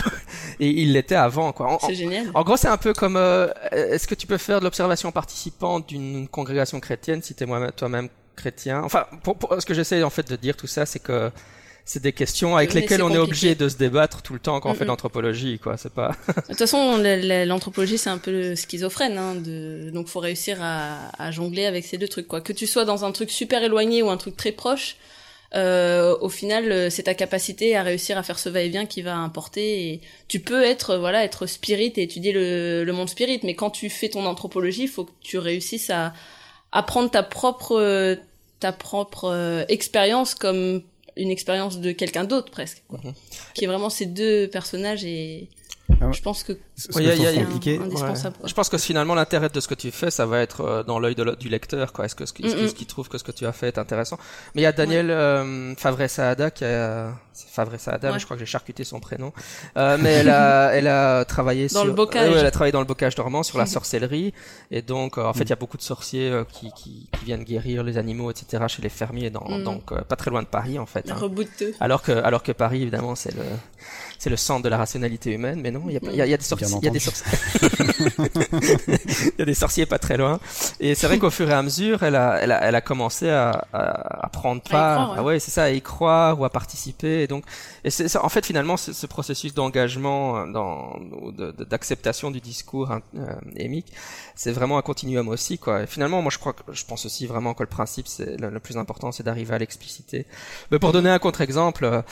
et 0.61 0.69
il 0.69 0.95
l'était 0.95 1.15
avant 1.15 1.53
quoi. 1.53 1.79
C'est 1.85 1.95
génial. 1.95 2.31
En 2.33 2.43
gros, 2.43 2.57
c'est 2.57 2.69
un 2.69 2.79
peu 2.79 2.95
comme 2.95 3.17
euh, 3.17 3.34
est-ce 3.73 4.07
que 4.07 4.15
tu 4.15 4.27
peux 4.27 4.39
faire 4.39 4.61
de 4.61 4.65
l'observation 4.65 5.13
participante 5.13 5.89
d'une 5.89 6.29
congrégation 6.29 6.81
chrétienne 6.81 7.23
si 7.23 7.35
tu 7.35 7.45
es 7.45 7.71
toi-même 7.73 8.09
chrétien? 8.37 8.83
Enfin, 8.83 9.07
pour, 9.23 9.37
ce 9.59 9.67
que 9.67 9.75
j'essaie 9.75 10.03
en 10.03 10.11
fait 10.11 10.29
de 10.29 10.37
dire 10.37 10.57
tout 10.57 10.67
ça, 10.67 10.87
c'est 10.87 10.99
que 10.99 11.31
c'est 11.85 12.03
des 12.03 12.13
questions 12.13 12.57
avec 12.57 12.73
lesquelles 12.73 13.03
on 13.03 13.11
est 13.11 13.19
obligé 13.19 13.55
de 13.55 13.69
se 13.69 13.77
débattre 13.77 14.23
tout 14.23 14.33
le 14.33 14.39
temps 14.39 14.59
quand 14.61 14.71
on 14.71 14.75
fait 14.75 14.85
de 14.85 14.89
l'anthropologie, 14.89 15.59
quoi. 15.59 15.77
C'est 15.77 15.93
pas. 15.93 16.17
de 16.29 16.33
toute 16.49 16.59
façon, 16.59 16.97
l'anthropologie 17.47 17.99
c'est 17.99 18.11
un 18.11 18.19
peu 18.19 18.55
schizophrène, 18.55 19.19
hein, 19.19 19.35
de... 19.35 19.91
donc 19.93 20.09
faut 20.09 20.21
réussir 20.21 20.59
à, 20.63 21.11
à, 21.19 21.31
jongler 21.31 21.67
avec 21.67 21.85
ces 21.85 21.99
deux 21.99 22.09
trucs, 22.09 22.27
quoi. 22.27 22.41
Que 22.41 22.55
tu 22.55 22.67
sois 22.67 22.87
dans 22.87 23.05
un 23.05 23.13
truc 23.13 23.31
super 23.31 23.63
éloigné 23.63 24.03
ou 24.03 24.09
un 24.09 24.17
truc 24.17 24.37
très 24.37 24.53
proche, 24.53 24.97
euh, 25.55 26.17
au 26.21 26.29
final, 26.29 26.73
euh, 26.73 26.91
c'est 26.91 27.05
ta 27.05 27.15
capacité 27.15 27.77
à 27.77 27.83
réussir 27.83 28.19
à 28.19 28.23
faire 28.23 28.39
ce 28.39 28.49
va-et-vient 28.49 28.87
qui 28.87 29.03
va 29.03 29.17
importer. 29.17 29.89
Et 29.89 30.01
tu 30.29 30.41
peux 30.41 30.63
être, 30.63 30.97
voilà, 30.97 31.25
être 31.25 31.47
spirit 31.47 31.93
et 31.97 32.03
étudier 32.03 32.33
le, 32.33 32.85
le 32.85 32.93
monde 32.93 33.09
spirit, 33.09 33.41
mais 33.43 33.55
quand 33.55 33.71
tu 33.71 33.89
fais 33.89 34.09
ton 34.09 34.27
anthropologie, 34.27 34.83
il 34.83 34.89
faut 34.89 35.05
que 35.05 35.13
tu 35.21 35.39
réussisses 35.39 35.91
à, 35.91 36.13
à 36.73 36.83
prendre 36.83 37.11
ta 37.11 37.23
propre, 37.23 38.19
ta 38.61 38.73
propre 38.73 39.25
euh, 39.27 39.65
expérience 39.69 40.35
comme 40.35 40.83
une 41.17 41.31
expérience 41.31 41.79
de 41.79 41.93
quelqu'un 41.93 42.25
d'autre 42.25 42.51
presque, 42.51 42.83
quoi. 42.89 42.99
Mhm. 43.05 43.15
qui 43.55 43.65
est 43.65 43.69
vraiment 43.69 43.91
ces 43.91 44.07
deux 44.07 44.49
personnages 44.49 45.05
et 45.05 45.49
je 45.89 46.23
pense 46.23 46.43
que 46.43 46.53
c'est 46.77 47.79
indispensable. 47.79 48.37
Je 48.45 48.55
pense 48.55 48.69
que 48.69 48.79
finalement 48.79 49.15
l'intérêt 49.15 49.49
de 49.49 49.61
ce 49.61 49.69
que 49.69 49.75
tu 49.75 49.91
fais, 49.91 50.11
ça 50.11 50.27
va 50.27 50.41
être 50.41 50.61
euh, 50.63 50.83
dans 50.83 50.99
l'œil 50.99 51.15
du 51.39 51.49
lecteur. 51.49 51.93
Quoi. 51.93 52.07
Est-ce 52.07 52.15
que 52.15 52.27
ce 52.27 52.33
qu'il 52.33 52.87
trouve 52.87 53.09
que 53.09 53.19
ce 53.19 53.25
que 53.25 53.33
tu 53.33 53.47
as 53.47 53.53
fait 53.53 53.69
est 53.69 53.79
intéressant? 53.79 54.19
Mais 54.55 54.63
il 54.63 54.65
y 54.65 54.67
a 54.67 54.73
Daniel 54.73 55.11
euh, 55.11 55.75
Favre 55.77 56.09
Saada 56.09 56.51
qui 56.51 56.65
a 56.65 57.13
Favre 57.35 57.79
Saada, 57.79 58.13
mais 58.13 58.19
je 58.19 58.25
crois 58.25 58.37
que 58.37 58.41
j'ai 58.41 58.51
charcuté 58.51 58.85
son 58.85 59.01
prénom. 59.01 59.33
Euh, 59.77 59.97
mais 60.01 60.13
elle 60.13 60.31
a, 60.31 60.71
elle 60.75 60.89
a 60.89 61.25
travaillé 61.25 61.67
dans 61.69 61.81
sur, 61.81 61.85
le 61.85 61.93
bocage. 61.93 62.35
elle 62.37 62.47
a 62.47 62.51
travaillé 62.51 62.73
dans 62.73 62.81
le 62.81 62.87
bocage 62.87 63.15
dormant 63.15 63.43
sur 63.43 63.59
la 63.59 63.67
sorcellerie. 63.75 64.33
Et 64.71 64.83
donc, 64.83 65.19
en 65.19 65.33
fait, 65.33 65.45
il 65.45 65.51
y 65.51 65.53
a 65.53 65.57
beaucoup 65.57 65.77
de 65.77 65.83
sorciers 65.83 66.33
qui, 66.53 66.71
qui, 66.73 67.09
qui, 67.13 67.25
viennent 67.25 67.45
guérir 67.45 67.83
les 67.83 67.99
animaux, 67.99 68.31
etc. 68.31 68.65
chez 68.69 68.83
les 68.83 68.89
fermiers, 68.89 69.31
dans, 69.31 69.49
mm. 69.49 69.65
donc 69.65 70.03
pas 70.03 70.17
très 70.17 70.31
loin 70.31 70.43
de 70.43 70.49
Paris, 70.49 70.79
en 70.79 70.87
fait. 70.87 71.11
Hein. 71.11 71.17
Alors 71.81 72.03
que, 72.03 72.13
alors 72.13 72.43
que 72.43 72.53
Paris, 72.53 72.83
évidemment, 72.83 73.15
c'est 73.15 73.35
le 73.35 73.43
c'est 74.19 74.31
le 74.31 74.37
centre 74.37 74.63
de 74.63 74.69
la 74.69 74.79
rationalité 74.79 75.33
humaine, 75.33 75.61
mais 75.61 75.71
non, 75.71 75.83
il 75.89 75.95
y 75.95 75.97
a, 75.97 76.13
y, 76.13 76.23
a, 76.23 76.27
y 76.27 76.33
a, 76.33 76.37
des 76.37 76.43
sorciers, 76.43 76.67
il 76.81 76.85
y 76.85 76.89
a 76.89 76.91
des 76.91 76.99
sorciers, 76.99 77.27
il 78.19 79.33
y 79.39 79.43
a 79.43 79.45
des 79.45 79.55
sorciers 79.55 79.87
pas 79.87 79.99
très 79.99 80.17
loin. 80.17 80.41
Et 80.81 80.95
c'est 80.95 81.07
vrai 81.07 81.19
qu'au 81.19 81.31
fur 81.31 81.49
et 81.51 81.55
à 81.55 81.63
mesure, 81.63 82.03
elle 82.03 82.17
a, 82.17 82.39
elle 82.41 82.53
a, 82.53 82.63
elle 82.63 82.75
a 82.75 82.81
commencé 82.81 83.29
à, 83.29 83.67
à, 83.73 84.27
à 84.27 84.29
prendre 84.29 84.63
part, 84.63 85.15
ah 85.17 85.23
ouais, 85.23 85.39
c'est 85.39 85.51
ça, 85.51 85.65
à 85.65 85.71
y 85.71 85.83
croire 85.83 86.39
ou 86.41 86.45
à 86.45 86.51
participer. 86.51 87.23
Et 87.23 87.27
donc, 87.27 87.45
et 87.85 87.91
c'est 87.91 88.17
en 88.17 88.29
fait 88.29 88.47
finalement 88.47 88.77
ce, 88.77 88.93
ce 88.93 89.07
processus 89.07 89.55
d'engagement, 89.55 90.39
euh, 90.39 90.47
dans, 90.51 90.97
d'acceptation 91.71 92.31
du 92.31 92.41
discours 92.41 92.91
hein, 92.91 93.03
euh, 93.17 93.35
émique, 93.57 93.93
c'est 94.35 94.53
vraiment 94.53 94.79
un 94.79 94.83
continuum 94.83 95.29
aussi, 95.29 95.59
quoi. 95.59 95.83
Et 95.83 95.87
finalement, 95.87 96.23
moi 96.23 96.31
je 96.31 96.39
crois, 96.39 96.53
que, 96.53 96.63
je 96.73 96.85
pense 96.85 97.07
aussi 97.07 97.27
vraiment 97.27 97.55
que 97.55 97.63
le 97.63 97.69
principe, 97.69 98.09
c'est 98.09 98.41
le, 98.41 98.61
plus 98.61 98.77
important, 98.77 99.13
c'est 99.13 99.23
d'arriver 99.23 99.55
à 99.55 99.59
l'expliciter. 99.59 100.27
Mais 100.71 100.79
pour 100.79 100.93
donner 100.93 101.11
un 101.11 101.19
contre-exemple, 101.19 102.03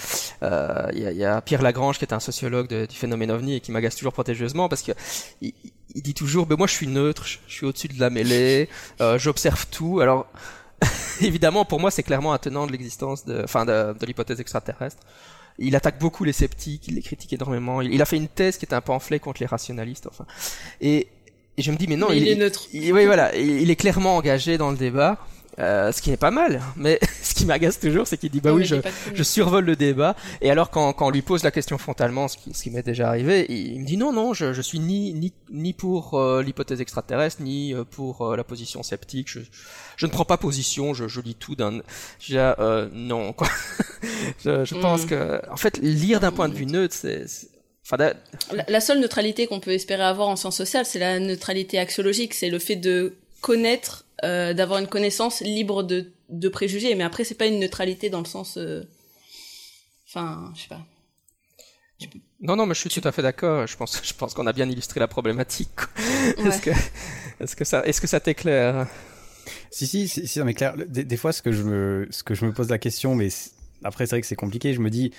euh, 0.42 0.86
il 0.92 1.00
y, 1.00 1.06
a, 1.06 1.12
y 1.12 1.24
a 1.24 1.40
Pierre 1.40 1.62
Lagrange 1.62 1.98
qui 1.98 2.04
est 2.04 2.12
un 2.12 2.20
sociologue 2.20 2.68
du 2.68 2.96
phénomène 2.96 3.30
ovni 3.30 3.56
et 3.56 3.60
qui 3.60 3.72
m'agace 3.72 3.96
toujours 3.96 4.12
protégeusement 4.12 4.68
parce 4.68 4.82
que 4.82 4.92
il, 5.40 5.54
dit 5.94 6.14
toujours, 6.14 6.46
mais 6.48 6.56
moi 6.56 6.66
je 6.66 6.72
suis 6.72 6.86
neutre, 6.86 7.26
je, 7.26 7.38
suis 7.46 7.66
au-dessus 7.66 7.88
de 7.88 8.00
la 8.00 8.10
mêlée, 8.10 8.68
euh, 9.00 9.18
j'observe 9.18 9.66
tout. 9.70 10.00
Alors 10.00 10.26
évidemment, 11.20 11.64
pour 11.64 11.80
moi, 11.80 11.90
c'est 11.90 12.02
clairement 12.02 12.32
un 12.32 12.38
tenant 12.38 12.66
de 12.66 12.72
l'existence, 12.72 13.24
de, 13.24 13.42
enfin, 13.44 13.64
de, 13.64 13.94
de 13.98 14.06
l'hypothèse 14.06 14.40
extraterrestre. 14.40 15.02
Il 15.58 15.76
attaque 15.76 15.98
beaucoup 15.98 16.24
les 16.24 16.32
sceptiques, 16.32 16.88
il 16.88 16.94
les 16.94 17.02
critique 17.02 17.32
énormément. 17.32 17.82
Il, 17.82 18.00
a 18.00 18.04
fait 18.04 18.16
une 18.16 18.28
thèse 18.28 18.56
qui 18.56 18.64
est 18.64 18.74
un 18.74 18.80
pamphlet 18.80 19.18
contre 19.18 19.40
les 19.40 19.46
rationalistes, 19.46 20.06
enfin. 20.06 20.26
Et, 20.80 21.08
et 21.58 21.62
je 21.62 21.70
me 21.70 21.76
dis, 21.76 21.86
mais 21.86 21.96
non, 21.96 22.10
il, 22.10 22.26
est 22.26 22.34
neutre. 22.34 22.68
oui, 22.72 22.90
voilà, 22.90 23.36
il, 23.36 23.70
est 23.70 23.76
clairement 23.76 24.16
engagé 24.16 24.56
dans 24.56 24.70
le 24.70 24.76
débat. 24.76 25.18
Euh, 25.58 25.92
ce 25.92 26.00
qui 26.00 26.08
n'est 26.08 26.16
pas 26.16 26.30
mal, 26.30 26.62
mais 26.76 26.98
ce 27.22 27.34
qui 27.34 27.44
m'agace 27.44 27.78
toujours, 27.78 28.06
c'est 28.06 28.16
qu'il 28.16 28.30
dit 28.30 28.40
bah 28.40 28.54
oui, 28.54 28.64
je, 28.64 28.76
je, 29.12 29.22
survole 29.22 29.66
le 29.66 29.76
débat, 29.76 30.16
et 30.40 30.50
alors 30.50 30.70
quand, 30.70 30.94
quand 30.94 31.08
on 31.08 31.10
lui 31.10 31.20
pose 31.20 31.44
la 31.44 31.50
question 31.50 31.76
frontalement, 31.76 32.26
ce 32.26 32.38
qui, 32.38 32.54
ce 32.54 32.62
qui 32.62 32.70
m'est 32.70 32.82
déjà 32.82 33.08
arrivé, 33.08 33.44
il, 33.50 33.78
me 33.80 33.84
dit 33.84 33.98
non 33.98 34.14
non, 34.14 34.32
je, 34.32 34.54
je 34.54 34.62
suis 34.62 34.78
ni 34.78 35.12
ni 35.12 35.32
ni 35.50 35.74
pour 35.74 36.14
euh, 36.14 36.42
l'hypothèse 36.42 36.80
extraterrestre, 36.80 37.42
ni 37.42 37.74
euh, 37.74 37.84
pour 37.84 38.22
euh, 38.22 38.36
la 38.36 38.44
position 38.44 38.82
sceptique. 38.82 39.28
Je, 39.28 39.40
je 39.96 40.06
ne 40.06 40.10
prends 40.10 40.24
pas 40.24 40.38
position, 40.38 40.94
je, 40.94 41.06
je 41.06 41.20
lis 41.20 41.34
tout 41.34 41.54
d'un. 41.54 41.80
Euh, 42.30 42.88
non 42.94 43.34
quoi. 43.34 43.48
je, 44.44 44.64
je 44.64 44.74
pense 44.74 45.04
mm. 45.04 45.08
que 45.08 45.50
en 45.50 45.56
fait 45.58 45.76
lire 45.82 46.20
d'un 46.20 46.32
point 46.32 46.48
de 46.48 46.54
vue 46.54 46.66
neutre, 46.66 46.94
c'est 46.94 47.26
Enfin, 47.84 47.96
la, 47.96 48.14
la, 48.68 48.80
seule 48.80 49.00
neutralité 49.00 49.48
qu'on 49.48 49.58
peut 49.58 49.72
espérer 49.72 50.04
avoir 50.04 50.28
en 50.28 50.36
sciences 50.36 50.56
sociales, 50.56 50.86
c'est 50.86 51.00
la 51.00 51.18
neutralité 51.18 51.80
axiologique, 51.80 52.32
c'est 52.32 52.48
le 52.48 52.60
fait 52.60 52.76
de 52.76 53.16
connaître 53.40 54.04
euh, 54.24 54.54
d'avoir 54.54 54.78
une 54.78 54.86
connaissance 54.86 55.40
libre 55.40 55.82
de, 55.82 56.12
de 56.28 56.48
préjugés. 56.48 56.94
Mais 56.94 57.04
après, 57.04 57.24
c'est 57.24 57.34
pas 57.34 57.46
une 57.46 57.58
neutralité 57.58 58.10
dans 58.10 58.20
le 58.20 58.26
sens. 58.26 58.56
Euh, 58.56 58.82
enfin, 60.08 60.52
je 60.54 60.62
sais 60.62 60.68
pas. 60.68 60.80
Non, 62.40 62.56
non, 62.56 62.66
mais 62.66 62.74
je 62.74 62.80
suis 62.80 62.90
tout 62.90 63.06
à 63.06 63.12
fait 63.12 63.22
d'accord. 63.22 63.66
Je 63.66 63.76
pense, 63.76 64.00
je 64.02 64.14
pense 64.14 64.34
qu'on 64.34 64.46
a 64.46 64.52
bien 64.52 64.68
illustré 64.68 65.00
la 65.00 65.08
problématique. 65.08 65.68
Est-ce 66.38 66.60
que, 66.60 66.70
est-ce 67.40 67.56
que 67.56 67.64
ça, 67.64 67.84
est-ce 67.84 68.00
que 68.00 68.06
ça 68.06 68.20
t'éclaire? 68.20 68.86
Si, 69.70 69.86
si, 69.86 70.08
si, 70.08 70.26
si, 70.26 70.40
mais 70.42 70.54
clair. 70.54 70.74
Des, 70.76 71.04
des, 71.04 71.16
fois, 71.16 71.32
ce 71.32 71.42
que 71.42 71.52
je 71.52 71.62
me, 71.62 72.06
ce 72.10 72.22
que 72.22 72.34
je 72.34 72.44
me 72.44 72.52
pose 72.52 72.68
la 72.68 72.78
question, 72.78 73.14
mais 73.14 73.28
après, 73.84 74.06
c'est 74.06 74.16
vrai 74.16 74.20
que 74.20 74.26
c'est 74.26 74.36
compliqué. 74.36 74.74
Je 74.74 74.80
me 74.80 74.90
dis, 74.90 75.12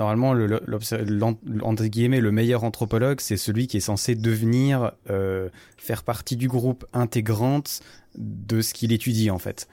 Normalement, 0.00 0.32
le, 0.32 2.30
meilleur 2.30 2.64
anthropologue, 2.64 3.20
c'est 3.20 3.36
celui 3.36 3.68
qui 3.68 3.76
est 3.76 3.80
censé 3.80 4.16
devenir, 4.16 4.92
euh, 5.08 5.48
faire 5.76 6.02
partie 6.02 6.36
du 6.36 6.48
groupe 6.48 6.84
intégrante 6.92 7.80
de 8.16 8.60
ce 8.60 8.74
qu'il 8.74 8.92
étudie 8.92 9.30
en 9.30 9.38
fait. 9.38 9.68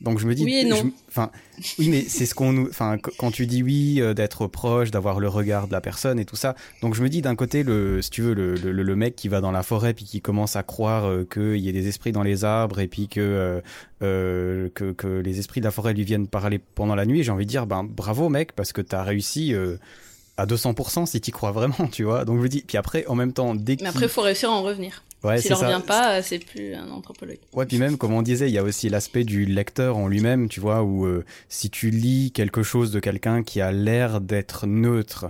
Donc 0.00 0.20
je 0.20 0.26
me 0.26 0.34
dis, 0.34 0.44
oui 0.44 0.72
enfin, 1.08 1.30
oui, 1.78 1.88
mais 1.88 2.02
c'est 2.02 2.24
ce 2.24 2.34
qu'on 2.34 2.52
nous, 2.52 2.68
enfin, 2.68 2.98
quand 2.98 3.32
tu 3.32 3.46
dis 3.46 3.64
oui, 3.64 4.00
euh, 4.00 4.14
d'être 4.14 4.46
proche, 4.46 4.92
d'avoir 4.92 5.18
le 5.18 5.28
regard 5.28 5.66
de 5.66 5.72
la 5.72 5.80
personne 5.80 6.20
et 6.20 6.24
tout 6.24 6.36
ça. 6.36 6.54
Donc 6.82 6.94
je 6.94 7.02
me 7.02 7.08
dis 7.08 7.20
d'un 7.20 7.34
côté, 7.34 7.64
le, 7.64 8.00
si 8.00 8.10
tu 8.10 8.22
veux, 8.22 8.32
le, 8.32 8.54
le, 8.54 8.70
le, 8.70 8.96
mec 8.96 9.16
qui 9.16 9.26
va 9.28 9.40
dans 9.40 9.50
la 9.50 9.64
forêt 9.64 9.94
puis 9.94 10.04
qui 10.04 10.20
commence 10.20 10.54
à 10.54 10.62
croire 10.62 11.06
euh, 11.06 11.26
qu'il 11.28 11.58
y 11.58 11.68
a 11.68 11.72
des 11.72 11.88
esprits 11.88 12.12
dans 12.12 12.22
les 12.22 12.44
arbres 12.44 12.78
et 12.78 12.86
puis 12.86 13.08
que, 13.08 13.60
euh, 14.02 14.68
que 14.74 14.92
que 14.92 15.08
les 15.08 15.40
esprits 15.40 15.60
de 15.60 15.64
la 15.66 15.72
forêt 15.72 15.94
lui 15.94 16.04
viennent 16.04 16.28
parler 16.28 16.58
pendant 16.58 16.94
la 16.94 17.04
nuit, 17.04 17.24
j'ai 17.24 17.32
envie 17.32 17.46
de 17.46 17.50
dire, 17.50 17.66
ben 17.66 17.82
bravo 17.82 18.28
mec, 18.28 18.52
parce 18.52 18.72
que 18.72 18.80
t'as 18.80 19.02
réussi. 19.02 19.54
à 20.36 20.46
200% 20.46 21.06
si 21.06 21.20
t'y 21.20 21.32
crois 21.32 21.50
vraiment, 21.50 21.88
tu 21.92 22.04
vois. 22.04 22.24
Donc 22.24 22.36
je 22.36 22.42
me 22.42 22.48
dis, 22.48 22.62
puis 22.64 22.76
après, 22.76 23.04
en 23.06 23.16
même 23.16 23.32
temps, 23.32 23.56
dès 23.56 23.76
que. 23.76 23.82
Mais 23.82 23.88
après, 23.88 24.06
il 24.06 24.08
faut 24.08 24.22
réussir 24.22 24.50
à 24.50 24.52
en 24.52 24.62
revenir. 24.62 25.02
Ouais, 25.24 25.40
S'il 25.40 25.50
ne 25.52 25.56
revient 25.56 25.82
pas, 25.84 26.22
c'est 26.22 26.38
plus 26.38 26.74
un 26.74 26.90
anthropologue. 26.90 27.38
Ouais, 27.52 27.66
puis 27.66 27.78
même, 27.78 27.96
comme 27.96 28.12
on 28.12 28.22
disait, 28.22 28.48
il 28.48 28.52
y 28.52 28.58
a 28.58 28.62
aussi 28.62 28.88
l'aspect 28.88 29.24
du 29.24 29.44
lecteur 29.46 29.96
en 29.96 30.06
lui-même, 30.06 30.48
tu 30.48 30.60
vois, 30.60 30.82
où 30.82 31.06
euh, 31.06 31.24
si 31.48 31.70
tu 31.70 31.90
lis 31.90 32.30
quelque 32.32 32.62
chose 32.62 32.92
de 32.92 33.00
quelqu'un 33.00 33.42
qui 33.42 33.60
a 33.60 33.72
l'air 33.72 34.20
d'être 34.20 34.66
neutre, 34.66 35.26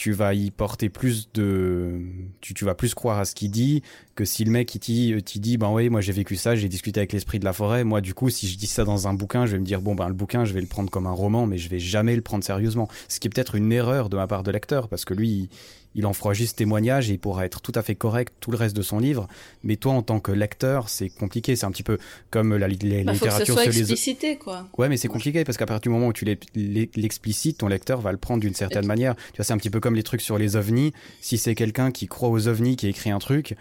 tu 0.00 0.12
vas 0.12 0.32
y 0.32 0.50
porter 0.50 0.88
plus 0.88 1.30
de, 1.34 2.00
tu, 2.40 2.54
tu 2.54 2.64
vas 2.64 2.74
plus 2.74 2.94
croire 2.94 3.18
à 3.18 3.26
ce 3.26 3.34
qu'il 3.34 3.50
dit 3.50 3.82
que 4.14 4.24
si 4.24 4.44
le 4.44 4.50
mec 4.50 4.74
il 4.74 4.80
t'y 5.22 5.40
dit, 5.40 5.58
ben 5.58 5.70
oui, 5.70 5.90
moi 5.90 6.00
j'ai 6.00 6.12
vécu 6.12 6.36
ça, 6.36 6.56
j'ai 6.56 6.70
discuté 6.70 7.00
avec 7.00 7.12
l'esprit 7.12 7.38
de 7.38 7.44
la 7.44 7.52
forêt. 7.52 7.84
Moi, 7.84 8.00
du 8.00 8.14
coup, 8.14 8.30
si 8.30 8.48
je 8.48 8.56
dis 8.56 8.66
ça 8.66 8.84
dans 8.84 9.08
un 9.08 9.12
bouquin, 9.12 9.44
je 9.44 9.52
vais 9.52 9.58
me 9.58 9.64
dire 9.64 9.82
bon 9.82 9.94
ben 9.94 10.08
le 10.08 10.14
bouquin, 10.14 10.46
je 10.46 10.54
vais 10.54 10.62
le 10.62 10.66
prendre 10.66 10.88
comme 10.88 11.06
un 11.06 11.12
roman, 11.12 11.46
mais 11.46 11.58
je 11.58 11.68
vais 11.68 11.78
jamais 11.78 12.16
le 12.16 12.22
prendre 12.22 12.42
sérieusement. 12.42 12.88
Ce 13.08 13.20
qui 13.20 13.28
est 13.28 13.30
peut-être 13.30 13.56
une 13.56 13.72
erreur 13.72 14.08
de 14.08 14.16
ma 14.16 14.26
part 14.26 14.42
de 14.42 14.50
lecteur, 14.50 14.88
parce 14.88 15.04
que 15.04 15.12
lui, 15.12 15.50
il 15.94 16.06
en 16.06 16.12
fera 16.12 16.34
juste 16.34 16.58
témoignage 16.58 17.10
et 17.10 17.14
il 17.14 17.18
pourra 17.18 17.44
être 17.44 17.60
tout 17.60 17.72
à 17.74 17.82
fait 17.82 17.94
correct 17.94 18.32
tout 18.40 18.50
le 18.50 18.56
reste 18.56 18.76
de 18.76 18.82
son 18.82 18.98
livre. 18.98 19.26
Mais 19.62 19.76
toi, 19.76 19.92
en 19.92 20.02
tant 20.02 20.20
que 20.20 20.30
lecteur, 20.32 20.88
c'est 20.88 21.08
compliqué. 21.08 21.56
C'est 21.56 21.66
un 21.66 21.70
petit 21.70 21.82
peu 21.82 21.98
comme 22.30 22.56
la, 22.56 22.68
la 22.68 22.74
bah, 22.74 23.12
littérature 23.12 23.28
faut 23.28 23.38
que 23.38 23.46
ce 23.46 23.52
soit 23.52 23.64
explicité, 23.66 24.36
quoi. 24.36 24.68
Ouais, 24.78 24.88
mais 24.88 24.96
c'est 24.96 25.08
compliqué 25.08 25.44
parce 25.44 25.58
qu'à 25.58 25.66
partir 25.66 25.90
du 25.90 25.94
moment 25.94 26.08
où 26.08 26.12
tu 26.12 26.24
l'explicites, 26.54 27.58
ton 27.58 27.68
lecteur 27.68 28.00
va 28.00 28.12
le 28.12 28.18
prendre 28.18 28.40
d'une 28.40 28.54
certaine 28.54 28.86
manière. 28.86 29.16
Tu 29.16 29.36
vois, 29.36 29.44
c'est 29.44 29.52
un 29.52 29.58
petit 29.58 29.70
peu 29.70 29.80
comme 29.80 29.94
les 29.94 30.02
trucs 30.04 30.20
sur 30.20 30.38
les 30.38 30.56
ovnis. 30.56 30.92
Si 31.20 31.38
c'est 31.38 31.54
quelqu'un 31.54 31.90
qui 31.90 32.06
croit 32.06 32.28
aux 32.28 32.48
ovnis, 32.48 32.76
qui 32.76 32.86
écrit 32.86 33.10
un 33.10 33.18
truc, 33.18 33.56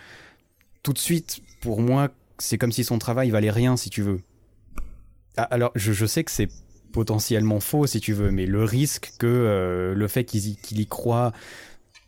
tout 0.83 0.93
de 0.93 0.99
suite, 0.99 1.39
pour 1.61 1.81
moi, 1.81 2.09
c'est 2.37 2.57
comme 2.57 2.71
si 2.71 2.83
son 2.83 2.99
travail 2.99 3.31
valait 3.31 3.51
rien, 3.51 3.75
si 3.75 3.89
tu 3.89 4.01
veux. 4.01 4.21
Ah, 5.37 5.43
alors, 5.43 5.71
je, 5.75 5.93
je 5.93 6.05
sais 6.05 6.23
que 6.23 6.31
c'est 6.31 6.49
potentiellement 6.91 7.59
faux, 7.59 7.87
si 7.87 7.99
tu 7.99 8.13
veux, 8.13 8.31
mais 8.31 8.45
le 8.45 8.63
risque 8.63 9.13
que 9.19 9.27
euh, 9.27 9.93
le 9.93 10.07
fait 10.07 10.23
qu'il 10.25 10.79
y, 10.79 10.87
croit, 10.87 11.31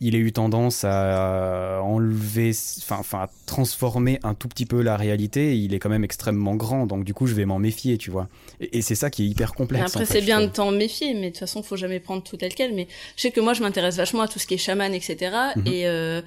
il 0.01 0.15
ait 0.15 0.19
eu 0.19 0.33
tendance 0.33 0.83
à 0.83 1.79
enlever, 1.83 2.51
enfin, 2.89 3.19
à 3.19 3.29
transformer 3.45 4.19
un 4.23 4.33
tout 4.33 4.49
petit 4.49 4.65
peu 4.65 4.81
la 4.81 4.97
réalité, 4.97 5.57
il 5.57 5.73
est 5.73 5.79
quand 5.79 5.89
même 5.89 6.03
extrêmement 6.03 6.55
grand, 6.55 6.87
donc 6.87 7.05
du 7.05 7.13
coup, 7.13 7.27
je 7.27 7.33
vais 7.33 7.45
m'en 7.45 7.59
méfier, 7.59 7.97
tu 7.97 8.11
vois. 8.11 8.27
Et, 8.59 8.81
c'est 8.81 8.95
ça 8.95 9.09
qui 9.09 9.23
est 9.23 9.27
hyper 9.27 9.53
complexe. 9.53 9.95
après, 9.95 10.05
c'est 10.05 10.21
bien 10.21 10.41
de 10.41 10.47
t'en 10.47 10.71
méfier, 10.71 11.13
mais 11.13 11.27
de 11.27 11.29
toute 11.29 11.37
façon, 11.37 11.63
faut 11.63 11.77
jamais 11.77 11.99
prendre 11.99 12.23
tout 12.23 12.35
tel 12.35 12.53
quel. 12.53 12.73
Mais 12.73 12.87
je 13.15 13.21
sais 13.21 13.31
que 13.31 13.39
moi, 13.39 13.53
je 13.53 13.61
m'intéresse 13.61 13.95
vachement 13.95 14.23
à 14.23 14.27
tout 14.27 14.39
ce 14.39 14.47
qui 14.47 14.55
est 14.55 14.57
chaman, 14.57 14.93
etc. 14.93 15.31
Et 15.65 15.85
mhm 15.85 16.23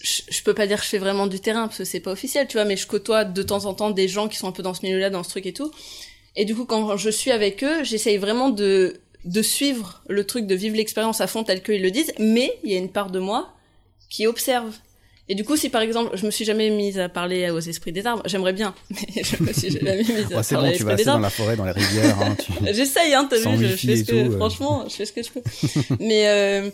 je, 0.00 0.42
peux 0.42 0.54
pas 0.54 0.66
dire 0.66 0.78
que 0.78 0.84
je 0.84 0.88
fais 0.88 0.98
vraiment 0.98 1.26
du 1.26 1.40
terrain 1.40 1.66
parce 1.66 1.78
que 1.78 1.84
c'est 1.84 2.00
pas 2.00 2.12
officiel, 2.12 2.46
tu 2.46 2.56
vois, 2.56 2.64
mais 2.64 2.76
je 2.76 2.86
côtoie 2.86 3.24
de 3.24 3.42
temps 3.42 3.66
en 3.66 3.74
temps 3.74 3.90
des 3.90 4.08
gens 4.08 4.28
qui 4.28 4.36
sont 4.36 4.48
un 4.48 4.52
peu 4.52 4.62
dans 4.62 4.74
ce 4.74 4.84
milieu-là, 4.84 5.10
dans 5.10 5.22
ce 5.22 5.30
truc 5.30 5.46
et 5.46 5.52
tout. 5.52 5.70
Et 6.34 6.44
du 6.44 6.54
coup, 6.54 6.64
quand 6.64 6.96
je 6.96 7.10
suis 7.10 7.30
avec 7.30 7.62
eux, 7.62 7.84
j'essaye 7.84 8.16
vraiment 8.16 8.50
de 8.50 9.00
de 9.24 9.42
suivre 9.42 10.02
le 10.08 10.24
truc, 10.24 10.46
de 10.46 10.54
vivre 10.54 10.76
l'expérience 10.76 11.20
à 11.20 11.26
fond 11.26 11.44
tel 11.44 11.62
qu'ils 11.62 11.82
le 11.82 11.90
disent, 11.90 12.12
mais 12.18 12.58
il 12.64 12.72
y 12.72 12.74
a 12.74 12.78
une 12.78 12.90
part 12.90 13.10
de 13.10 13.18
moi 13.18 13.52
qui 14.10 14.26
observe. 14.26 14.74
Et 15.28 15.34
du 15.34 15.44
coup, 15.44 15.56
si 15.56 15.68
par 15.68 15.82
exemple, 15.82 16.16
je 16.16 16.26
me 16.26 16.30
suis 16.30 16.44
jamais 16.44 16.68
mise 16.70 16.98
à 16.98 17.08
parler 17.08 17.48
aux 17.50 17.60
esprits 17.60 17.92
des 17.92 18.06
arbres, 18.06 18.22
j'aimerais 18.26 18.52
bien, 18.52 18.74
mais 18.90 19.22
je 19.22 19.42
me 19.42 19.52
suis 19.52 19.70
jamais 19.70 19.98
mise 19.98 20.32
à 20.32 20.36
ouais, 20.36 20.42
parler 20.50 20.70
bon, 20.70 20.76
tu 20.76 20.84
vas 20.84 20.92
assez 20.92 21.04
dans 21.04 21.18
la 21.18 21.30
forêt, 21.30 21.56
dans 21.56 21.64
les 21.64 21.72
rivières. 21.72 22.20
Hein, 22.20 22.36
tu... 22.36 22.52
J'essaye, 22.74 23.14
hein, 23.14 23.26
t'as 23.30 23.36
vu, 23.36 23.66
je, 23.66 23.76
fais 23.76 23.96
ce 23.96 24.04
que, 24.04 24.30
franchement, 24.30 24.84
je 24.88 24.94
fais 24.94 25.06
ce 25.06 25.12
que 25.12 25.22
je 25.22 25.30
peux. 25.30 25.42
mais 26.00 26.28
euh, 26.28 26.70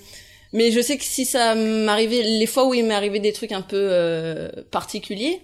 mais 0.53 0.73
je 0.73 0.81
sais 0.81 0.97
que 0.97 1.05
si 1.05 1.27
ça 1.27 1.55
m'arrivait, 1.55 2.23
les 2.23 2.47
fois 2.47 2.67
où 2.67 2.75
il 2.75 2.85
m'est 2.85 2.95
arrivé 2.95 3.21
des 3.21 3.33
trucs 3.33 3.53
un 3.53 3.61
peu 3.61 3.77
euh, 3.77 4.49
particuliers, 4.71 5.41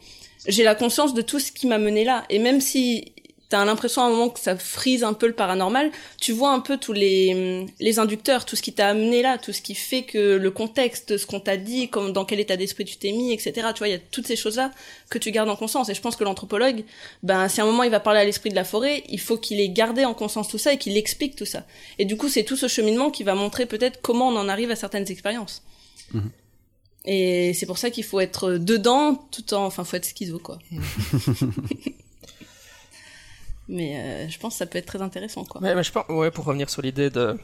j'ai 0.46 0.62
la 0.62 0.74
conscience 0.74 1.14
de 1.14 1.22
tout 1.22 1.38
ce 1.38 1.52
qui 1.52 1.66
m'a 1.66 1.78
mené 1.78 2.04
là. 2.04 2.24
Et 2.30 2.38
même 2.38 2.60
si 2.60 3.12
t'as 3.54 3.64
l'impression 3.64 4.02
à 4.02 4.06
un 4.06 4.10
moment 4.10 4.30
que 4.30 4.40
ça 4.40 4.56
frise 4.56 5.04
un 5.04 5.12
peu 5.12 5.28
le 5.28 5.32
paranormal, 5.32 5.92
tu 6.20 6.32
vois 6.32 6.50
un 6.50 6.58
peu 6.58 6.76
tous 6.76 6.92
les, 6.92 7.64
les 7.78 7.98
inducteurs, 8.00 8.46
tout 8.46 8.56
ce 8.56 8.62
qui 8.62 8.72
t'a 8.72 8.88
amené 8.88 9.22
là, 9.22 9.38
tout 9.38 9.52
ce 9.52 9.62
qui 9.62 9.76
fait 9.76 10.02
que 10.02 10.34
le 10.34 10.50
contexte, 10.50 11.18
ce 11.18 11.24
qu'on 11.24 11.38
t'a 11.38 11.56
dit, 11.56 11.88
comme 11.88 12.12
dans 12.12 12.24
quel 12.24 12.40
état 12.40 12.56
d'esprit 12.56 12.84
tu 12.84 12.96
t'es 12.96 13.12
mis, 13.12 13.32
etc. 13.32 13.68
Tu 13.72 13.78
vois, 13.78 13.86
il 13.86 13.92
y 13.92 13.94
a 13.94 14.00
toutes 14.10 14.26
ces 14.26 14.34
choses-là 14.34 14.72
que 15.08 15.18
tu 15.18 15.30
gardes 15.30 15.48
en 15.48 15.54
conscience. 15.54 15.88
Et 15.88 15.94
je 15.94 16.00
pense 16.00 16.16
que 16.16 16.24
l'anthropologue, 16.24 16.82
ben, 17.22 17.48
si 17.48 17.60
à 17.60 17.62
un 17.62 17.66
moment 17.68 17.84
il 17.84 17.92
va 17.92 18.00
parler 18.00 18.18
à 18.18 18.24
l'esprit 18.24 18.50
de 18.50 18.56
la 18.56 18.64
forêt, 18.64 19.04
il 19.08 19.20
faut 19.20 19.38
qu'il 19.38 19.60
ait 19.60 19.68
gardé 19.68 20.04
en 20.04 20.14
conscience 20.14 20.48
tout 20.48 20.58
ça 20.58 20.72
et 20.72 20.76
qu'il 20.78 20.96
explique 20.96 21.36
tout 21.36 21.46
ça. 21.46 21.64
Et 22.00 22.06
du 22.06 22.16
coup, 22.16 22.28
c'est 22.28 22.42
tout 22.42 22.56
ce 22.56 22.66
cheminement 22.66 23.12
qui 23.12 23.22
va 23.22 23.36
montrer 23.36 23.66
peut-être 23.66 24.00
comment 24.02 24.30
on 24.30 24.36
en 24.36 24.48
arrive 24.48 24.72
à 24.72 24.76
certaines 24.76 25.08
expériences. 25.12 25.62
Mhm. 26.12 26.30
Et 27.04 27.54
c'est 27.54 27.66
pour 27.66 27.78
ça 27.78 27.90
qu'il 27.90 28.02
faut 28.02 28.18
être 28.18 28.54
dedans 28.54 29.14
tout 29.30 29.54
en, 29.54 29.66
enfin, 29.66 29.84
faut 29.84 29.96
être 29.96 30.06
schizo, 30.06 30.40
quoi. 30.40 30.58
Mais 33.68 33.96
euh, 33.96 34.28
je 34.28 34.38
pense 34.38 34.54
que 34.54 34.58
ça 34.58 34.66
peut 34.66 34.78
être 34.78 34.86
très 34.86 35.02
intéressant, 35.02 35.44
quoi. 35.44 35.60
mais 35.60 35.82
je 35.82 35.90
pense, 35.92 36.04
ouais, 36.08 36.30
pour 36.30 36.44
revenir 36.44 36.68
sur 36.68 36.82
l'idée 36.82 37.10
de 37.10 37.38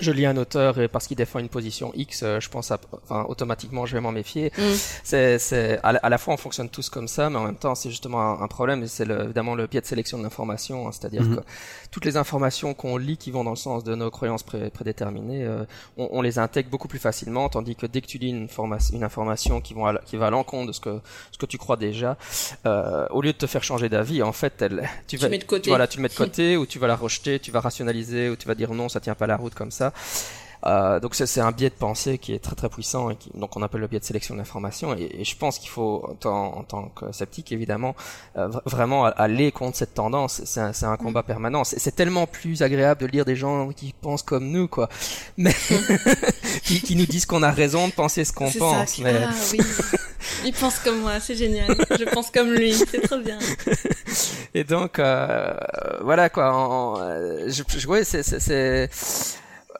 je 0.00 0.10
lis 0.10 0.26
un 0.26 0.36
auteur 0.36 0.80
et 0.80 0.88
parce 0.88 1.06
qu'il 1.06 1.16
défend 1.16 1.38
une 1.38 1.48
position 1.48 1.92
X, 1.94 2.22
euh, 2.22 2.40
je 2.40 2.48
pense, 2.48 2.70
à, 2.70 2.80
enfin, 3.04 3.24
automatiquement, 3.28 3.86
je 3.86 3.94
vais 3.94 4.00
m'en 4.00 4.12
méfier. 4.12 4.52
Mm. 4.58 4.62
C'est, 5.04 5.38
c'est, 5.38 5.78
à, 5.82 6.08
la, 6.08 6.18
fois, 6.18 6.34
on 6.34 6.36
fonctionne 6.36 6.68
tous 6.68 6.90
comme 6.90 7.06
ça, 7.06 7.30
mais 7.30 7.36
en 7.36 7.44
même 7.44 7.56
temps, 7.56 7.74
c'est 7.74 7.90
justement 7.90 8.42
un, 8.42 8.48
problème 8.48 8.82
et 8.82 8.88
c'est 8.88 9.08
évidemment 9.08 9.54
le 9.54 9.66
biais 9.66 9.80
de 9.80 9.86
sélection 9.86 10.18
de 10.18 10.22
l'information, 10.22 10.86
hein, 10.86 10.92
c'est-à-dire 10.92 11.22
mm-hmm. 11.22 11.36
que 11.36 11.40
toutes 11.90 12.04
les 12.04 12.16
informations 12.16 12.74
qu'on 12.74 12.96
lit 12.96 13.16
qui 13.16 13.30
vont 13.30 13.44
dans 13.44 13.50
le 13.50 13.56
sens 13.56 13.84
de 13.84 13.94
nos 13.94 14.10
croyances 14.10 14.42
prédéterminées, 14.42 15.44
euh, 15.44 15.64
on, 15.96 16.08
on, 16.12 16.22
les 16.22 16.38
intègre 16.38 16.70
beaucoup 16.70 16.88
plus 16.88 16.98
facilement, 16.98 17.48
tandis 17.48 17.76
que 17.76 17.86
dès 17.86 18.00
que 18.00 18.06
tu 18.06 18.18
lis 18.18 18.30
une, 18.30 18.48
une 18.92 19.04
information 19.04 19.60
qui, 19.60 19.74
vont 19.74 19.94
qui 20.04 20.16
va 20.16 20.26
à 20.26 20.30
l'encontre 20.30 20.68
de 20.68 20.72
ce 20.72 20.80
que, 20.80 21.00
ce 21.30 21.38
que 21.38 21.46
tu 21.46 21.58
crois 21.58 21.76
déjà, 21.76 22.16
euh, 22.66 23.06
au 23.10 23.22
lieu 23.22 23.32
de 23.32 23.38
te 23.38 23.46
faire 23.46 23.62
changer 23.62 23.88
d'avis, 23.88 24.22
en 24.22 24.32
fait, 24.32 24.60
elle, 24.60 24.88
tu, 25.06 25.16
vas, 25.16 25.26
tu, 25.26 25.30
mets 25.30 25.38
de 25.38 25.44
côté. 25.44 25.70
voilà, 25.70 25.86
tu 25.86 25.98
le 25.98 26.02
mets 26.02 26.08
de 26.08 26.14
côté 26.24 26.56
ou 26.56 26.66
tu 26.66 26.78
vas 26.78 26.86
la 26.86 26.96
rejeter, 26.96 27.38
tu 27.38 27.50
vas 27.50 27.60
rationaliser 27.60 28.28
ou 28.28 28.36
tu 28.36 28.46
vas 28.48 28.54
dire 28.54 28.72
non, 28.72 28.88
ça 28.88 29.00
tient 29.00 29.14
pas 29.14 29.26
la 29.26 29.36
route 29.36 29.54
comme 29.54 29.70
ça. 29.70 29.83
Euh, 30.66 30.98
donc 30.98 31.14
c'est 31.14 31.40
un 31.40 31.52
biais 31.52 31.68
de 31.68 31.74
pensée 31.74 32.16
qui 32.16 32.32
est 32.32 32.38
très 32.38 32.56
très 32.56 32.70
puissant 32.70 33.10
et 33.10 33.16
qui, 33.16 33.30
donc 33.34 33.54
on 33.56 33.62
appelle 33.62 33.82
le 33.82 33.86
biais 33.86 34.00
de 34.00 34.04
sélection 34.04 34.34
d'information 34.34 34.96
et, 34.96 35.10
et, 35.20 35.24
je 35.24 35.36
pense 35.36 35.58
qu'il 35.58 35.68
faut 35.68 36.16
en, 36.24 36.28
en, 36.28 36.62
tant 36.62 36.88
que 36.88 37.12
sceptique 37.12 37.52
évidemment 37.52 37.94
euh, 38.38 38.48
vraiment 38.64 39.04
aller 39.04 39.52
contre 39.52 39.76
cette 39.76 39.92
tendance. 39.92 40.40
C'est 40.44 40.60
un, 40.60 40.72
un, 40.90 40.96
combat 40.96 41.20
mm. 41.20 41.26
permanent. 41.26 41.64
C'est 41.64 41.94
tellement 41.94 42.26
plus 42.26 42.62
agréable 42.62 43.02
de 43.02 43.06
lire 43.06 43.26
des 43.26 43.36
gens 43.36 43.68
qui 43.72 43.94
pensent 44.00 44.22
comme 44.22 44.50
nous 44.50 44.66
quoi. 44.66 44.88
Mais 45.36 45.54
qui, 46.64 46.80
qui, 46.80 46.96
nous 46.96 47.06
disent 47.06 47.26
qu'on 47.26 47.42
a 47.42 47.50
raison 47.50 47.88
de 47.88 47.92
penser 47.92 48.24
ce 48.24 48.32
qu'on 48.32 48.50
pense 48.50 48.98
mais... 49.00 49.14
ah, 49.22 49.34
oui. 49.52 49.58
il 50.46 50.52
pense 50.54 50.78
comme 50.78 51.00
moi 51.00 51.20
c'est 51.20 51.34
génial. 51.34 51.76
Je 51.90 52.04
pense 52.04 52.30
comme 52.30 52.52
lui 52.52 52.72
c'est 52.72 53.02
trop 53.02 53.18
bien. 53.18 53.38
Et 54.54 54.64
donc 54.64 54.98
euh, 54.98 55.52
voilà 56.00 56.30
quoi 56.30 56.96
je, 57.48 57.62
je 57.76 57.86
ouais 57.86 58.04
c'est 58.04 58.88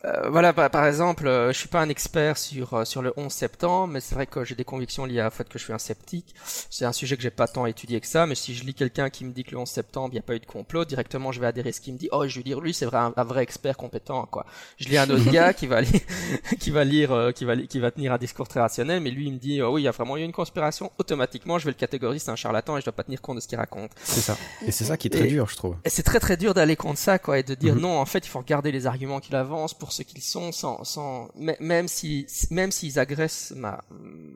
euh, 0.04 0.28
voilà, 0.28 0.52
par, 0.52 0.86
exemple, 0.86 1.26
euh, 1.26 1.52
je 1.52 1.58
suis 1.58 1.68
pas 1.68 1.80
un 1.80 1.88
expert 1.88 2.36
sur 2.36 2.74
euh, 2.74 2.84
sur 2.84 3.00
le 3.00 3.12
11 3.16 3.32
septembre, 3.32 3.92
mais 3.92 4.00
c'est 4.00 4.14
vrai 4.14 4.26
que 4.26 4.44
j'ai 4.44 4.54
des 4.54 4.64
convictions 4.64 5.06
liées 5.06 5.20
à 5.20 5.30
fait 5.30 5.48
que 5.48 5.58
je 5.58 5.64
suis 5.64 5.72
un 5.72 5.78
sceptique. 5.78 6.34
C'est 6.44 6.84
un 6.84 6.92
sujet 6.92 7.16
que 7.16 7.22
j'ai 7.22 7.30
pas 7.30 7.48
tant 7.48 7.64
étudié 7.64 8.00
que 8.00 8.06
ça, 8.06 8.26
mais 8.26 8.34
si 8.34 8.54
je 8.54 8.64
lis 8.64 8.74
quelqu'un 8.74 9.08
qui 9.08 9.24
me 9.24 9.32
dit 9.32 9.44
que 9.44 9.52
le 9.52 9.58
11 9.58 9.68
septembre, 9.68 10.08
il 10.12 10.16
n'y 10.16 10.18
a 10.18 10.22
pas 10.22 10.34
eu 10.34 10.40
de 10.40 10.46
complot, 10.46 10.84
directement 10.84 11.32
je 11.32 11.40
vais 11.40 11.46
adhérer 11.46 11.70
à 11.70 11.72
ce 11.72 11.80
qu'il 11.80 11.94
me 11.94 11.98
dit. 11.98 12.08
Oh, 12.12 12.26
je 12.26 12.36
vais 12.36 12.42
dire 12.42 12.60
lui, 12.60 12.74
c'est 12.74 12.84
vrai 12.84 12.98
un, 12.98 13.24
vrai 13.24 13.42
expert 13.42 13.76
compétent 13.76 14.26
quoi. 14.26 14.44
Je 14.76 14.88
lis 14.88 14.98
un 14.98 15.08
autre 15.08 15.30
gars 15.30 15.54
qui 15.54 15.66
va 15.66 15.80
lire 15.80 16.00
qui 16.60 16.70
va 16.70 16.84
lire 16.84 17.32
qui 17.34 17.44
va 17.44 17.56
qui 17.56 17.78
va 17.78 17.90
tenir 17.90 18.12
un 18.12 18.18
discours 18.18 18.48
très 18.48 18.60
rationnel, 18.60 19.00
mais 19.00 19.10
lui 19.10 19.26
il 19.26 19.32
me 19.32 19.38
dit 19.38 19.62
oh 19.62 19.72
oui, 19.72 19.82
il 19.82 19.84
y 19.84 19.88
a 19.88 19.92
vraiment 19.92 20.16
eu 20.18 20.22
une 20.22 20.32
conspiration, 20.32 20.92
automatiquement, 20.98 21.58
je 21.58 21.64
vais 21.64 21.70
le 21.70 21.76
catégoriser 21.76 22.26
c'est 22.26 22.30
un 22.30 22.36
charlatan 22.36 22.76
et 22.76 22.80
je 22.80 22.84
dois 22.84 22.92
pas 22.92 23.04
tenir 23.04 23.22
compte 23.22 23.36
de 23.36 23.40
ce 23.40 23.48
qu'il 23.48 23.58
raconte. 23.58 23.90
C'est 24.02 24.20
ça. 24.20 24.36
Et 24.66 24.70
c'est 24.70 24.84
ça 24.84 24.96
qui 24.96 25.08
est 25.08 25.10
très 25.10 25.26
dur, 25.26 25.48
je 25.48 25.56
trouve. 25.56 25.76
Et 25.84 25.90
c'est 25.90 26.02
très 26.02 26.20
très 26.20 26.36
dur 26.36 26.52
d'aller 26.52 26.76
contre 26.76 26.98
ça 26.98 27.18
quoi 27.18 27.38
et 27.38 27.42
de 27.42 27.54
dire 27.54 27.74
mhm. 27.74 27.80
non, 27.80 27.98
en 27.98 28.06
fait, 28.06 28.26
il 28.26 28.28
faut 28.28 28.38
regarder 28.38 28.70
les 28.70 28.86
arguments 28.86 29.20
qu'il 29.20 29.34
avance 29.34 29.72
pour 29.74 29.93
ce 29.94 30.02
qu'ils 30.02 30.22
sont 30.22 30.52
sans, 30.52 30.84
sans 30.84 31.28
même 31.36 31.88
si 31.88 32.26
même 32.50 32.72
s'ils 32.72 32.98
agressent 32.98 33.52
ma 33.56 33.82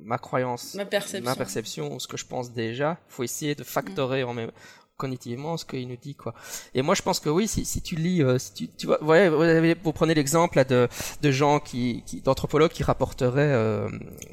ma 0.04 0.18
croyance, 0.18 0.74
ma 0.74 0.86
perception, 0.86 1.24
ma 1.24 1.36
perception 1.36 1.94
ou 1.94 2.00
ce 2.00 2.08
que 2.08 2.16
je 2.16 2.24
pense 2.24 2.52
déjà, 2.52 2.98
faut 3.08 3.24
essayer 3.24 3.54
de 3.54 3.64
factorer 3.64 4.22
en 4.22 4.34
même 4.34 4.52
cognitivement 4.98 5.56
ce 5.56 5.64
qu'il 5.64 5.88
nous 5.88 5.96
dit 5.96 6.14
quoi. 6.14 6.34
Et 6.74 6.82
moi 6.82 6.94
je 6.94 7.02
pense 7.02 7.20
que 7.20 7.30
oui 7.30 7.48
si, 7.48 7.64
si 7.64 7.80
tu 7.80 7.94
lis 7.94 8.22
euh, 8.22 8.38
si 8.38 8.52
tu, 8.52 8.68
tu 8.76 8.86
vois 8.86 9.02
ouais, 9.02 9.28
vous, 9.28 9.80
vous 9.82 9.92
prenez 9.92 10.14
l'exemple 10.14 10.62
de 10.64 10.88
de 11.22 11.30
gens 11.30 11.60
qui, 11.60 12.02
qui 12.04 12.20
d'anthropologues 12.20 12.72
qui 12.72 12.82
rapporteraient 12.82 13.54
euh, 13.54 13.88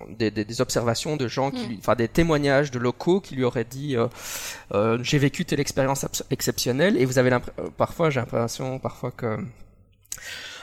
des, 0.09 0.31
des, 0.31 0.43
des, 0.43 0.61
observations 0.61 1.15
de 1.15 1.27
gens 1.27 1.51
qui 1.51 1.67
mm. 1.67 1.77
enfin 1.79 1.95
des 1.95 2.07
témoignages 2.07 2.71
de 2.71 2.79
locaux 2.79 3.21
qui 3.21 3.35
lui 3.35 3.43
auraient 3.43 3.69
dit 3.79 3.95
euh, 3.95 4.07
euh 4.73 4.97
j'ai 5.01 5.19
vécu 5.19 5.45
telle 5.45 5.59
expérience 5.59 6.05
exceptionnelle 6.31 6.97
et 6.97 7.05
vous 7.05 7.19
avez 7.19 7.37
parfois 7.77 8.09
j'ai 8.09 8.19
l'impression 8.19 8.79
parfois 8.79 9.11
que 9.11 9.37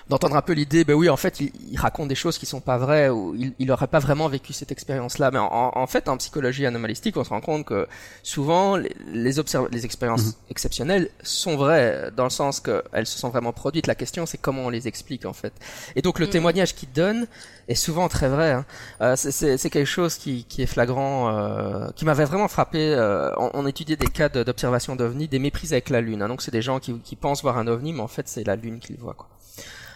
d'entendre 0.08 0.36
un 0.36 0.42
peu 0.42 0.52
l'idée, 0.52 0.84
ben 0.84 0.94
oui, 0.94 1.08
en 1.08 1.16
fait, 1.16 1.40
il, 1.40 1.52
il, 1.70 1.78
raconte 1.78 2.08
des 2.08 2.14
choses 2.14 2.38
qui 2.38 2.46
sont 2.46 2.60
pas 2.60 2.78
vraies 2.78 3.08
ou 3.08 3.34
il, 3.34 3.52
il 3.58 3.70
aurait 3.70 3.86
pas 3.86 3.98
vraiment 3.98 4.28
vécu 4.28 4.52
cette 4.52 4.72
expérience-là. 4.72 5.30
Mais 5.30 5.38
en, 5.38 5.72
en, 5.74 5.86
fait, 5.86 6.08
en 6.08 6.16
psychologie 6.16 6.66
anomalistique, 6.66 7.16
on 7.16 7.24
se 7.24 7.30
rend 7.30 7.40
compte 7.40 7.64
que 7.64 7.86
souvent 8.22 8.76
les 8.76 8.94
les, 9.12 9.32
les 9.70 9.84
expériences 9.84 10.24
mhm. 10.26 10.32
exceptionnelles 10.50 11.08
sont 11.22 11.56
vraies 11.56 12.10
dans 12.16 12.24
le 12.24 12.30
sens 12.30 12.60
qu'elles 12.60 13.06
se 13.06 13.18
sont 13.18 13.28
vraiment 13.28 13.52
produites. 13.52 13.86
La 13.86 13.94
question, 13.94 14.26
c'est 14.26 14.38
comment 14.38 14.62
on 14.62 14.70
les 14.70 14.88
explique 14.88 15.24
en 15.26 15.32
fait. 15.32 15.52
Et 15.96 16.02
donc 16.02 16.18
le 16.18 16.26
mhm. 16.26 16.32
témoignage 16.32 16.74
qu'il 16.74 16.90
donne 16.92 17.26
est 17.68 17.74
souvent 17.74 18.08
très 18.08 18.28
vrai. 18.28 18.52
Hein. 18.52 18.64
Euh, 19.00 19.16
c'est 19.16 19.70
quelque 19.70 19.86
chose 19.86 20.16
qui, 20.16 20.44
qui 20.44 20.62
est 20.62 20.66
flagrant, 20.66 21.28
euh, 21.28 21.90
qui 21.94 22.04
m'avait 22.04 22.24
vraiment 22.24 22.48
frappé. 22.48 22.94
Euh, 22.94 23.30
on, 23.38 23.50
on, 23.54 23.66
étudiait 23.66 23.96
des 23.96 24.08
cas 24.08 24.28
d'observation 24.28 24.96
d'ovnis, 24.96 25.28
des 25.28 25.38
méprises 25.38 25.72
avec 25.72 25.90
la 25.90 26.00
lune. 26.00 26.22
Hein. 26.22 26.28
Donc 26.28 26.42
c'est 26.42 26.50
des 26.50 26.62
gens 26.62 26.80
qui, 26.80 26.98
qui 27.00 27.16
pensent 27.16 27.42
voir 27.42 27.58
un 27.58 27.66
ovni, 27.66 27.92
mais 27.92 28.00
en 28.00 28.08
fait 28.08 28.28
c'est 28.28 28.44
la 28.44 28.56
lune 28.56 28.78
qu'ils 28.78 28.96
voient. 28.96 29.14
Quoi. 29.14 29.28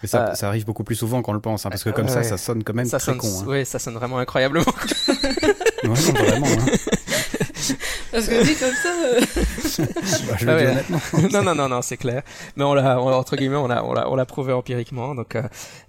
Mais 0.01 0.07
ça, 0.07 0.29
euh, 0.29 0.35
ça, 0.35 0.47
arrive 0.47 0.65
beaucoup 0.65 0.83
plus 0.83 0.95
souvent 0.95 1.21
qu'on 1.21 1.33
le 1.33 1.39
pense, 1.39 1.65
hein, 1.65 1.69
parce 1.69 1.83
que 1.83 1.89
comme 1.89 2.07
ça, 2.07 2.23
ça 2.23 2.37
sonne 2.37 2.63
quand 2.63 2.73
même 2.73 2.85
ça 2.85 2.99
très 2.99 3.11
sonne, 3.11 3.17
con. 3.17 3.27
Hein. 3.27 3.45
Oui, 3.47 3.65
ça 3.65 3.79
sonne 3.79 3.95
vraiment 3.95 4.19
incroyablement. 4.19 4.65
ouais, 5.07 5.53
non, 5.83 5.93
vraiment. 5.93 6.47
Hein. 6.47 6.65
Parce 8.11 8.27
que 8.27 8.43
dit 8.43 8.55
comme 8.55 8.73
ça. 8.73 8.89
Euh... 8.89 9.19
bah, 10.27 10.35
je 10.37 10.45
le 10.45 10.51
Ah 10.51 10.57
dis 10.57 10.63
ouais. 10.65 10.71
honnêtement. 10.71 10.99
non, 11.31 11.43
non, 11.43 11.55
non, 11.55 11.69
non, 11.69 11.81
c'est 11.81 11.97
clair. 11.97 12.23
Mais 12.55 12.63
on 12.63 12.73
l'a, 12.73 12.99
entre 12.99 13.35
guillemets, 13.35 13.57
on 13.57 13.67
l'a, 13.67 13.83
on 13.83 13.93
l'a, 13.93 14.09
on 14.09 14.15
l'a 14.15 14.25
prouvé 14.25 14.53
empiriquement. 14.53 15.13
Donc, 15.13 15.35
euh, 15.35 15.43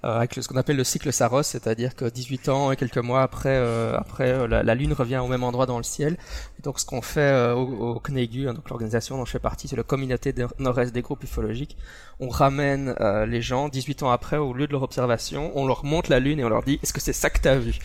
euh, 0.05 0.17
avec 0.17 0.35
ce 0.35 0.47
qu'on 0.47 0.57
appelle 0.57 0.77
le 0.77 0.85
cycle 0.85 1.13
Saros, 1.13 1.43
c'est-à-dire 1.43 1.95
que 1.95 2.05
18 2.05 2.49
ans 2.49 2.73
et 2.73 2.77
quelques 2.77 2.99
mois 2.99 3.23
après, 3.23 3.51
euh, 3.51 3.97
après, 3.97 4.47
la, 4.49 4.63
la 4.63 4.75
Lune 4.75 4.93
revient 4.93 5.19
au 5.19 5.27
même 5.27 5.45
endroit 5.45 5.67
dans 5.67 5.79
le 5.79 5.85
ciel. 5.85 6.17
Et 6.59 6.63
donc, 6.63 6.81
ce 6.81 6.85
qu'on 6.87 7.03
fait 7.03 7.21
euh, 7.21 7.55
au, 7.55 7.95
au 7.95 8.01
CNEGU, 8.01 8.49
hein, 8.49 8.55
donc 8.55 8.69
l'organisation 8.69 9.17
dont 9.17 9.25
je 9.25 9.31
fais 9.31 9.39
partie, 9.39 9.69
c'est 9.69 9.77
la 9.77 9.85
communauté 9.85 10.33
de- 10.33 10.49
nord-est 10.59 10.93
des 10.93 11.03
groupes 11.03 11.23
ufologiques. 11.23 11.77
On 12.19 12.29
ramène 12.29 12.97
euh, 13.01 13.27
les 13.27 13.41
gens 13.41 13.69
18 13.69 14.03
ans 14.03 14.11
après 14.11 14.39
au 14.39 14.53
lieu 14.53 14.67
de 14.67 14.73
leur 14.73 14.83
observation, 14.83 15.53
on 15.55 15.69
leur 15.69 15.85
montre 15.85 16.11
la 16.11 16.19
Lune 16.19 16.41
et 16.41 16.45
on 16.45 16.49
leur 16.49 16.65
dit 16.65 16.81
est-ce 16.83 16.93
que 16.93 17.01
c'est 17.01 17.13
ça 17.13 17.31
que 17.31 17.39
t'as 17.39 17.55
vu? 17.55 17.79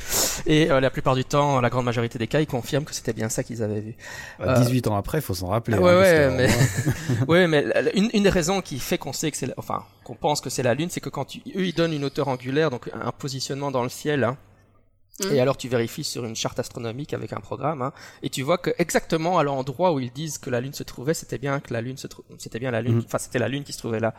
Et 0.47 0.71
euh, 0.71 0.79
la 0.79 0.89
plupart 0.89 1.13
du 1.13 1.23
temps, 1.23 1.62
la 1.62 1.69
grande 1.69 1.86
majorité 1.86 2.17
des 2.17 2.25
cas, 2.25 2.39
ils 2.41 2.47
confirment 2.47 2.83
que 2.83 2.95
c'était 2.95 3.13
bien 3.13 3.29
ça 3.29 3.43
qu'ils 3.43 3.62
avaient 3.62 3.79
vu. 3.81 3.95
Bah, 4.39 4.57
18 4.59 4.88
ans 4.88 4.95
après, 4.95 5.21
faut 5.21 5.36
s'en 5.36 5.49
rappeler. 5.49 5.77
Ah 5.77 5.81
hein, 5.81 5.83
ouais, 5.83 5.93
parce 5.93 6.09
ouais, 6.09 6.47
mais- 7.17 7.25
Oui, 7.27 7.47
mais 7.47 7.91
une, 7.93 8.09
une 8.12 8.23
des 8.23 8.29
raisons 8.29 8.62
qui 8.62 8.79
fait 8.79 8.97
qu'on 8.97 9.13
sait 9.13 9.29
que 9.29 9.38
c'est, 9.38 9.45
la- 9.45 9.53
enfin, 9.57 9.83
qu'on 10.03 10.15
pense 10.15 10.41
que 10.41 10.49
c'est 10.49 10.63
la 10.63 10.73
Lune, 10.73 10.89
c'est 10.89 10.99
que 10.99 11.09
quand 11.09 11.25
tu, 11.25 11.39
eux 11.55 11.67
ils 11.67 11.75
donnent 11.75 11.93
une 11.93 12.05
hauteur 12.05 12.27
angulaire, 12.27 12.71
donc 12.71 12.89
un 12.99 13.12
positionnement 13.12 13.69
dans 13.69 13.83
le 13.83 13.89
ciel, 13.89 14.23
hein. 14.23 14.36
Et 15.32 15.39
alors 15.39 15.58
tu 15.58 15.69
vérifies 15.69 16.04
sur 16.04 16.26
une 16.26 16.36
charte 16.36 16.58
astronomique 16.60 17.13
avec 17.13 17.34
un 17.34 17.39
programme, 17.39 17.82
hein, 17.84 17.93
et 18.23 18.30
tu 18.30 18.41
vois 18.41 18.58
que 18.58 18.71
exactement 18.80 19.38
à 19.38 19.43
l'endroit 19.43 19.93
où 19.93 19.99
ils 19.99 20.12
disent 20.12 20.39
que 20.39 20.49
la 20.49 20.60
Lune 20.60 20.73
se 20.73 20.84
trouvait, 20.84 21.13
c'était 21.13 21.38
bien 21.38 21.60
que 21.60 21.71
la 21.71 21.82
Lune 21.82 21.97
se 21.97 22.08
trou- 22.08 22.23
c'était 22.39 22.58
bien 22.60 22.71
la 22.71 22.82
Lune, 22.82 22.95
Mhm. 22.95 23.04
enfin 23.06 23.19
c'était 23.19 23.38
la 23.39 23.47
Lune 23.47 23.63
qui 23.63 23.73
se 23.73 23.78
trouvait 23.78 23.99
là. 23.99 24.15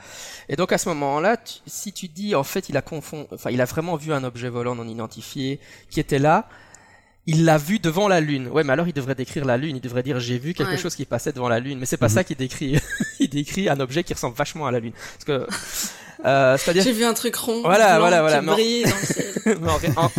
Et 0.48 0.56
donc 0.56 0.72
à 0.72 0.78
ce 0.78 0.88
moment-là, 0.90 1.36
tu- 1.36 1.58
si 1.66 1.92
tu 1.92 2.06
dis 2.08 2.34
en 2.36 2.44
fait 2.44 2.68
il 2.68 2.76
a 2.76 2.82
confond, 2.82 3.26
enfin 3.32 3.50
il 3.50 3.60
a 3.60 3.64
vraiment 3.64 3.96
vu 3.96 4.12
un 4.12 4.22
objet 4.22 4.48
volant 4.48 4.74
non 4.76 4.86
identifié 4.86 5.58
qui 5.90 5.98
était 6.00 6.20
là. 6.20 6.48
Il 7.26 7.44
l'a 7.46 7.56
vu 7.56 7.78
devant 7.78 8.06
la 8.06 8.20
lune. 8.20 8.48
Ouais, 8.48 8.64
mais 8.64 8.72
alors 8.74 8.86
il 8.86 8.92
devrait 8.92 9.14
décrire 9.14 9.44
la 9.46 9.56
lune. 9.56 9.76
Il 9.76 9.80
devrait 9.80 10.02
dire 10.02 10.20
j'ai 10.20 10.38
vu 10.38 10.52
quelque 10.52 10.72
Ouais. 10.72 10.76
chose 10.76 10.94
qui 10.94 11.06
passait 11.06 11.32
devant 11.32 11.48
la 11.48 11.58
lune. 11.58 11.78
Mais 11.78 11.86
c'est 11.86 11.96
pas 11.96 12.08
Mhm. 12.08 12.14
ça 12.14 12.24
qu'il 12.24 12.36
décrit. 12.36 12.78
il 13.18 13.28
décrit 13.30 13.68
un 13.68 13.80
objet 13.80 14.04
qui 14.04 14.12
ressemble 14.12 14.36
vachement 14.36 14.66
à 14.66 14.70
la 14.72 14.78
lune. 14.80 14.92
Parce 14.92 15.24
que, 15.24 15.46
euh, 16.26 16.58
c'est-à-dire 16.58 16.82
J'ai 16.82 16.92
vu 16.92 17.04
un 17.04 17.14
truc 17.14 17.34
rond. 17.36 17.62
Voilà, 17.62 17.92
blanc, 17.92 18.00
voilà, 18.00 18.20
voilà, 18.20 18.38
Qui 18.40 18.44
mais 18.44 18.50
en- 18.50 18.54
brille 18.54 18.82
dans 18.84 18.96
le 18.96 19.06
ciel. 19.06 19.34
En, 19.68 19.76
ré- 19.76 19.92
en- 19.96 20.10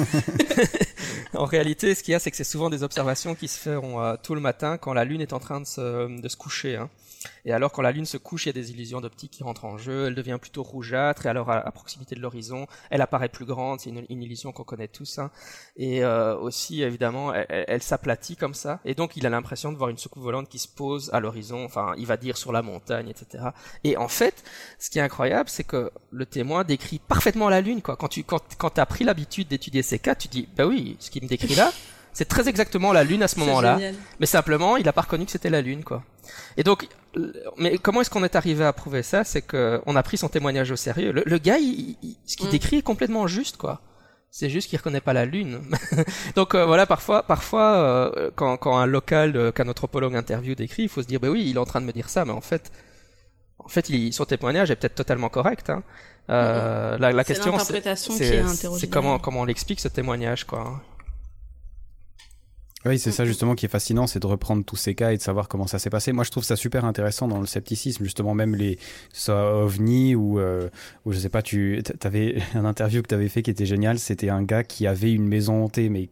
en 1.41 1.45
réalité, 1.45 1.93
ce 1.95 2.03
qu'il 2.03 2.11
y 2.11 2.15
a, 2.15 2.19
c'est 2.19 2.31
que 2.31 2.37
c'est 2.37 2.43
souvent 2.43 2.69
des 2.69 2.81
observations 2.83 3.35
qui 3.35 3.47
se 3.47 3.59
feront 3.59 4.01
euh, 4.01 4.15
tôt 4.21 4.35
le 4.35 4.41
matin 4.41 4.77
quand 4.77 4.93
la 4.93 5.03
Lune 5.05 5.21
est 5.21 5.33
en 5.33 5.39
train 5.39 5.59
de 5.61 5.65
se, 5.65 6.21
de 6.21 6.27
se 6.29 6.37
coucher. 6.37 6.75
Hein. 6.75 6.89
Et 7.45 7.53
alors, 7.53 7.71
quand 7.71 7.81
la 7.81 7.91
Lune 7.91 8.05
se 8.05 8.17
couche, 8.17 8.45
il 8.45 8.49
y 8.49 8.51
a 8.51 8.53
des 8.53 8.71
illusions 8.71 9.01
d'optique 9.01 9.31
qui 9.31 9.43
rentrent 9.43 9.65
en 9.65 9.77
jeu. 9.77 10.07
Elle 10.07 10.15
devient 10.15 10.37
plutôt 10.39 10.63
rougeâtre. 10.63 11.25
Et 11.25 11.29
alors, 11.29 11.49
à, 11.49 11.71
proximité 11.71 12.15
de 12.15 12.21
l'horizon, 12.21 12.67
elle 12.89 13.01
apparaît 13.01 13.29
plus 13.29 13.45
grande. 13.45 13.79
C'est 13.79 13.89
une, 13.89 14.05
illusion 14.09 14.51
qu'on 14.51 14.63
connaît 14.63 14.87
tous. 14.87 15.19
Hein. 15.19 15.31
Et 15.77 16.03
euh, 16.03 16.37
aussi, 16.37 16.81
évidemment, 16.81 17.33
elle 17.33 17.81
s'aplatit 17.81 18.35
comme 18.35 18.53
ça. 18.53 18.79
Et 18.85 18.95
donc, 18.95 19.17
il 19.17 19.25
a 19.25 19.29
l'impression 19.29 19.71
de 19.71 19.77
voir 19.77 19.89
une 19.89 19.97
soucoupe 19.97 20.23
volante 20.23 20.49
qui 20.49 20.59
se 20.59 20.67
pose 20.67 21.09
à 21.13 21.19
l'horizon. 21.19 21.65
Enfin, 21.65 21.93
il 21.97 22.05
va 22.05 22.17
dire 22.17 22.37
sur 22.37 22.51
la 22.51 22.61
montagne, 22.61 23.09
etc. 23.09 23.45
Et 23.83 23.97
en 23.97 24.07
fait, 24.07 24.43
ce 24.79 24.89
qui 24.89 24.99
est 24.99 25.01
incroyable, 25.01 25.49
c'est 25.49 25.63
que 25.63 25.91
le 26.11 26.25
témoin 26.25 26.63
décrit 26.63 26.99
parfaitement 26.99 27.49
la 27.49 27.61
Lune. 27.61 27.81
Quoi. 27.81 27.95
Quand 27.95 28.07
tu 28.07 28.23
quand, 28.23 28.41
quand 28.57 28.79
as 28.79 28.85
pris 28.85 29.03
l'habitude 29.03 29.47
d'étudier 29.47 29.81
ces 29.81 29.99
cas, 29.99 30.15
tu 30.15 30.27
dis, 30.27 30.47
bah 30.55 30.65
oui, 30.65 30.97
ce 30.99 31.09
qu'il 31.09 31.23
me 31.23 31.27
décrit 31.27 31.55
là, 31.55 31.71
c'est 32.15 32.25
très 32.27 32.49
exactement 32.49 32.91
la 32.91 33.03
Lune 33.03 33.21
à 33.21 33.27
ce 33.27 33.37
moment-là. 33.39 33.77
Mais 34.19 34.25
simplement, 34.25 34.77
il 34.77 34.87
a 34.89 34.93
pas 34.93 35.01
reconnu 35.01 35.25
que 35.25 35.31
c'était 35.31 35.51
la 35.51 35.61
Lune, 35.61 35.83
quoi. 35.83 36.01
Et 36.57 36.63
donc, 36.63 36.87
euh, 37.17 37.31
mais 37.57 37.77
comment 37.77 38.01
est-ce 38.01 38.09
qu'on 38.09 38.23
est 38.23 38.35
arrivé 38.35 38.65
à 38.65 38.73
prouver 38.73 39.03
ça? 39.03 39.23
C'est 39.23 39.43
que 39.43 39.79
on 39.85 39.95
a 39.95 40.01
pris 40.01 40.17
son 40.17 40.27
témoignage 40.29 40.71
au 40.71 40.75
sérieux. 40.75 41.11
Le, 41.11 41.21
le 41.25 41.37
gars, 41.37 41.59
il- 41.59 41.95
il- 42.01 42.17
ce 42.25 42.35
qu'il 42.37 42.47
Mm. 42.47 42.51
décrit 42.51 42.77
est 42.77 42.81
complètement 42.81 43.27
juste, 43.27 43.57
quoi. 43.57 43.81
C'est 44.31 44.49
juste 44.49 44.67
qu'il 44.69 44.77
reconnaît 44.79 45.01
pas 45.01 45.13
la 45.13 45.25
lune. 45.25 45.61
Donc 46.35 46.55
euh, 46.55 46.65
voilà, 46.65 46.85
parfois, 46.85 47.23
parfois, 47.23 47.75
euh, 47.77 48.31
quand, 48.35 48.57
quand 48.57 48.77
un 48.77 48.85
local 48.85 49.37
euh, 49.37 49.51
qu'un 49.51 49.67
anthropologue 49.69 50.15
interview 50.15 50.55
décrit, 50.55 50.83
il 50.83 50.89
faut 50.89 51.01
se 51.03 51.07
dire, 51.07 51.19
bah 51.19 51.29
oui, 51.29 51.45
il 51.49 51.55
est 51.55 51.59
en 51.59 51.65
train 51.65 51.79
de 51.79 51.85
me 51.85 51.93
dire 51.93 52.09
ça, 52.09 52.25
mais 52.25 52.33
en 52.33 52.41
fait, 52.41 52.71
en 53.59 53.67
fait, 53.69 53.87
il, 53.89 54.11
son 54.13 54.25
témoignage 54.25 54.71
est 54.71 54.75
peut-être 54.75 54.95
totalement 54.95 55.29
correct. 55.29 55.69
Hein. 55.69 55.83
Euh, 56.29 56.97
la, 56.97 57.11
la 57.13 57.23
C'est 57.23 57.33
question, 57.33 57.57
c'est 58.79 58.89
comment 58.89 59.19
comment 59.19 59.41
on 59.41 59.45
l'explique 59.45 59.79
ce 59.79 59.87
témoignage, 59.87 60.43
quoi. 60.45 60.81
Oui, 62.85 62.99
c'est 62.99 63.11
ça 63.11 63.25
justement 63.25 63.55
qui 63.55 63.65
est 63.65 63.69
fascinant, 63.69 64.05
c'est 64.05 64.19
de 64.19 64.27
reprendre 64.27 64.63
tous 64.63 64.75
ces 64.75 64.93
cas 64.93 65.11
et 65.11 65.17
de 65.17 65.21
savoir 65.21 65.47
comment 65.47 65.65
ça 65.65 65.79
s'est 65.79 65.89
passé. 65.89 66.11
Moi, 66.11 66.23
je 66.23 66.29
trouve 66.29 66.43
ça 66.43 66.55
super 66.55 66.85
intéressant 66.85 67.27
dans 67.27 67.39
le 67.39 67.47
scepticisme, 67.47 68.03
justement, 68.03 68.35
même 68.35 68.55
les, 68.55 68.77
soit 69.11 69.63
OVNI 69.63 70.13
ou, 70.13 70.39
euh, 70.39 70.69
ou 71.05 71.11
je 71.11 71.17
sais 71.17 71.29
pas, 71.29 71.41
tu 71.41 71.81
avais 72.03 72.37
un 72.53 72.65
interview 72.65 73.01
que 73.01 73.07
tu 73.07 73.15
avais 73.15 73.29
fait 73.29 73.41
qui 73.41 73.49
était 73.49 73.65
génial. 73.65 73.97
C'était 73.97 74.29
un 74.29 74.43
gars 74.43 74.63
qui 74.63 74.85
avait 74.85 75.11
une 75.11 75.27
maison 75.27 75.63
hantée, 75.63 75.89
mais 75.89 76.09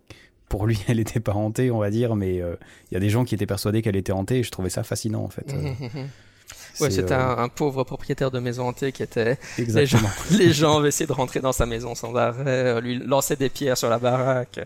pour 0.49 0.65
lui, 0.65 0.79
elle 0.87 0.97
n'était 0.97 1.19
pas 1.19 1.33
hantée, 1.33 1.69
on 1.69 1.77
va 1.77 1.91
dire, 1.91 2.15
mais 2.15 2.41
euh, 2.41 2.55
il 2.89 2.95
y 2.95 2.97
a 2.97 2.99
des 2.99 3.09
gens 3.09 3.23
qui 3.23 3.35
étaient 3.35 3.45
persuadés 3.45 3.83
qu'elle 3.83 3.95
était 3.95 4.11
hantée 4.11 4.39
et 4.39 4.43
je 4.43 4.49
trouvais 4.49 4.69
ça 4.69 4.83
fascinant, 4.83 5.23
en 5.23 5.29
fait. 5.29 5.53
Ouais, 6.79 6.89
c'était 6.89 7.13
euh, 7.13 7.19
un, 7.37 7.43
un 7.43 7.49
pauvre 7.49 7.83
propriétaire 7.83 8.31
de 8.31 8.39
maison 8.39 8.67
hantée 8.67 8.91
qui 8.91 9.03
était. 9.03 9.37
Les 9.57 9.85
gens, 9.85 9.97
les 10.31 10.51
gens 10.53 10.79
avaient 10.79 10.89
essayé 10.89 11.05
de 11.07 11.13
rentrer 11.13 11.39
dans 11.39 11.51
sa 11.51 11.65
maison 11.65 11.93
sans 11.95 12.15
arrêt, 12.15 12.43
euh, 12.47 12.81
lui 12.81 12.97
lançaient 12.97 13.35
des 13.35 13.49
pierres 13.49 13.77
sur 13.77 13.89
la 13.89 13.99
baraque, 13.99 14.59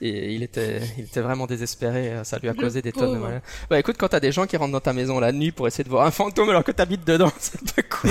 et 0.00 0.32
il 0.34 0.42
était, 0.42 0.80
il 0.98 1.04
était 1.04 1.20
vraiment 1.20 1.46
désespéré. 1.46 2.08
euh, 2.12 2.24
Ça 2.24 2.38
lui 2.38 2.48
a 2.48 2.52
Le 2.52 2.58
causé 2.60 2.82
des 2.82 2.90
tonnes 2.92 3.10
de 3.12 3.16
pauvre. 3.18 3.28
mal. 3.28 3.42
Bah 3.70 3.78
écoute, 3.78 3.96
quand 3.98 4.08
t'as 4.08 4.20
des 4.20 4.32
gens 4.32 4.46
qui 4.46 4.56
rentrent 4.56 4.72
dans 4.72 4.80
ta 4.80 4.92
maison 4.92 5.20
la 5.20 5.30
nuit 5.32 5.52
pour 5.52 5.66
essayer 5.68 5.84
de 5.84 5.88
voir 5.88 6.06
un 6.06 6.10
fantôme 6.10 6.50
alors 6.50 6.64
que 6.64 6.72
t'habites 6.72 7.06
dedans, 7.06 7.30
c'est 7.38 7.60
pas 7.74 7.82
cool. 7.82 8.10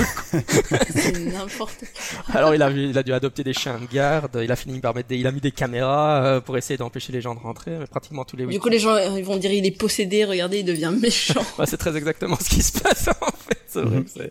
C'est 0.94 1.18
n'importe 1.18 1.78
quoi. 1.80 2.34
Alors 2.34 2.54
il 2.54 2.62
a, 2.62 2.70
vu- 2.70 2.88
il 2.88 2.96
a 2.98 3.02
dû 3.02 3.12
adopter 3.12 3.44
des 3.44 3.52
chiens 3.52 3.78
de 3.78 3.86
garde. 3.94 4.38
Il 4.42 4.50
a 4.50 4.56
fini 4.56 4.78
par 4.80 4.94
mettre 4.94 5.08
des, 5.08 5.16
il 5.18 5.26
a 5.26 5.32
mis 5.32 5.40
des 5.40 5.52
caméras 5.52 6.40
pour 6.44 6.56
essayer 6.56 6.76
d'empêcher 6.76 7.12
les 7.12 7.20
gens 7.20 7.34
de 7.34 7.40
rentrer. 7.40 7.72
mais 7.78 7.86
Pratiquement 7.86 8.24
tous 8.24 8.36
les 8.36 8.44
Du 8.44 8.48
week-ends. 8.50 8.62
coup, 8.62 8.68
les 8.68 8.78
gens 8.78 8.96
ils 9.16 9.24
vont 9.24 9.36
dire 9.36 9.52
il 9.52 9.66
est 9.66 9.76
possédé, 9.78 10.24
regardez, 10.24 10.60
il 10.60 10.64
devient 10.64 10.92
méchant. 10.98 11.44
Ouais, 11.58 11.66
c'est 11.66 11.76
très 11.76 11.96
exactement 11.96 12.36
ce 12.40 12.48
qui 12.48 12.62
se 12.62 12.78
passe 12.80 13.08
en 13.08 13.26
fait. 13.26 13.41
C'est 13.72 13.82
vrai 13.82 14.02
que 14.04 14.10
c'est, 14.10 14.30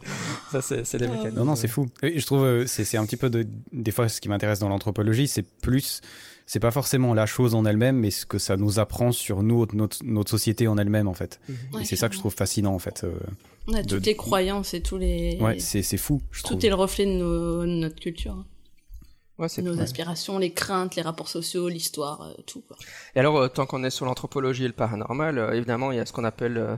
ça 0.51 0.61
c'est, 0.85 0.97
les 0.99 1.05
Ah. 1.07 1.09
mécaniques. 1.11 1.35
Non, 1.37 1.45
non, 1.45 1.55
c'est 1.55 1.67
fou. 1.67 1.87
Et 2.03 2.19
je 2.19 2.25
trouve, 2.25 2.43
euh, 2.43 2.65
c'est 2.67 2.83
c'est 2.85 2.97
un 2.97 3.05
petit 3.05 3.17
peu 3.17 3.29
de, 3.29 3.47
des 3.71 3.91
fois, 3.91 4.07
ce 4.09 4.21
qui 4.21 4.29
m'intéresse 4.29 4.59
dans 4.59 4.69
l'anthropologie, 4.69 5.27
c'est 5.27 5.41
plus, 5.43 6.01
c'est 6.45 6.59
pas 6.59 6.71
forcément 6.71 7.13
la 7.13 7.25
chose 7.25 7.55
en 7.55 7.65
elle-même, 7.65 7.97
mais 7.97 8.11
ce 8.11 8.25
que 8.25 8.37
ça 8.37 8.57
nous 8.57 8.79
apprend 8.79 9.11
sur 9.11 9.41
nous, 9.43 9.65
notre, 9.73 9.97
notre 10.03 10.29
société 10.29 10.67
en 10.67 10.77
elle-même, 10.77 11.07
en 11.07 11.13
fait. 11.13 11.39
Ouais, 11.73 11.81
et 11.81 11.85
c'est 11.85 11.95
ça 11.95 12.07
que 12.09 12.15
je 12.15 12.19
trouve 12.19 12.33
fascinant, 12.33 12.73
en 12.73 12.79
fait. 12.79 13.03
euh. 13.03 13.13
Ouais, 13.67 13.83
de- 13.83 13.87
toutes 13.95 14.05
les 14.05 14.15
croyances 14.15 14.73
et 14.73 14.81
tous 14.81 14.97
les. 14.97 15.37
Ouais, 15.39 15.59
c'est 15.59 15.81
c'est 15.83 15.97
fou, 15.97 16.21
je 16.31 16.43
trouve. 16.43 16.57
Tout 16.57 16.65
est 16.65 16.69
le 16.69 16.75
reflet 16.75 17.05
de, 17.05 17.11
nos- 17.11 17.61
de 17.61 17.67
notre 17.67 17.99
culture. 17.99 18.33
hein. 18.33 18.45
Ouais, 19.37 19.49
c'est 19.49 19.63
Nos 19.63 19.79
aspirations, 19.81 20.37
les 20.37 20.51
craintes, 20.53 20.95
les 20.95 21.01
rapports 21.01 21.29
sociaux, 21.29 21.67
l'histoire, 21.67 22.21
euh, 22.21 22.41
tout. 22.45 22.61
Quoi. 22.67 22.77
Et 23.15 23.19
alors, 23.19 23.37
euh, 23.39 23.47
tant 23.47 23.65
qu'on 23.65 23.83
est 23.83 23.89
sur 23.89 24.05
l'anthropologie 24.05 24.65
et 24.65 24.67
le 24.67 24.73
paranormal, 24.73 25.39
euh, 25.39 25.53
évidemment, 25.53 25.91
il 25.91 25.97
y 25.97 25.99
a 25.99 26.05
ce 26.05 26.13
qu'on 26.13 26.25
appelle 26.25 26.57
euh, 26.59 26.75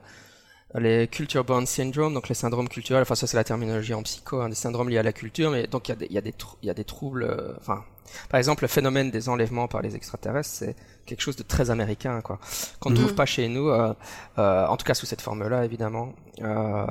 les 0.80 1.08
culture 1.08 1.44
bound 1.46 1.68
syndrome, 1.68 2.14
donc 2.14 2.30
les 2.30 2.36
syndromes 2.36 2.70
culturels. 2.70 3.02
Enfin, 3.04 3.16
ça 3.16 3.28
c'est 3.28 3.38
la 3.38 3.44
terminologie 3.44 3.94
en 3.94 4.04
psycho, 4.04 4.42
hein, 4.42 4.50
des 4.50 4.56
syndromes 4.56 4.90
liés 4.90 4.98
à 5.00 5.04
la 5.04 5.14
culture. 5.14 5.52
Mais 5.52 5.68
donc 5.68 5.90
il 5.90 5.92
y 5.92 5.94
a 5.94 5.96
des, 5.98 6.06
il 6.08 6.66
y 6.68 6.70
a 6.70 6.74
des 6.74 6.84
troubles. 6.86 7.24
euh, 7.24 7.54
Enfin, 7.60 7.84
par 8.30 8.38
exemple, 8.38 8.64
le 8.64 8.68
phénomène 8.68 9.12
des 9.12 9.30
enlèvements 9.30 9.68
par 9.68 9.82
les 9.82 9.96
extraterrestres, 9.96 10.50
c'est 10.50 10.76
quelque 11.06 11.22
chose 11.22 11.36
de 11.36 11.44
très 11.44 11.70
américain, 11.70 12.22
quoi, 12.22 12.40
qu'on 12.80 12.90
ne 12.90 12.96
Mhm. 12.96 13.02
trouve 13.02 13.16
pas 13.16 13.26
chez 13.26 13.50
nous. 13.50 13.68
euh, 13.70 13.94
euh, 14.38 14.66
en 14.68 14.78
tout 14.78 14.86
cas, 14.86 14.94
sous 14.94 15.06
cette 15.06 15.22
forme-là, 15.22 15.66
évidemment. 15.66 16.14
Euh, 16.42 16.86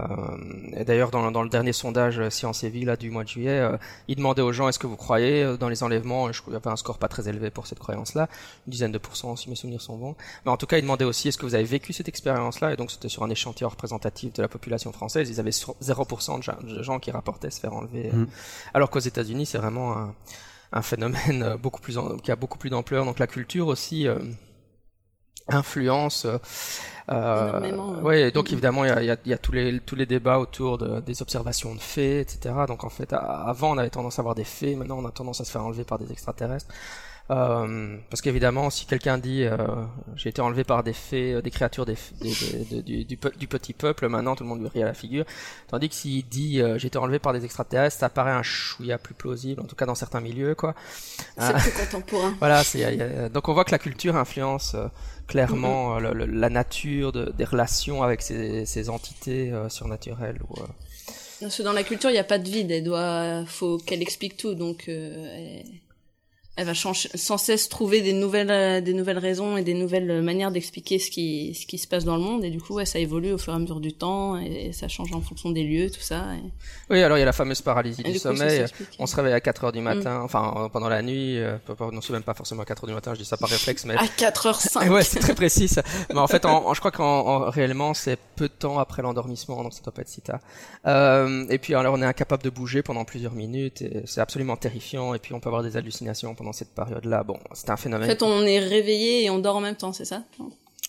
et 0.76 0.84
d'ailleurs, 0.84 1.10
dans, 1.10 1.30
dans 1.30 1.42
le 1.42 1.48
dernier 1.48 1.72
sondage 1.72 2.18
euh, 2.18 2.30
Science 2.30 2.62
et 2.64 2.68
Vie 2.68 2.84
là 2.84 2.96
du 2.96 3.10
mois 3.10 3.24
de 3.24 3.28
juillet, 3.28 3.58
euh, 3.58 3.76
il 4.08 4.16
demandait 4.16 4.42
aux 4.42 4.52
gens 4.52 4.68
est-ce 4.68 4.78
que 4.78 4.86
vous 4.86 4.96
croyez 4.96 5.42
euh, 5.42 5.56
dans 5.56 5.68
les 5.68 5.82
enlèvements? 5.82 6.28
Et 6.28 6.32
je- 6.32 6.42
Il 6.48 6.52
y 6.52 6.56
avait 6.56 6.68
un 6.68 6.76
score 6.76 6.98
pas 6.98 7.08
très 7.08 7.28
élevé 7.28 7.50
pour 7.50 7.66
cette 7.66 7.78
croyance-là, 7.78 8.28
une 8.66 8.70
dizaine 8.70 8.92
de 8.92 8.98
pourcents 8.98 9.34
si 9.36 9.48
mes 9.48 9.56
souvenirs 9.56 9.80
sont 9.80 9.96
bons. 9.96 10.14
Mais 10.44 10.50
en 10.50 10.56
tout 10.56 10.66
cas, 10.66 10.76
il 10.78 10.82
demandait 10.82 11.04
aussi 11.06 11.28
est-ce 11.28 11.38
que 11.38 11.46
vous 11.46 11.54
avez 11.54 11.64
vécu 11.64 11.92
cette 11.92 12.08
expérience-là? 12.08 12.72
Et 12.74 12.76
donc, 12.76 12.90
c'était 12.90 13.08
sur 13.08 13.22
un 13.22 13.30
échantillon 13.30 13.68
représentatif 13.70 14.32
de 14.34 14.42
la 14.42 14.48
population 14.48 14.92
française. 14.92 15.30
Ils 15.30 15.40
avaient 15.40 15.52
sur- 15.52 15.74
0% 15.80 16.38
de 16.38 16.82
gens- 16.82 16.98
qui 17.00 17.10
rapportaient 17.10 17.50
se 17.50 17.58
faire 17.60 17.72
enlever. 17.72 18.10
Mhm. 18.12 18.26
Alors 18.74 18.90
qu'aux 18.90 18.98
États-Unis, 19.00 19.46
c'est 19.46 19.58
vraiment 19.58 19.96
un, 19.96 20.14
un 20.72 20.82
phénomène 20.82 21.42
euh, 21.42 21.56
beaucoup 21.56 21.80
plus 21.80 21.98
en- 21.98 22.16
qui 22.18 22.30
a 22.32 22.36
beaucoup 22.36 22.58
plus 22.58 22.70
d'ampleur. 22.70 23.04
Donc, 23.04 23.18
la 23.18 23.26
culture 23.26 23.68
aussi. 23.68 24.06
euh, 24.08 24.18
influence 25.48 26.26
euh, 27.10 28.00
ouais. 28.02 28.30
donc 28.30 28.52
évidemment 28.52 28.84
il 28.84 28.88
y 28.88 28.90
a, 28.92 29.02
il 29.02 29.06
y 29.06 29.10
a- 29.10 29.16
il 29.24 29.30
y 29.30 29.34
a 29.34 29.38
tous 29.38 29.50
les 29.52 29.80
tous 29.80 29.96
les 29.96 30.06
débats 30.06 30.38
autour 30.38 30.78
de, 30.78 31.00
des 31.00 31.20
observations 31.20 31.74
de 31.74 31.80
faits 31.80 32.32
etc 32.34 32.54
donc 32.68 32.84
en 32.84 32.88
fait 32.88 33.12
avant 33.12 33.72
on 33.72 33.78
avait 33.78 33.90
tendance 33.90 34.20
à 34.20 34.22
avoir 34.22 34.36
des 34.36 34.44
faits 34.44 34.76
maintenant 34.76 34.98
on 34.98 35.04
a 35.06 35.10
tendance 35.10 35.40
à 35.40 35.44
se 35.44 35.50
faire 35.50 35.64
enlever 35.64 35.82
par 35.84 35.98
des 35.98 36.10
extraterrestres 36.12 36.72
euh, 37.30 37.96
parce 38.10 38.20
qu'évidemment, 38.20 38.68
si 38.68 38.84
quelqu'un 38.84 39.16
dit 39.16 39.44
euh, 39.44 39.56
j'ai 40.16 40.28
été 40.30 40.42
enlevé 40.42 40.64
par 40.64 40.82
des 40.82 40.92
fées, 40.92 41.34
euh, 41.34 41.42
des 41.42 41.50
créatures 41.50 41.86
des, 41.86 41.94
f- 41.94 42.12
des- 42.20 42.64
des- 42.64 42.74
de- 42.76 42.80
du, 42.82 43.04
du 43.04 43.16
pe- 43.16 43.36
du 43.38 43.46
petit 43.46 43.72
peuple, 43.72 44.08
maintenant 44.08 44.34
tout 44.34 44.42
le 44.44 44.48
monde 44.50 44.60
lui 44.60 44.68
rit 44.68 44.82
à 44.82 44.86
la 44.86 44.94
figure. 44.94 45.24
Tandis 45.68 45.88
que 45.88 45.94
s'il 45.94 46.26
dit 46.28 46.60
euh, 46.60 46.78
j'ai 46.78 46.88
été 46.88 46.98
enlevé 46.98 47.18
par 47.20 47.32
des 47.32 47.44
extraterrestres, 47.44 47.96
ça 47.98 48.08
paraît 48.08 48.32
un 48.32 48.42
chouïa 48.42 48.98
plus 48.98 49.14
plausible, 49.14 49.60
en 49.62 49.64
tout 49.66 49.76
cas 49.76 49.86
dans 49.86 49.94
certains 49.94 50.20
milieux, 50.20 50.54
quoi. 50.54 50.74
C'est 51.16 51.24
Ah. 51.38 51.52
plus 51.54 51.70
contemporain. 51.72 52.34
Voilà, 52.40 52.62
y 52.74 52.84
a- 52.84 52.92
y 52.92 53.00
a- 53.02 53.28
donc 53.28 53.48
on 53.48 53.54
voit 53.54 53.64
que 53.64 53.70
la 53.72 53.78
culture 53.78 54.16
influence 54.16 54.74
euh, 54.74 54.88
clairement 55.28 55.96
euh, 55.96 56.00
le- 56.00 56.12
le- 56.12 56.26
la 56.26 56.50
nature 56.50 57.12
de- 57.12 57.32
des 57.38 57.44
relations 57.44 58.02
avec 58.02 58.20
ces, 58.20 58.66
ces 58.66 58.90
entités 58.90 59.52
euh, 59.52 59.68
surnaturelles. 59.68 60.40
Ou, 60.50 60.60
euh, 60.60 60.66
Parce 61.40 61.56
que 61.56 61.62
dans 61.62 61.72
la 61.72 61.84
culture, 61.84 62.10
il 62.10 62.14
n'y 62.14 62.18
a 62.18 62.24
pas 62.24 62.38
de 62.38 62.48
vide. 62.48 62.70
Elle 62.72 62.84
doit, 62.84 63.44
faut 63.46 63.78
qu'elle 63.78 64.02
explique 64.02 64.36
tout. 64.36 64.54
Donc, 64.54 64.84
euh, 64.88 65.62
elle- 65.62 65.66
elle 66.54 66.66
va 66.66 66.74
sans 66.74 67.38
cesse 67.38 67.70
trouver 67.70 68.02
des 68.02 68.12
nouvelles, 68.12 68.50
euh, 68.50 68.80
des 68.82 68.92
nouvelles 68.92 69.18
raisons 69.18 69.56
et 69.56 69.62
des 69.62 69.72
nouvelles 69.72 70.20
manières 70.20 70.50
d'expliquer 70.50 70.98
ce 70.98 71.10
qui, 71.10 71.54
ce 71.54 71.66
qui 71.66 71.78
se 71.78 71.86
passe 71.86 72.04
dans 72.04 72.16
le 72.16 72.22
monde. 72.22 72.44
Et 72.44 72.50
du 72.50 72.60
coup, 72.60 72.74
ouais, 72.74 72.84
ça 72.84 72.98
évolue 72.98 73.32
au 73.32 73.38
fur 73.38 73.54
et 73.54 73.56
à 73.56 73.58
mesure 73.58 73.80
du 73.80 73.94
temps 73.94 74.36
et, 74.36 74.70
ça 74.72 74.86
change 74.86 75.12
en 75.14 75.22
fonction 75.22 75.50
des 75.50 75.64
lieux, 75.64 75.90
tout 75.90 76.02
ça. 76.02 76.26
Et... 76.34 76.50
Oui, 76.90 77.02
alors 77.02 77.16
il 77.16 77.20
y 77.20 77.22
a 77.22 77.26
la 77.26 77.32
fameuse 77.32 77.62
paralysie 77.62 78.02
du, 78.02 78.18
sommeil. 78.18 78.66
On 78.98 79.06
se 79.06 79.16
réveille 79.16 79.32
à 79.32 79.40
4 79.40 79.64
heures 79.64 79.72
du 79.72 79.80
matin, 79.80 80.20
mm. 80.20 80.24
enfin 80.24 80.54
euh, 80.56 80.68
pendant 80.68 80.90
la 80.90 81.00
nuit. 81.00 81.38
Euh, 81.38 81.56
non, 81.90 82.02
c'est 82.02 82.12
même 82.12 82.22
pas 82.22 82.34
forcément 82.34 82.62
à 82.62 82.66
4 82.66 82.84
heures 82.84 82.88
du 82.88 82.94
matin. 82.94 83.14
Je 83.14 83.20
dis 83.20 83.24
ça 83.24 83.38
par 83.38 83.48
réflexe, 83.48 83.86
mais 83.86 83.96
à 83.96 84.06
4 84.06 84.48
h 84.48 84.68
5 84.68 84.90
ouais, 84.90 85.04
c'est 85.04 85.20
très 85.20 85.34
précis. 85.34 85.68
Ça. 85.68 85.82
mais 86.10 86.18
en 86.18 86.26
fait, 86.26 86.44
en, 86.44 86.74
je 86.74 86.80
crois 86.80 86.90
qu'en 86.90 87.48
réellement, 87.48 87.94
c'est 87.94 88.18
peu 88.36 88.48
de 88.48 88.52
temps 88.52 88.78
après 88.78 89.00
l'endormissement, 89.00 89.62
donc 89.62 89.72
ça 89.72 89.80
doit 89.82 89.92
pas 89.92 90.02
être 90.02 90.08
si 90.08 90.20
tard. 90.20 90.40
Euh, 90.86 91.46
et 91.48 91.56
puis 91.56 91.74
alors, 91.74 91.94
on 91.94 92.02
est 92.02 92.06
incapable 92.06 92.42
de 92.42 92.50
bouger 92.50 92.82
pendant 92.82 93.06
plusieurs 93.06 93.32
minutes. 93.32 93.82
C'est 94.04 94.20
absolument 94.20 94.56
terrifiant. 94.56 95.14
Et 95.14 95.18
puis 95.18 95.32
on 95.32 95.40
peut 95.40 95.48
avoir 95.48 95.62
des 95.62 95.78
hallucinations 95.78 96.34
pendant 96.42 96.52
cette 96.52 96.74
période-là 96.74 97.22
bon, 97.22 97.38
c'est 97.52 97.70
un 97.70 97.76
phénomène. 97.76 98.08
En 98.08 98.12
fait, 98.12 98.22
on 98.24 98.44
est 98.44 98.58
réveillé 98.58 99.24
et 99.24 99.30
on 99.30 99.38
dort 99.38 99.56
en 99.56 99.60
même 99.60 99.76
temps, 99.76 99.92
c'est 99.92 100.04
ça? 100.04 100.24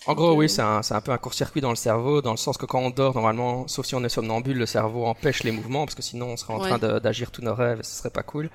En 0.07 0.15
gros, 0.15 0.33
oui, 0.33 0.49
c'est 0.49 0.63
un, 0.63 0.81
un, 0.89 1.01
peu 1.01 1.11
un 1.11 1.17
court-circuit 1.19 1.61
dans 1.61 1.69
le 1.69 1.75
cerveau, 1.75 2.23
dans 2.23 2.31
le 2.31 2.37
sens 2.37 2.57
que 2.57 2.65
quand 2.65 2.79
on 2.79 2.89
dort, 2.89 3.13
normalement, 3.13 3.67
sauf 3.67 3.85
si 3.85 3.93
on 3.93 4.03
est 4.03 4.09
somnambule, 4.09 4.57
le 4.57 4.65
cerveau 4.65 5.05
empêche 5.05 5.43
les 5.43 5.51
mouvements, 5.51 5.85
parce 5.85 5.93
que 5.93 6.01
sinon 6.01 6.29
on 6.29 6.37
serait 6.37 6.55
en 6.55 6.59
train 6.59 6.79
d'agir 6.79 7.29
tous 7.29 7.43
nos 7.43 7.53
rêves 7.53 7.81
et 7.81 7.83
ce 7.83 7.95
serait 7.95 8.09
pas 8.09 8.23
cool. 8.23 8.49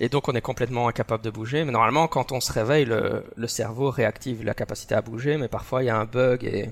Et 0.00 0.08
donc 0.08 0.26
on 0.28 0.32
est 0.32 0.40
complètement 0.40 0.88
incapable 0.88 1.22
de 1.22 1.28
bouger. 1.30 1.64
Mais 1.64 1.70
normalement, 1.70 2.08
quand 2.08 2.32
on 2.32 2.40
se 2.40 2.50
réveille, 2.50 2.86
le, 2.86 3.24
le 3.36 3.46
cerveau 3.46 3.90
réactive 3.90 4.42
la 4.42 4.54
capacité 4.54 4.94
à 4.94 5.02
bouger, 5.02 5.36
mais 5.36 5.48
parfois 5.48 5.82
il 5.82 5.86
y 5.86 5.90
a 5.90 5.96
un 5.98 6.06
bug 6.06 6.44
et, 6.44 6.70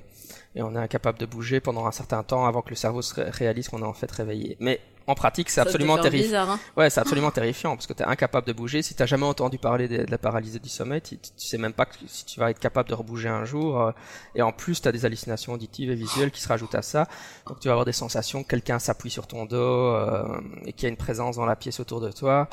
et 0.54 0.62
on 0.62 0.74
est 0.74 0.78
incapable 0.78 1.18
de 1.18 1.26
bouger 1.26 1.60
pendant 1.60 1.86
un 1.86 1.92
certain 1.92 2.22
temps 2.22 2.44
avant 2.46 2.62
que 2.62 2.70
le 2.70 2.76
cerveau 2.76 3.02
se 3.02 3.20
réalise 3.20 3.68
qu'on 3.68 3.82
est 3.82 3.86
en 3.86 3.92
fait 3.92 4.10
réveillé. 4.10 4.56
Mais 4.60 4.80
en 5.06 5.14
pratique, 5.14 5.50
c'est 5.50 5.60
absolument 5.60 5.98
terrifiant. 5.98 6.50
Hein. 6.50 6.60
Ouais, 6.76 6.88
c'est 6.88 7.00
absolument 7.00 7.30
terrifiant 7.32 7.74
parce 7.74 7.86
que 7.86 7.92
tu 7.92 8.02
es 8.02 8.06
incapable 8.06 8.46
de 8.46 8.52
bouger. 8.52 8.80
Si 8.82 8.94
tu 8.94 9.06
jamais 9.06 9.26
entendu 9.26 9.58
parler 9.58 9.88
de, 9.88 10.06
la 10.08 10.18
paralysie 10.18 10.60
du 10.60 10.68
sommeil, 10.68 11.00
tu, 11.00 11.18
sais 11.36 11.58
même 11.58 11.72
pas 11.72 11.86
si 12.06 12.24
tu 12.24 12.38
vas 12.38 12.50
être 12.50 12.60
capable 12.60 12.88
de 12.88 12.94
rebouger 12.94 13.28
un 13.28 13.44
jour. 13.44 13.80
Euh, 13.80 13.92
et 14.34 14.42
en 14.42 14.52
plus, 14.52 14.80
tu 14.80 14.86
as 14.86 14.92
des 14.92 15.04
hallucinations 15.04 15.52
auditives 15.52 15.90
et 15.90 15.96
visuelles 15.96 16.30
qui 16.30 16.40
se 16.40 16.48
rajoutent 16.48 16.76
à 16.76 16.82
ça. 16.82 17.08
Donc 17.48 17.58
tu 17.58 17.66
vas 17.68 17.72
avoir 17.72 17.86
des 17.86 17.92
sensations 17.92 18.44
que 18.44 18.48
quelqu'un 18.48 18.78
s'appuie 18.78 19.10
sur 19.10 19.26
ton 19.26 19.46
dos 19.46 19.56
euh, 19.56 20.40
et 20.64 20.72
qu'il 20.72 20.84
y 20.84 20.86
a 20.86 20.90
une 20.90 20.96
présence 20.96 21.36
dans 21.36 21.46
la 21.46 21.56
pièce 21.56 21.80
autour 21.80 22.00
de 22.00 22.12
toi. 22.12 22.48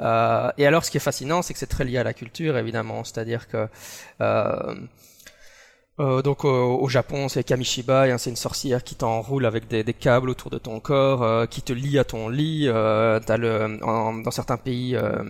Euh, 0.00 0.50
et 0.58 0.66
alors, 0.66 0.84
ce 0.84 0.90
qui 0.90 0.98
est 0.98 1.00
fascinant, 1.00 1.40
c'est 1.40 1.54
que 1.54 1.58
c'est 1.58 1.66
très 1.66 1.84
lié 1.84 1.96
à 1.96 2.04
la 2.04 2.12
culture, 2.12 2.58
évidemment. 2.58 3.04
C'est-à-dire 3.04 3.48
que 3.48 3.68
euh, 6.00 6.04
euh, 6.04 6.22
donc 6.22 6.44
au 6.44 6.88
Japon, 6.88 7.28
c'est 7.28 7.44
Kamishiba, 7.44 8.02
hein, 8.02 8.18
c'est 8.18 8.30
une 8.30 8.36
sorcière 8.36 8.82
qui 8.82 8.94
t'enroule 8.94 9.46
avec 9.46 9.68
des, 9.68 9.84
des, 9.84 9.92
câbles 9.92 10.28
autour 10.30 10.50
de 10.50 10.58
ton 10.58 10.80
corps, 10.80 11.22
euh, 11.22 11.46
qui 11.46 11.62
te 11.62 11.72
lie 11.72 11.98
à 11.98 12.04
ton 12.04 12.28
lit. 12.28 12.66
Euh, 12.66 13.20
as 13.26 13.36
le, 13.36 13.78
dans 13.80 14.30
certains 14.30 14.56
pays 14.56 14.96
euh, 14.96 15.22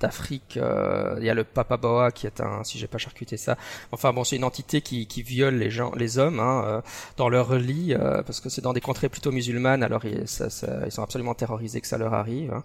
d'Afrique, 0.00 0.58
il 0.58 1.24
y 1.24 1.30
a 1.30 1.34
le 1.34 1.44
Papa 1.44 1.76
Boa 1.76 2.10
qui 2.10 2.26
est 2.26 2.40
un, 2.40 2.64
si 2.64 2.78
j'ai 2.78 2.86
pas 2.86 2.98
charcuté 2.98 3.36
ça. 3.36 3.56
Enfin 3.92 4.12
bon, 4.12 4.24
c'est 4.24 4.36
une 4.36 4.44
entité 4.44 4.80
qui, 4.80 5.06
qui 5.06 5.22
viole 5.22 5.56
les 5.56 5.70
gens, 5.70 5.92
les 5.96 6.18
hommes, 6.18 6.40
hein, 6.40 6.82
dans 7.16 7.28
leur 7.28 7.54
lit, 7.56 7.94
parce 8.26 8.40
que 8.40 8.48
c'est 8.48 8.62
dans 8.62 8.72
des 8.72 8.80
contrées 8.80 9.08
plutôt 9.08 9.32
musulmanes. 9.32 9.82
Alors 9.82 10.04
ils, 10.04 10.26
ça, 10.28 10.50
ça, 10.50 10.68
ils 10.84 10.92
sont 10.92 11.02
absolument 11.02 11.34
terrorisés 11.34 11.80
que 11.80 11.86
ça 11.86 11.98
leur 11.98 12.14
arrive. 12.14 12.52
Hein. 12.52 12.62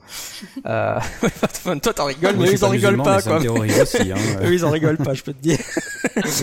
toi 1.81 1.93
t'en 1.93 2.05
rigoles, 2.05 2.35
mais 2.37 2.51
ils 2.51 2.65
en 2.65 2.69
rigolent 2.69 3.03
pas. 3.03 3.21
Quoi. 3.21 3.37
Aussi, 3.37 4.11
hein, 4.11 4.15
eux 4.43 4.53
ils 4.53 4.65
en 4.65 4.69
rigolent 4.69 4.97
pas, 4.97 5.13
je 5.13 5.23
peux 5.23 5.33
te 5.33 5.41
dire. 5.41 5.59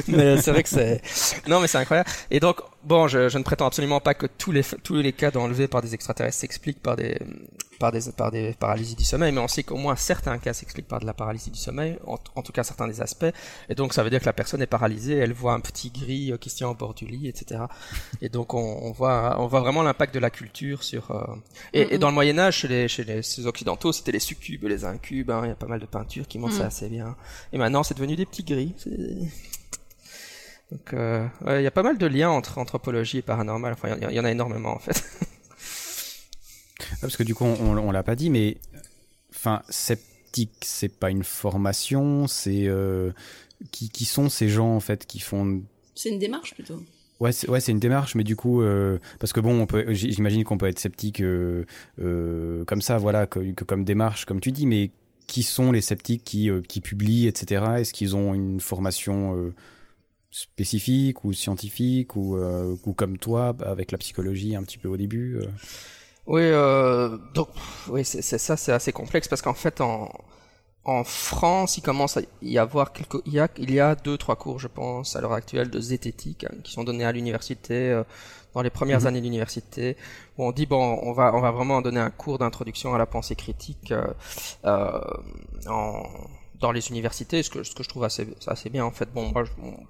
Mais 0.09 0.41
c'est 0.41 0.51
vrai 0.51 0.63
que 0.63 0.69
c'est 0.69 1.01
non 1.47 1.61
mais 1.61 1.67
c'est 1.67 1.79
incroyable. 1.79 2.09
Et 2.31 2.41
donc 2.41 2.61
bon 2.85 3.09
je, 3.09 3.29
je, 3.29 3.39
ne 3.39 3.43
prétends 3.43 3.67
absolument 3.67 4.01
pas 4.01 4.15
que 4.15 4.27
tous 4.27 4.53
les 4.53 4.63
tous 4.63 4.97
les 4.97 5.13
cas 5.13 5.31
d'enlevés 5.31 5.69
par 5.69 5.83
des 5.83 5.95
extraterrestres 5.95 6.39
s'expliquent 6.39 6.83
par 6.83 6.97
des 6.97 7.19
par 7.79 7.93
des 7.93 8.01
par 8.17 8.31
des 8.31 8.55
paralysies 8.55 8.97
du 8.97 9.05
sommeil 9.05 9.33
mais 9.33 9.41
on 9.41 9.49
sait 9.49 9.63
qu'au 9.63 9.77
moins 9.77 9.97
certains 9.97 10.39
cas 10.39 10.53
s'expliquent 10.53 10.89
par 10.89 11.01
de 11.01 11.07
la 11.07 11.15
paralysie 11.15 11.51
du 11.51 11.59
sommeil 11.59 11.99
en, 12.07 12.19
en, 12.35 12.43
tout 12.43 12.53
cas 12.53 12.63
certains 12.63 12.89
des 12.89 13.01
aspects 13.01 13.33
et 13.69 13.75
donc 13.75 13.95
ça 13.95 14.03
veut 14.03 14.11
dire 14.11 14.21
que 14.21 14.27
la 14.27 14.33
personne 14.33 14.63
est 14.63 14.67
paralysée 14.67 15.17
elle 15.17 15.33
voit 15.33 15.55
un 15.55 15.61
petit 15.61 15.91
gris 15.91 16.33
euh, 16.33 16.37
qui 16.37 16.51
se 16.51 16.57
tient 16.57 16.69
au 16.69 16.75
bord 16.75 16.95
du 16.95 17.07
lit 17.07 17.29
etc 17.29 17.63
et 18.21 18.29
donc 18.29 18.55
on, 18.55 18.81
on 18.83 18.93
voit 18.93 19.37
on 19.41 19.47
voit 19.47 19.61
vraiment 19.61 19.83
l'impact 19.83 20.15
de 20.15 20.21
la 20.21 20.31
culture 20.31 20.83
sur 20.83 21.11
euh, 21.11 21.25
et, 21.73 21.95
et, 21.95 21.99
dans 21.99 22.09
le 22.09 22.15
Moyen 22.15 22.39
Âge 22.39 22.59
chez 22.59 22.69
les 22.69 22.89
chez 22.89 23.05
les, 23.05 23.47
occidentaux 23.47 23.93
c'était 23.93 24.13
les 24.13 24.21
succubes 24.21 24.65
les 24.65 24.85
incubes 24.85 25.31
hein. 25.31 25.41
il 25.45 25.49
y 25.49 25.53
a 25.53 25.57
pas 25.57 25.67
mal 25.67 25.81
de 25.81 25.87
peintures 25.87 26.29
qui 26.29 26.39
montrent 26.39 26.55
ça 26.55 26.65
mm. 26.65 26.69
assez 26.69 26.89
bien 26.89 27.17
et 27.53 27.59
maintenant 27.59 27.83
c'est 27.83 27.95
devenu 27.95 28.17
des 28.17 28.27
petits 28.27 28.45
gris 28.45 28.75
donc, 30.71 30.93
euh, 30.93 31.27
il 31.47 31.63
y 31.63 31.67
a 31.67 31.71
pas 31.71 31.83
mal 31.83 31.99
de 31.99 32.07
liens 32.07 32.31
entre 32.31 32.59
anthropologie 32.59 33.19
et 33.19 33.23
paranormal. 33.23 33.73
Enfin, 33.73 33.97
il 34.01 34.13
y, 34.13 34.21
en 34.21 34.25
a 34.25 34.31
énormément 34.31 34.75
en 34.75 34.79
fait. 34.79 35.03
parce 37.01 37.17
que 37.17 37.23
du 37.23 37.35
coup, 37.35 37.45
on, 37.45 37.77
on 37.77 37.91
l'a 37.91 38.03
pas 38.03 38.17
dit, 38.17 38.31
mais 38.31 38.59
enfin, 39.35 39.63
sceptique, 39.69 40.63
c'est 40.63 40.95
pas 40.99 41.11
une 41.11 41.25
formation. 41.25 42.27
C'est 42.27 42.67
euh, 42.67 43.13
qui, 43.71 43.89
qui 43.89 44.05
sont 44.05 44.29
ces 44.29 44.49
gens 44.49 44.75
en 44.75 44.81
fait 44.81 45.07
qui 45.07 45.21
font. 45.21 45.63
C'est 45.95 46.11
une 46.11 46.19
démarche 46.19 46.55
plutôt. 46.55 46.83
Ouais, 47.21 47.33
c'est 47.33 47.49
ouais, 47.49 47.59
une 47.59 47.81
démarche, 47.81 48.15
mais 48.15 48.23
du 48.23 48.37
coup, 48.37 48.63
euh, 48.63 48.99
parce 49.19 49.33
que 49.33 49.41
bon, 49.41 49.61
on 49.61 49.67
peut, 49.67 49.93
j'imagine 49.93 50.45
qu'on 50.45 50.57
peut 50.57 50.69
être 50.69 50.79
sceptique 50.79 51.21
euh, 51.21 51.65
euh, 52.01 52.65
comme 52.65 52.81
ça, 52.81 52.97
voilà, 52.97 53.27
que, 53.27 53.41
que, 53.53 53.65
comme 53.65 53.85
démarche, 53.85 54.25
comme 54.25 54.41
tu 54.41 54.53
dis, 54.53 54.67
mais 54.67 54.93
qui 55.27 55.43
sont 55.43 55.73
les 55.73 55.81
sceptiques 55.81 56.23
qui, 56.25 56.49
euh, 56.49 56.63
qui 56.63 56.81
publient, 56.81 57.27
etc. 57.27 57.65
Est-ce 57.79 57.93
qu'ils 57.93 58.15
ont 58.15 58.35
une 58.35 58.61
formation 58.61 59.37
euh, 59.37 59.55
spécifique 60.31 61.25
ou 61.25 61.33
scientifique 61.33 62.17
ou, 62.17 62.37
euh, 62.37 62.77
ou 62.85 62.93
comme 62.93 63.19
toi 63.19 63.55
avec 63.65 63.93
la 63.93 63.99
psychologie 63.99 64.57
un 64.57 64.63
petit 64.63 64.79
peu 64.79 64.89
au 64.89 64.97
début 64.97 65.37
euh? 65.37 65.47
Oui, 66.27 66.43
euh, 66.43 67.17
donc 67.33 67.49
oui, 67.89 68.05
c'est 68.05 68.23
ça, 68.23 68.57
c'est 68.57 68.73
assez 68.73 68.93
complexe 68.93 69.29
parce 69.29 69.41
qu'en 69.41 69.55
fait 69.55 69.81
en 69.81 70.11
en 70.85 71.05
France, 71.05 71.77
il 71.77 71.83
commence 71.83 72.17
à 72.17 72.23
y 72.41 72.57
avoir 72.57 72.95
quelques, 72.95 73.21
il 73.27 73.35
y 73.35 73.41
a, 73.41 73.49
il 73.59 73.71
y 73.71 73.79
a 73.79 73.95
deux, 73.95 74.17
trois 74.17 74.37
cours, 74.37 74.59
je 74.59 74.69
pense, 74.69 75.17
à 75.17 75.21
l'heure 75.21 75.35
actuelle, 75.35 75.69
de 75.69 75.81
zététique, 75.81 76.45
hein, 76.45 76.55
qui 76.65 76.73
sont 76.73 76.83
donnés 76.83 77.05
à 77.05 77.13
l'université, 77.13 78.03
dans 78.55 78.63
les 78.63 78.71
premières 78.71 79.01
mhm. 79.01 79.07
années 79.09 79.21
d'université, 79.21 79.97
où 80.37 80.45
on 80.45 80.53
dit, 80.53 80.67
bon, 80.67 80.99
on 81.03 81.13
va, 81.13 81.35
on 81.35 81.41
va 81.41 81.51
vraiment 81.51 81.83
donner 81.83 82.01
un 82.01 82.11
cours 82.11 82.39
d'introduction 82.39 82.95
à 82.95 82.99
la 82.99 83.07
pensée 83.07 83.37
critique, 83.37 83.93
euh, 84.65 85.01
en, 85.69 86.03
dans 86.61 86.73
les 86.73 86.89
universités, 86.89 87.43
ce 87.43 87.51
que, 87.51 87.63
ce 87.63 87.75
que 87.75 87.83
je 87.83 87.89
trouve 87.89 88.05
assez, 88.05 88.27
assez 88.47 88.69
bien 88.71 88.85
en 88.85 88.91
fait. 88.91 89.09
Bon, 89.13 89.31
moi, 89.33 89.45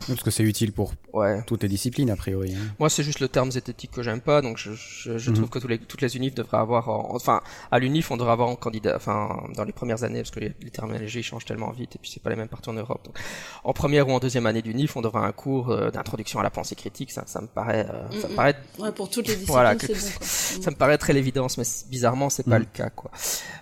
Parce 0.07 0.23
que 0.23 0.31
c'est 0.31 0.43
utile 0.43 0.73
pour 0.73 0.93
ouais. 1.13 1.43
toutes 1.47 1.63
les 1.63 1.69
disciplines 1.69 2.11
a 2.11 2.17
priori. 2.17 2.55
Hein. 2.55 2.75
Moi, 2.79 2.91
c'est 2.91 3.03
juste 3.03 3.21
le 3.21 3.29
terme 3.29 3.51
zététique 3.51 3.91
que 3.91 4.03
j'aime 4.03 4.21
pas, 4.21 4.43
donc 4.43 4.59
je, 4.59 4.73
je, 4.73 5.17
je 5.17 5.31
mhm. 5.31 5.37
trouve 5.37 5.49
que 5.49 5.59
tous 5.59 5.69
les, 5.69 5.79
toutes 5.79 6.03
les 6.03 6.17
unifs 6.17 6.35
devraient 6.35 6.59
avoir, 6.59 6.89
enfin, 6.89 7.41
à 7.71 7.79
l'unif, 7.79 8.11
on 8.11 8.17
devrait 8.17 8.33
avoir 8.33 8.51
un 8.51 8.57
candidat, 8.57 8.97
enfin, 8.97 9.45
dans 9.55 9.65
les 9.65 9.73
premières 9.73 10.05
années, 10.05 10.21
parce 10.21 10.31
que 10.31 10.41
les, 10.41 10.55
les 10.61 10.71
terminologies 10.71 11.23
changent 11.23 11.47
tellement 11.47 11.71
vite, 11.71 11.97
et 11.97 11.99
puis 11.99 12.11
c'est 12.11 12.23
pas 12.23 12.31
les 12.31 12.37
mêmes 12.37 12.49
partout 12.49 12.71
en 12.71 12.75
Europe. 12.75 13.03
Donc, 13.05 13.19
en 13.65 13.73
première 13.73 14.09
ou 14.09 14.13
en 14.13 14.19
deuxième 14.19 14.47
année 14.47 14.63
d'unif, 14.63 14.97
on 14.97 15.01
devrait 15.01 15.19
avoir 15.19 15.29
un 15.29 15.33
cours 15.33 15.71
euh, 15.71 15.91
d'introduction 15.91 16.41
à 16.41 16.43
la 16.43 16.51
pensée 16.51 16.75
critique, 16.75 17.11
ça, 17.11 17.25
ça 17.27 17.41
me 17.41 17.47
paraît, 17.47 17.87
euh, 17.89 18.21
ça 18.21 18.29
me 18.29 18.35
paraît. 18.35 18.57
Ouais, 18.79 18.93
pour 18.93 19.09
toutes 19.09 19.27
les 19.27 19.35
disciplines, 19.37 19.53
voilà, 19.55 19.79
c'est 19.79 19.89
bon, 19.95 20.19
quoi. 20.19 20.27
Ça 20.27 20.71
me 20.71 20.77
paraît 20.77 20.99
très 20.99 21.13
l'évidence, 21.13 21.57
mais 21.57 21.65
bizarrement, 21.89 22.29
c'est 22.29 22.45
pas 22.45 22.59
mhm. 22.59 22.65
le 22.65 22.69
cas, 22.73 22.91
quoi. 22.91 23.11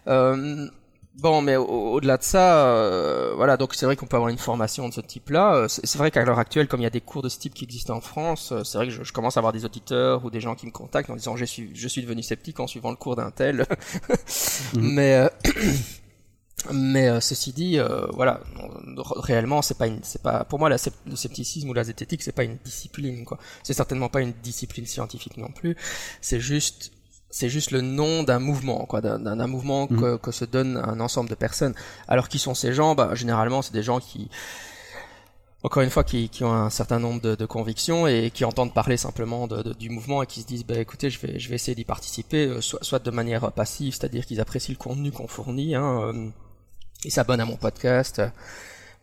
Euh, 0.09 0.69
Bon, 1.19 1.41
mais 1.41 1.57
au-delà 1.57 2.19
de 2.19 2.23
ça, 2.23 2.67
euh, 2.69 3.33
voilà, 3.37 3.57
donc 3.57 3.75
c'est 3.75 3.87
vrai 3.87 3.97
qu'on 3.97 4.07
peut 4.07 4.17
avoir 4.17 4.29
une 4.29 4.37
formation 4.37 4.87
de 4.87 4.93
ce 4.93 5.01
type-là. 5.01 5.55
Euh, 5.55 5.69
c'est 5.69 5.97
vrai 5.97 6.11
qu'à 6.11 6.23
l'heure 6.25 6.39
actuelle, 6.39 6.69
comme 6.69 6.81
il 6.81 6.85
y 6.85 6.87
a 6.87 6.91
des 6.91 7.01
cours 7.01 7.23
de 7.23 7.31
ce 7.31 7.39
type 7.39 7.55
qui 7.55 7.65
existent 7.65 7.97
en 7.97 8.03
France, 8.03 8.53
euh, 8.53 8.65
c'est 8.65 8.77
vrai 8.77 8.89
que 8.89 8.93
je, 8.93 9.13
commence 9.13 9.39
à 9.39 9.41
avoir 9.41 9.55
des 9.55 9.65
auditeurs 9.65 10.27
ou 10.27 10.31
des 10.31 10.43
gens 10.43 10.55
qui 10.55 10.67
me 10.67 10.73
contactent 10.73 11.09
en 11.09 11.17
disant 11.17 11.35
je 11.35 11.47
suis, 11.47 11.71
je 11.75 11.89
suis 11.89 12.03
devenu 12.03 12.23
sceptique 12.23 12.61
en 12.61 12.67
suivant 12.67 12.91
le 12.91 12.97
cours 12.97 13.17
d'un 13.17 13.31
tel. 13.31 13.67
Mhm. 14.75 14.95
Mais 14.95 15.31
mais 16.73 17.21
ceci 17.21 17.53
dit, 17.53 17.79
voilà, 18.13 18.41
réellement, 19.17 19.63
c'est 19.63 19.77
pas 19.77 19.87
une, 19.87 20.01
c'est 20.03 20.23
pas, 20.23 20.45
pour 20.45 20.59
moi, 20.59 20.69
la, 20.69 20.77
le 21.07 21.17
scepticisme 21.17 21.69
ou 21.69 21.75
la 21.75 21.85
zététique, 21.85 22.23
c'est 22.23 22.33
pas 22.33 22.45
une 22.45 22.57
discipline, 22.65 23.25
quoi. 23.25 23.39
C'est 23.63 23.75
certainement 23.75 24.09
pas 24.09 24.23
une 24.23 24.33
discipline 24.43 24.87
scientifique 24.87 25.37
non 25.37 25.51
plus. 25.51 25.77
C'est 26.21 26.41
juste 26.41 26.93
c'est 27.37 27.51
juste 27.51 27.71
le 27.71 27.83
nom 27.83 28.23
d'un 28.23 28.39
mouvement, 28.39 28.87
quoi, 28.87 29.03
d'un 29.03 29.47
mouvement 29.47 29.89
mm. 29.91 30.01
que, 30.01 30.17
que, 30.17 30.31
se 30.31 30.47
donne 30.47 30.79
un 30.79 31.01
ensemble 31.01 31.29
de 31.29 31.35
personnes. 31.35 31.75
Alors 32.09 32.31
qui 32.31 32.39
sont 32.39 32.55
ces 32.55 32.73
gens? 32.73 32.95
Bah 32.95 33.15
généralement 33.15 33.61
c'est 33.61 33.75
des 33.75 33.83
gens 33.83 34.01
qui, 34.01 34.31
encore 35.63 35.83
une 35.83 35.91
fois, 35.91 36.03
qui, 36.03 36.31
qui 36.31 36.45
ont 36.45 36.53
un 36.55 36.71
certain 36.71 36.99
nombre 36.99 37.21
de, 37.21 37.35
de, 37.35 37.45
convictions 37.45 38.07
et 38.07 38.31
qui 38.33 38.47
entendent 38.47 38.73
parler 38.73 38.97
simplement 38.97 39.47
de, 39.49 39.75
du 39.75 39.91
mouvement 39.91 40.23
et 40.23 40.27
qui 40.27 40.41
se 40.41 40.47
disent 40.47 40.65
bah 40.65 40.79
écoutez 40.79 41.11
je 41.11 41.21
vais 41.21 41.39
je 41.39 41.51
vais 41.51 41.57
essayer 41.57 41.75
d'y 41.75 41.85
participer, 41.85 42.47
euh, 42.47 42.63
soit, 42.63 42.83
soit 42.83 43.01
de 43.05 43.11
manière 43.11 43.53
passive, 43.53 43.93
c'est-à-dire 43.93 44.25
qu'ils 44.25 44.41
apprécient 44.41 44.73
le 44.73 44.83
contenu 44.83 45.13
qu'on 45.13 45.29
fournit, 45.29 45.75
hein, 45.75 46.15
euh, 46.15 46.29
ils 47.05 47.13
s'abonnent 47.13 47.43
à 47.43 47.45
mon 47.45 47.57
podcast. 47.57 48.23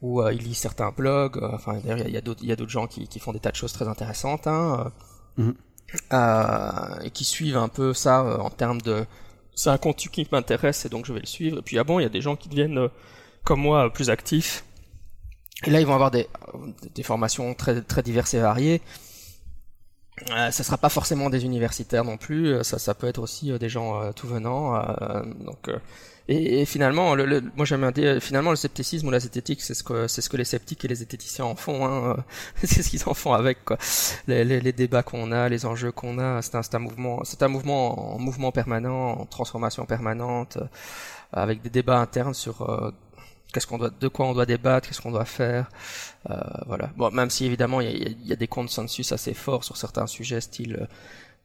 ou 0.01 0.21
euh, 0.21 0.33
ils 0.33 0.41
lisent 0.41 0.57
certains 0.57 0.91
blogs, 0.91 1.37
enfin 1.53 1.79
d'ailleurs 1.83 2.07
il 2.07 2.13
y 2.13 2.17
a, 2.17 2.21
d'autres 2.21 2.41
il 2.43 2.49
y 2.49 2.51
a 2.51 2.55
d'autres 2.55 2.71
gens 2.71 2.87
qui, 2.87 3.07
qui 3.07 3.19
font 3.19 3.31
des 3.31 3.39
tas 3.39 3.51
de 3.51 3.55
choses 3.57 3.73
très 3.73 3.87
intéressantes. 3.87 4.47
Hein, 4.47 4.91
mm 5.37 5.49
euh, 5.49 5.53
et 7.03 7.09
qui 7.11 7.23
suivent 7.23 7.57
un 7.57 7.67
peu 7.67 7.93
ça 7.93 8.21
euh, 8.21 8.37
en 8.37 8.49
termes 8.49 8.81
de 8.81 9.05
c'est 9.55 9.69
un 9.69 9.77
contenu 9.77 10.09
qui 10.09 10.27
m'intéresse 10.31 10.85
et 10.85 10.89
donc 10.89 11.05
je 11.05 11.13
vais 11.13 11.19
le 11.19 11.27
suivre. 11.27 11.59
Et 11.59 11.61
puis 11.61 11.77
ah 11.77 11.83
bon, 11.83 11.99
il 11.99 12.03
y 12.03 12.05
a 12.05 12.09
des 12.09 12.21
gens 12.21 12.35
qui 12.35 12.49
deviennent 12.49 12.77
euh, 12.77 12.89
comme 13.43 13.61
moi 13.61 13.91
plus 13.91 14.09
actifs. 14.09 14.65
Et 15.65 15.69
là, 15.69 15.79
ils 15.79 15.87
vont 15.87 15.93
avoir 15.93 16.11
des, 16.11 16.27
des 16.95 17.03
formations 17.03 17.53
très 17.53 17.81
très 17.81 18.01
diverses 18.01 18.33
et 18.33 18.39
variées. 18.39 18.81
Euh, 20.31 20.51
ça 20.51 20.63
sera 20.63 20.77
pas 20.77 20.89
forcément 20.89 21.29
des 21.29 21.43
universitaires 21.43 22.03
non 22.03 22.17
plus, 22.17 22.63
ça, 22.63 22.79
ça 22.79 22.93
peut 22.93 23.07
être 23.07 23.21
aussi 23.21 23.51
des 23.57 23.69
gens 23.69 24.11
tout 24.13 24.27
venant. 24.27 24.73
donc, 25.39 25.69
et, 26.29 26.61
et, 26.61 26.65
finalement, 26.65 27.15
le, 27.15 27.25
le, 27.25 27.43
moi 27.57 27.65
j'aime 27.65 27.91
dire, 27.91 28.21
finalement 28.21 28.51
le 28.51 28.55
scepticisme 28.55 29.07
ou 29.07 29.11
la 29.11 29.19
zététique, 29.19 29.61
c'est 29.61 29.73
ce 29.73 29.83
que 29.83 30.07
c'est 30.07 30.21
ce 30.21 30.29
que 30.29 30.37
les 30.37 30.45
sceptiques 30.45 30.85
et 30.85 30.87
les 30.87 30.95
zététiciens 30.95 31.43
en 31.45 31.55
font. 31.55 31.85
Hein. 31.85 32.23
c'est 32.63 32.81
ce 32.81 32.89
qu'ils 32.89 33.03
en 33.07 33.13
font 33.13 33.33
avec 33.33 33.65
quoi. 33.65 33.77
Les, 34.27 34.45
les, 34.45 34.61
les 34.61 34.71
débats 34.71 35.03
qu'on 35.03 35.33
a, 35.33 35.49
les 35.49 35.65
enjeux 35.65 35.91
qu'on 35.91 36.19
a, 36.19 36.41
c'est 36.41 36.55
un, 36.55 36.61
un 36.73 36.79
mouvement, 36.79 37.23
c'est 37.25 37.43
un 37.43 37.49
mouvement 37.49 38.15
en 38.15 38.19
mouvement 38.19 38.51
permanent, 38.53 39.19
en 39.19 39.25
transformation 39.25 39.85
permanente, 39.85 40.57
euh, 40.57 40.65
avec 41.33 41.61
des 41.61 41.69
débats 41.69 41.99
internes 41.99 42.33
sur 42.33 42.61
euh, 42.69 42.91
qu'est-ce 43.53 43.67
qu'on 43.67 43.77
doit, 43.77 43.89
de 43.89 44.07
quoi 44.07 44.25
on 44.25 44.33
doit 44.33 44.45
débattre, 44.45 44.87
qu'est-ce 44.87 45.01
qu'on 45.01 45.11
doit 45.11 45.25
faire. 45.25 45.69
Euh, 46.29 46.35
voilà. 46.67 46.89
Bon, 46.95 47.11
même 47.11 47.29
si 47.29 47.45
évidemment 47.45 47.81
il 47.81 47.97
y 48.01 48.05
a, 48.05 48.09
y 48.29 48.33
a, 48.33 48.37
des 48.37 48.47
consensus 48.47 49.11
assez 49.11 49.33
forts 49.33 49.65
sur 49.65 49.75
certains 49.75 50.07
sujets, 50.07 50.39
style 50.39 50.87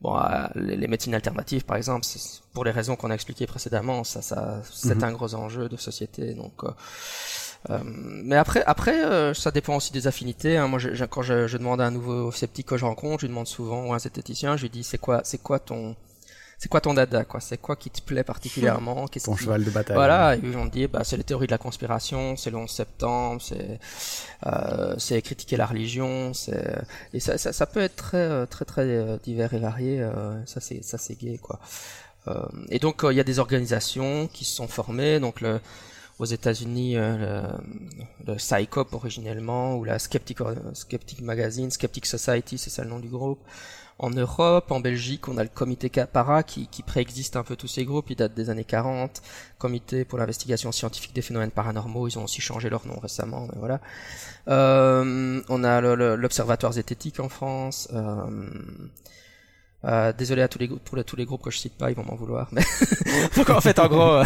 Bon, 0.00 0.16
euh, 0.16 0.46
les, 0.54 0.86
médecines 0.86 1.14
alternatives, 1.14 1.64
par 1.64 1.76
exemple, 1.76 2.06
pour 2.52 2.64
les 2.64 2.70
raisons 2.70 2.94
qu'on 2.94 3.10
a 3.10 3.14
expliquées 3.14 3.46
précédemment, 3.46 4.04
ça, 4.04 4.22
ça, 4.22 4.60
c'est 4.70 4.94
mhm. 4.94 5.04
un 5.04 5.12
gros 5.12 5.34
enjeu 5.34 5.68
de 5.68 5.76
société. 5.76 6.34
Donc, 6.34 6.52
euh, 6.62 6.70
euh 7.70 7.80
mais 7.84 8.36
après, 8.36 8.62
après, 8.64 9.04
euh, 9.04 9.34
ça 9.34 9.50
dépend 9.50 9.74
aussi 9.74 9.92
des 9.92 10.06
affinités. 10.06 10.56
Hein. 10.56 10.68
Moi, 10.68 10.78
je, 10.78 11.04
quand 11.04 11.22
je, 11.22 11.48
je, 11.48 11.58
demande 11.58 11.80
à 11.80 11.86
un 11.86 11.90
nouveau 11.90 12.30
sceptique 12.30 12.66
que 12.66 12.76
je 12.76 12.84
rencontre, 12.84 13.22
je 13.22 13.26
lui 13.26 13.30
demande 13.30 13.48
souvent 13.48 13.86
ou 13.86 13.92
un 13.92 13.98
zététicien, 13.98 14.56
je 14.56 14.62
lui 14.62 14.70
dis 14.70 14.84
c'est 14.84 14.98
quoi, 14.98 15.22
c'est 15.24 15.42
quoi 15.42 15.58
ton 15.58 15.96
c'est 16.58 16.68
quoi 16.68 16.80
ton 16.80 16.92
dada 16.92 17.24
quoi? 17.24 17.38
C'est 17.40 17.56
quoi 17.58 17.76
qui 17.76 17.88
te 17.88 18.02
plaît 18.02 18.24
particulièrement? 18.24 19.06
Qu'est-ce 19.10 19.26
Ton 19.26 19.36
cheval 19.36 19.64
de 19.64 19.70
bataille. 19.70 19.94
Voilà, 19.94 20.34
ils 20.34 20.50
vont 20.50 20.66
dire 20.66 20.88
bah 20.88 21.04
c'est 21.04 21.16
les 21.16 21.22
théories 21.22 21.46
de 21.46 21.52
la 21.52 21.58
conspiration, 21.58 22.36
c'est 22.36 22.50
le 22.50 22.56
11 22.56 22.68
septembre, 22.68 23.40
c'est 23.40 23.78
euh, 24.44 24.96
c'est 24.98 25.22
critiquer 25.22 25.56
la 25.56 25.66
religion, 25.66 26.34
c'est 26.34 26.80
et 27.14 27.20
ça, 27.20 27.38
ça, 27.38 27.52
ça 27.52 27.66
peut 27.66 27.80
être 27.80 27.94
très 27.94 28.46
très 28.48 28.64
très 28.64 28.82
euh, 28.82 29.18
divers 29.22 29.54
et 29.54 29.60
varié. 29.60 30.00
Euh, 30.00 30.44
ça 30.46 30.60
c'est 30.60 30.82
ça 30.82 30.98
c'est 30.98 31.14
gay 31.14 31.38
quoi. 31.40 31.60
Euh, 32.26 32.34
et 32.70 32.80
donc 32.80 33.04
il 33.08 33.16
y 33.16 33.20
a 33.20 33.24
des 33.24 33.38
organisations 33.38 34.28
qui 34.32 34.44
se 34.44 34.56
sont 34.56 34.66
formées, 34.66 35.20
donc 35.20 35.40
le 35.40 35.60
aux 36.18 36.24
États-Unis 36.24 36.96
le, 36.96 37.42
le 38.26 38.34
PsyCop 38.34 38.92
originellement 38.92 39.76
ou 39.76 39.84
la 39.84 40.00
Skeptic, 40.00 40.38
Skeptic 40.74 41.20
Magazine, 41.20 41.70
Skeptic 41.70 42.06
Society, 42.06 42.58
c'est 42.58 42.70
ça 42.70 42.82
le 42.82 42.90
nom 42.90 42.98
du 42.98 43.06
groupe. 43.06 43.38
En 43.98 44.10
Europe, 44.10 44.70
en 44.70 44.78
Belgique, 44.78 45.26
on 45.26 45.38
a 45.38 45.42
le 45.42 45.48
comité 45.48 45.90
Capara 45.90 46.44
qui, 46.44 46.68
qui 46.68 46.84
préexiste 46.84 47.34
un 47.34 47.42
peu 47.42 47.56
tous 47.56 47.66
ces 47.66 47.84
groupes, 47.84 48.10
il 48.10 48.16
date 48.16 48.32
des 48.32 48.48
années 48.48 48.64
40, 48.64 49.22
comité 49.58 50.04
pour 50.04 50.18
l'investigation 50.18 50.70
scientifique 50.70 51.14
des 51.14 51.22
phénomènes 51.22 51.50
paranormaux, 51.50 52.06
ils 52.06 52.16
ont 52.16 52.24
aussi 52.24 52.40
changé 52.40 52.70
leur 52.70 52.86
nom 52.86 52.98
récemment, 53.00 53.48
mais 53.52 53.58
voilà. 53.58 53.80
Euh, 54.46 55.42
on 55.48 55.64
a 55.64 55.80
l'Observatoire 55.80 56.72
zététique 56.74 57.18
en 57.18 57.28
France, 57.28 57.88
euh, 57.92 58.48
euh, 59.84 60.12
désolé 60.12 60.42
à 60.42 60.48
tous 60.48 60.58
les 60.58 60.66
pour 60.66 61.04
tous 61.04 61.14
les 61.14 61.24
groupes 61.24 61.42
que 61.42 61.52
je 61.52 61.58
cite 61.58 61.74
pas, 61.74 61.90
ils 61.90 61.94
vont 61.94 62.04
m'en 62.04 62.16
vouloir. 62.16 62.48
Mais 62.50 62.62
donc 63.36 63.48
en 63.50 63.60
fait, 63.60 63.78
en 63.78 63.86
gros, 63.86 64.22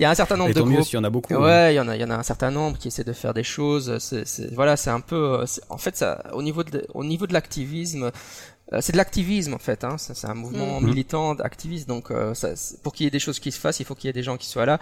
il 0.00 0.02
y 0.02 0.04
a 0.04 0.10
un 0.10 0.14
certain 0.16 0.36
nombre 0.36 0.52
de 0.52 0.60
groupes. 0.60 0.84
il 0.92 0.94
y 0.94 0.98
en 0.98 1.04
a 1.04 1.10
beaucoup. 1.10 1.34
Ouais, 1.34 1.74
il 1.74 1.76
y 1.76 1.80
en 1.80 1.86
a, 1.86 1.94
il 1.94 2.00
y 2.00 2.04
en 2.04 2.10
a 2.10 2.16
un 2.16 2.24
certain 2.24 2.50
nombre 2.50 2.76
qui 2.76 2.88
essaient 2.88 3.04
de 3.04 3.12
faire 3.12 3.32
des 3.32 3.44
choses. 3.44 3.98
C'est, 3.98 4.52
voilà, 4.52 4.76
c'est 4.76 4.90
un 4.90 5.00
peu. 5.00 5.44
En 5.68 5.78
fait, 5.78 5.96
ça, 5.96 6.24
au 6.32 6.42
niveau 6.42 6.64
de, 6.64 6.84
au 6.92 7.04
niveau 7.04 7.28
de 7.28 7.34
l'activisme, 7.34 8.04
euh, 8.04 8.10
c'est 8.80 8.92
de 8.92 8.96
l'activisme 8.96 9.54
en 9.54 9.58
fait, 9.58 9.84
hein. 9.84 9.96
c'est 9.96 10.26
un 10.26 10.34
mouvement 10.34 10.80
mhm. 10.80 10.88
militant, 10.88 11.34
activiste. 11.34 11.86
Donc, 11.88 12.10
euh, 12.10 12.34
ça, 12.34 12.48
pour 12.82 12.92
qu'il 12.92 13.04
y 13.04 13.06
ait 13.06 13.12
des 13.12 13.20
choses 13.20 13.38
qui 13.38 13.52
se 13.52 13.60
fassent, 13.60 13.78
il 13.78 13.86
faut 13.86 13.94
qu'il 13.94 14.08
y 14.08 14.10
ait 14.10 14.12
des 14.12 14.24
gens 14.24 14.36
qui 14.36 14.48
soient 14.48 14.66
là. 14.66 14.80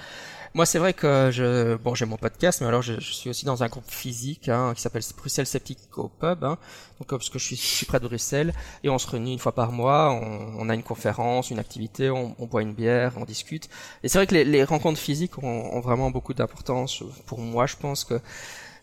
Moi, 0.54 0.64
c'est 0.64 0.78
vrai 0.78 0.94
que 0.94 1.30
je, 1.30 1.74
bon, 1.76 1.94
j'ai 1.94 2.06
mon 2.06 2.16
podcast, 2.16 2.60
mais 2.60 2.68
alors 2.68 2.80
je, 2.80 2.94
je, 2.94 3.12
suis 3.12 3.28
aussi 3.28 3.44
dans 3.44 3.62
un 3.62 3.68
groupe 3.68 3.90
physique 3.90 4.48
hein, 4.48 4.72
qui 4.74 4.80
s'appelle 4.80 5.02
Bruxelles 5.16 5.46
Sceptique 5.46 5.80
au 5.98 6.08
Pub. 6.08 6.44
Hein. 6.44 6.56
Donc, 6.98 7.12
euh, 7.12 7.18
parce 7.18 7.28
que 7.28 7.38
je 7.38 7.44
suis, 7.44 7.56
je 7.56 7.60
suis 7.60 7.86
près 7.86 8.00
de 8.00 8.06
Bruxelles 8.06 8.54
et 8.84 8.88
on 8.88 8.98
se 8.98 9.06
réunit 9.06 9.34
une 9.34 9.38
fois 9.38 9.52
par 9.52 9.70
mois. 9.70 10.12
On, 10.12 10.54
on 10.60 10.68
a 10.70 10.74
une 10.74 10.82
conférence, 10.82 11.50
une 11.50 11.58
activité, 11.58 12.08
on, 12.08 12.34
on, 12.38 12.46
boit 12.46 12.62
une 12.62 12.72
bière, 12.72 13.12
on 13.18 13.24
discute. 13.24 13.68
Et 14.02 14.08
c'est 14.08 14.16
vrai 14.16 14.26
que 14.26 14.34
les, 14.34 14.44
les, 14.44 14.64
rencontres 14.64 15.00
physiques 15.00 15.42
ont, 15.42 15.74
ont 15.74 15.80
vraiment 15.80 16.10
beaucoup 16.10 16.32
d'importance 16.32 17.02
pour 17.26 17.40
moi. 17.40 17.66
Je 17.66 17.76
pense 17.76 18.04
que 18.04 18.18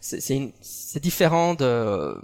c'est 0.01 0.99
différent 0.99 1.53
de 1.53 2.15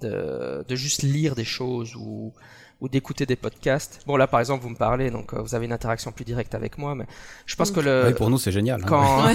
de, 0.00 0.64
de 0.66 0.76
juste 0.76 1.02
lire 1.02 1.34
des 1.34 1.44
choses 1.44 1.96
ou, 1.96 2.32
ou 2.80 2.88
d'écouter 2.88 3.26
des 3.26 3.36
podcasts. 3.36 4.00
Bon 4.06 4.16
là 4.16 4.26
par 4.26 4.40
exemple 4.40 4.62
vous 4.62 4.70
me 4.70 4.76
parlez 4.76 5.10
donc 5.10 5.34
euh, 5.34 5.40
vous 5.40 5.54
avez 5.54 5.66
une 5.66 5.72
interaction 5.72 6.12
plus 6.12 6.24
directe 6.24 6.54
avec 6.54 6.78
moi 6.78 6.94
mais 6.94 7.06
je 7.46 7.56
pense 7.56 7.70
que 7.70 7.80
le 7.80 8.04
oui, 8.08 8.14
pour 8.14 8.30
nous 8.30 8.38
c'est 8.38 8.52
génial. 8.52 8.82
Hein. 8.82 8.86
Quand, 8.86 9.32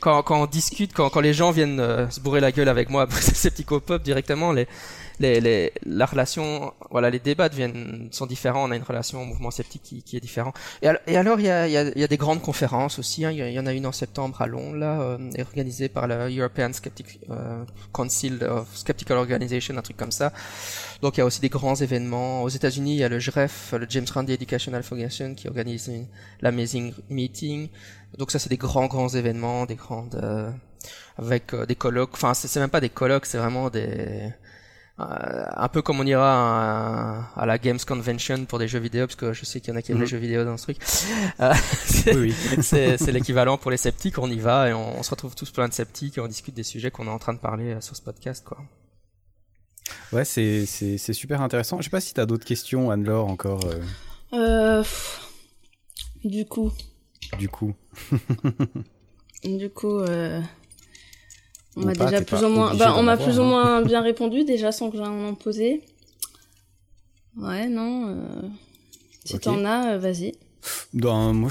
quand, 0.00 0.22
quand 0.22 0.42
on 0.42 0.46
discute 0.46 0.92
quand 0.92 1.10
quand 1.10 1.20
les 1.20 1.34
gens 1.34 1.50
viennent 1.50 1.80
euh, 1.80 2.08
se 2.10 2.20
bourrer 2.20 2.40
la 2.40 2.52
gueule 2.52 2.68
avec 2.68 2.90
moi 2.90 3.02
après 3.08 3.20
ces 3.20 3.50
petits 3.50 3.64
pop 3.64 4.02
directement 4.02 4.52
les 4.52 4.68
les, 5.20 5.40
les, 5.40 5.72
la 5.84 6.06
relation, 6.06 6.72
voilà, 6.90 7.10
les 7.10 7.18
débats 7.18 7.48
deviennent 7.48 8.08
sont 8.12 8.26
différents. 8.26 8.68
On 8.68 8.70
a 8.70 8.76
une 8.76 8.82
relation 8.82 9.22
au 9.22 9.24
mouvement 9.24 9.50
sceptique 9.50 9.82
qui, 9.82 10.02
qui 10.02 10.16
est 10.16 10.20
différent. 10.20 10.52
Et, 10.82 10.88
et 11.06 11.16
alors, 11.16 11.40
il 11.40 11.46
y 11.46 11.50
a, 11.50 11.68
y, 11.68 11.76
a, 11.76 11.96
y 11.96 12.04
a 12.04 12.06
des 12.06 12.16
grandes 12.16 12.42
conférences 12.42 12.98
aussi. 12.98 13.24
Hein. 13.24 13.32
Il, 13.32 13.38
y, 13.38 13.58
en 13.58 13.66
a 13.66 13.72
une 13.72 13.86
en 13.86 13.92
septembre 13.92 14.40
à 14.40 14.46
Londres, 14.46 14.76
là, 14.76 15.00
euh, 15.00 15.30
organisée 15.40 15.88
par 15.88 16.06
la 16.06 16.28
European 16.28 16.72
Skeptic 16.72 17.20
euh, 17.30 17.64
Council 17.92 18.44
of 18.44 18.68
Skeptical 18.74 19.18
Organization, 19.18 19.76
un 19.76 19.82
truc 19.82 19.96
comme 19.96 20.12
ça. 20.12 20.32
Donc, 21.02 21.16
il 21.16 21.20
y 21.20 21.22
a 21.22 21.26
aussi 21.26 21.40
des 21.40 21.48
grands 21.48 21.76
événements. 21.76 22.42
Aux 22.42 22.48
États-Unis, 22.48 22.94
il 22.94 22.98
y 22.98 23.04
a 23.04 23.08
le 23.08 23.18
JREF, 23.18 23.74
le 23.78 23.86
James 23.88 24.06
Randi 24.12 24.32
Educational 24.32 24.82
Foundation, 24.82 25.34
qui 25.34 25.48
organise 25.48 25.90
l'Amazing 26.40 26.92
Meeting. 27.10 27.68
Donc, 28.16 28.30
ça, 28.30 28.38
c'est 28.38 28.48
des 28.48 28.56
grands, 28.56 28.86
grands 28.86 29.08
événements, 29.08 29.66
des 29.66 29.74
grandes 29.76 30.14
euh, 30.16 30.50
avec 31.16 31.54
euh, 31.54 31.66
des 31.66 31.74
colloques. 31.74 32.14
Enfin, 32.14 32.34
c'est 32.34 32.60
même 32.60 32.70
pas 32.70 32.80
des 32.80 32.88
colloques, 32.88 33.26
c'est 33.26 33.38
vraiment 33.38 33.70
des 33.70 34.32
un 34.98 35.68
peu 35.68 35.80
comme 35.80 36.00
on 36.00 36.06
ira 36.06 37.30
à, 37.36 37.40
à, 37.40 37.46
la 37.46 37.58
Games 37.58 37.78
Convention 37.86 38.44
pour 38.46 38.58
des 38.58 38.66
jeux 38.66 38.80
vidéo, 38.80 39.06
parce 39.06 39.14
que 39.14 39.32
je 39.32 39.44
sais 39.44 39.60
qu'il 39.60 39.72
y 39.72 39.76
en 39.76 39.78
a 39.78 39.82
qui 39.82 39.92
aiment 39.92 39.98
les 39.98 40.04
mhm. 40.04 40.10
jeux 40.10 40.18
vidéo 40.18 40.44
dans 40.44 40.56
ce 40.56 40.64
truc. 40.64 40.78
Euh, 41.40 41.54
c'est 42.62 43.12
l'équivalent 43.12 43.58
pour 43.58 43.70
les 43.70 43.76
sceptiques, 43.76 44.18
on 44.18 44.30
y 44.30 44.38
va 44.38 44.70
et 44.70 44.72
on, 44.72 45.02
se 45.02 45.10
retrouve 45.10 45.34
tous 45.34 45.50
plein 45.50 45.68
de 45.68 45.72
sceptiques 45.72 46.18
et 46.18 46.20
on 46.20 46.26
discute 46.26 46.54
des 46.54 46.62
sujets 46.62 46.90
qu'on 46.90 47.06
est 47.06 47.10
en 47.10 47.18
train 47.18 47.32
de 47.32 47.38
parler 47.38 47.74
euh, 47.74 47.80
sur 47.80 47.94
ce 47.94 48.02
podcast. 48.02 48.44
quoi. 48.44 48.58
Ouais, 50.12 50.24
c'est 50.24 50.66
super 51.12 51.42
intéressant. 51.42 51.78
Je 51.78 51.84
sais 51.84 51.90
pas 51.90 52.00
si 52.00 52.14
tu 52.14 52.20
as 52.20 52.26
d'autres 52.26 52.44
questions, 52.44 52.90
Anne-Laure, 52.90 53.28
encore. 53.28 53.60
Euh... 54.32 54.82
Du 56.24 56.44
coup. 56.44 56.72
Du 57.38 57.48
coup. 57.48 57.74
du 59.44 59.70
coup, 59.70 60.00
euh... 60.00 60.40
On 61.78 61.86
m'a 61.86 61.94
déjà 61.94 62.20
plus 62.22 62.42
ou 62.44 62.48
moins, 62.48 62.74
bah, 62.74 62.94
on 62.96 63.02
m'a 63.02 63.16
plus 63.16 63.38
ou 63.38 63.44
moins 63.44 63.82
bien 63.82 64.00
répondu 64.00 64.44
déjà 64.44 64.72
sans 64.72 64.90
que 64.90 64.96
j'en 64.96 65.28
en 65.28 65.34
posé. 65.34 65.82
Ouais, 67.36 67.68
non. 67.68 68.08
Euh... 68.08 68.48
Si 69.24 69.38
t'en 69.38 69.64
as, 69.64 69.92
euh, 69.92 69.98
vas-y. 69.98 70.32
Moi, 70.92 71.50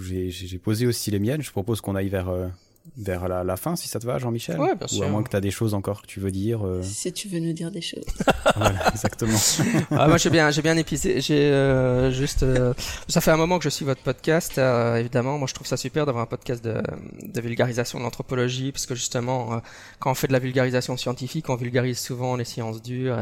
j'ai 0.00 0.58
posé 0.58 0.86
aussi 0.86 1.10
les 1.10 1.18
miennes. 1.18 1.42
Je 1.42 1.50
propose 1.50 1.80
qu'on 1.80 1.94
aille 1.94 2.08
vers 2.08 2.28
euh, 2.28 2.48
vers 2.96 3.28
la, 3.28 3.44
la, 3.44 3.56
fin, 3.56 3.76
si 3.76 3.88
ça 3.88 3.98
te 3.98 4.06
va, 4.06 4.18
Jean-Michel 4.18 4.58
Ouais, 4.58 4.74
bien 4.74 4.86
sûr. 4.86 5.00
Ou 5.00 5.04
à 5.04 5.08
moins 5.08 5.22
que 5.22 5.30
tu 5.30 5.36
as 5.36 5.40
des 5.40 5.50
choses 5.50 5.74
encore 5.74 6.02
que 6.02 6.06
tu 6.06 6.20
veux 6.20 6.30
dire. 6.30 6.66
Euh... 6.66 6.82
Si 6.82 7.12
tu 7.12 7.28
veux 7.28 7.38
nous 7.38 7.52
dire 7.52 7.70
des 7.70 7.80
choses. 7.80 8.04
voilà, 8.56 8.88
exactement. 8.88 9.38
ah, 9.90 10.08
moi, 10.08 10.16
j'ai 10.16 10.30
bien, 10.30 10.50
j'ai 10.50 10.62
bien 10.62 10.76
épisé. 10.76 11.20
J'ai 11.20 11.50
euh, 11.50 12.10
juste. 12.10 12.42
Euh, 12.42 12.74
ça 13.08 13.20
fait 13.20 13.30
un 13.30 13.36
moment 13.36 13.58
que 13.58 13.64
je 13.64 13.68
suis 13.68 13.84
votre 13.84 14.02
podcast, 14.02 14.58
euh, 14.58 14.96
évidemment. 14.96 15.38
Moi, 15.38 15.46
je 15.46 15.54
trouve 15.54 15.66
ça 15.66 15.76
super 15.76 16.06
d'avoir 16.06 16.22
un 16.22 16.26
podcast 16.26 16.64
de, 16.64 16.82
de 17.22 17.40
vulgarisation 17.40 17.98
de 17.98 18.04
l'anthropologie, 18.04 18.72
parce 18.72 18.86
que 18.86 18.94
justement, 18.94 19.54
euh, 19.54 19.56
quand 19.98 20.10
on 20.10 20.14
fait 20.14 20.28
de 20.28 20.32
la 20.32 20.38
vulgarisation 20.38 20.96
scientifique, 20.96 21.48
on 21.48 21.56
vulgarise 21.56 21.98
souvent 21.98 22.36
les 22.36 22.44
sciences 22.44 22.82
dures 22.82 23.18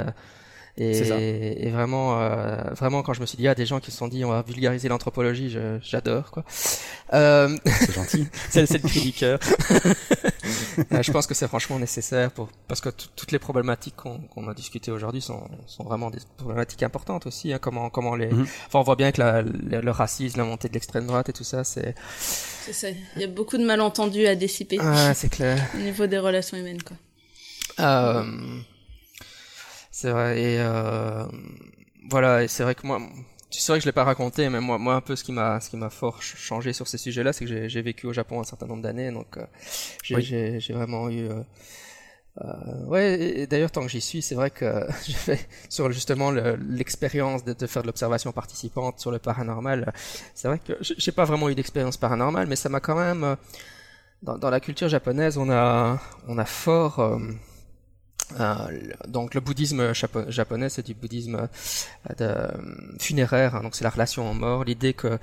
et, 0.79 1.66
et 1.66 1.70
vraiment, 1.70 2.20
euh, 2.20 2.57
vraiment, 2.72 3.03
quand 3.03 3.14
je 3.14 3.20
me 3.20 3.27
suis 3.27 3.37
dit, 3.37 3.45
il 3.45 3.47
y 3.47 3.49
a 3.49 3.55
des 3.55 3.66
gens 3.66 3.81
qui 3.81 3.91
se 3.91 3.97
sont 3.97 4.09
dit, 4.09 4.24
on 4.24 4.31
va 4.31 4.43
vulgariser 4.43 4.89
l'anthropologie, 4.89 5.57
j'adore, 5.83 6.31
quoi. 6.31 6.45
Euh... 7.14 7.57
C'est 7.64 7.95
gentil. 7.95 8.27
c'est 8.51 8.70
le 8.70 8.89
cri 8.89 9.01
du 9.01 9.12
cœur. 9.12 9.39
Euh, 10.93 11.03
je 11.03 11.11
pense 11.11 11.27
que 11.27 11.35
c'est 11.35 11.49
franchement 11.49 11.79
nécessaire 11.79 12.31
pour, 12.31 12.49
parce 12.68 12.81
que 12.81 12.91
toutes 12.91 13.33
les 13.33 13.39
problématiques 13.39 13.97
qu'on 13.97 14.49
a 14.49 14.55
discutées 14.55 14.93
aujourd'hui 14.93 15.20
sont, 15.20 15.43
sont 15.66 15.83
vraiment 15.83 16.11
des 16.11 16.18
problématiques 16.37 16.83
importantes 16.83 17.27
aussi, 17.27 17.53
hein, 17.53 17.59
comment, 17.61 17.91
comment 17.91 18.14
les, 18.14 18.29
mhm. 18.29 18.43
enfin, 18.66 18.79
on 18.79 18.83
voit 18.83 18.95
bien 18.95 19.11
que 19.11 19.20
la, 19.20 19.43
le, 19.43 19.91
racisme, 19.91 20.39
la 20.39 20.45
montée 20.45 20.68
de 20.68 20.74
l'extrême 20.74 21.07
droite 21.07 21.29
et 21.29 21.33
tout 21.33 21.45
ça, 21.45 21.64
c'est, 21.64 21.95
c'est 22.18 22.72
ça. 22.72 22.89
Il 23.16 23.22
y 23.22 23.24
a 23.24 23.29
beaucoup 23.29 23.57
de 23.57 23.64
malentendus 23.64 24.27
à 24.27 24.37
dissiper. 24.37 24.79
Ah, 24.81 25.14
c'est 25.14 25.31
clair. 25.31 25.59
Au 25.74 25.79
niveau 25.79 26.07
des 26.07 26.18
relations 26.18 26.57
humaines, 26.57 26.83
quoi. 26.83 26.97
Euh, 27.81 28.22
c'est 29.97 30.11
vrai. 30.11 30.39
Et 30.39 30.61
euh, 30.61 31.25
voilà. 32.11 32.45
Et 32.45 32.49
c'est 32.49 32.63
vrai 32.65 32.75
que 32.75 32.87
moi, 32.87 33.01
c'est 33.51 33.73
vrai 33.73 33.79
que 33.79 33.85
je 33.85 33.89
l'ai 33.89 33.93
pas 33.93 34.05
raconté, 34.05 34.49
mais 34.51 34.61
moi, 34.61 34.77
moi 34.79 34.95
un 34.95 35.01
peu 35.01 35.17
ce 35.17 35.25
qui 35.25 35.33
m'a, 35.33 35.59
ce 35.61 35.71
qui 35.71 35.77
m'a 35.79 35.89
fort 35.89 36.23
changé 36.23 36.75
sur 36.75 36.87
ces 36.87 36.99
sujets-là, 36.99 37.33
c'est 37.33 37.47
que 37.47 37.69
j'ai 37.69 37.83
vécu 37.83 38.07
au 38.07 38.13
Japon 38.13 38.41
un 38.41 38.45
certain 38.45 38.67
nombre 38.67 38.83
d'années, 38.83 39.11
donc 39.11 39.39
euh, 39.39 39.47
j'ai 40.03 40.73
vraiment 40.75 41.09
eu. 41.09 41.29
Euh, 41.31 41.43
euh, 42.45 42.85
ouais, 42.85 43.19
et, 43.19 43.47
d'ailleurs, 43.47 43.71
tant 43.71 43.81
que 43.81 43.89
j'y 43.89 44.03
suis, 44.03 44.21
c'est 44.21 44.35
vrai 44.35 44.51
que 44.51 44.87
j'ai 45.07 45.15
fait 45.15 45.49
sur 45.71 45.91
justement 45.91 46.31
l'expérience 46.31 47.45
de, 47.45 47.55
de, 47.55 47.67
faire 47.67 47.81
de 47.81 47.87
l'observation 47.87 48.33
participante 48.33 49.01
sur 49.01 49.11
le 49.11 49.19
paranormal. 49.19 49.95
C'est 50.35 50.49
vrai 50.49 50.59
que 50.59 50.75
j'ai 50.81 51.13
pas 51.13 51.25
vraiment 51.25 51.49
eu 51.49 51.55
d'expérience 51.55 51.97
paranormale, 51.97 52.47
mais 52.49 52.57
ça 52.57 52.69
m'a 52.69 52.81
quand 52.81 52.97
même. 52.97 53.37
Dans, 54.23 54.39
dans, 54.39 54.51
la 54.51 54.61
culture 54.61 54.89
japonaise, 54.89 55.39
on 55.39 55.51
a, 55.51 56.01
on 56.27 56.39
a 56.39 56.45
fort 56.45 57.01
euh, 57.01 57.19
donc 59.09 59.35
le 59.35 59.41
bouddhisme 59.41 59.93
japonais, 60.29 60.68
c'est 60.68 60.85
du 60.85 60.95
bouddhisme 60.95 61.49
euh, 62.11 62.14
de, 62.18 62.99
funéraire, 62.99 63.55
hein, 63.55 63.62
donc 63.62 63.74
c'est 63.77 63.85
la 63.85 63.91
relation 63.91 64.29
aux 64.29 64.35
morts, 64.35 64.64
l'idée 64.64 64.95
que 64.95 65.18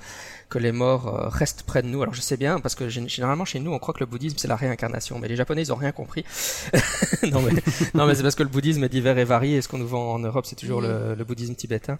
que 0.48 0.58
les 0.58 0.72
morts 0.72 1.08
euh, 1.08 1.28
restent 1.28 1.64
près 1.64 1.82
de 1.82 1.88
nous. 1.88 2.02
Alors 2.02 2.14
je 2.14 2.20
sais 2.20 2.36
bien 2.36 2.60
parce 2.60 2.74
que 2.74 2.88
généralement 2.88 3.44
chez 3.44 3.60
nous 3.60 3.72
on 3.72 3.78
croit 3.78 3.92
que 3.92 4.00
le 4.00 4.06
bouddhisme 4.06 4.36
c'est 4.38 4.48
la 4.48 4.56
réincarnation, 4.56 5.18
mais 5.18 5.28
les 5.28 5.36
Japonais 5.36 5.62
ils 5.62 5.72
ont 5.72 5.76
rien 5.76 5.92
compris. 5.92 6.24
non 7.30 7.42
mais 7.42 7.52
non 7.94 8.06
mais 8.06 8.14
c'est 8.14 8.22
parce 8.22 8.34
que 8.34 8.42
le 8.42 8.48
bouddhisme 8.48 8.82
est 8.84 8.88
divers 8.88 9.18
et 9.18 9.24
varié. 9.24 9.56
Et 9.56 9.62
ce 9.62 9.68
qu'on 9.68 9.78
nous 9.78 9.86
vend 9.86 10.14
en 10.14 10.18
Europe 10.18 10.46
c'est 10.46 10.56
toujours 10.56 10.80
le, 10.80 11.14
le, 11.14 11.24
bouddhisme 11.24 11.54
tibétain, 11.54 11.98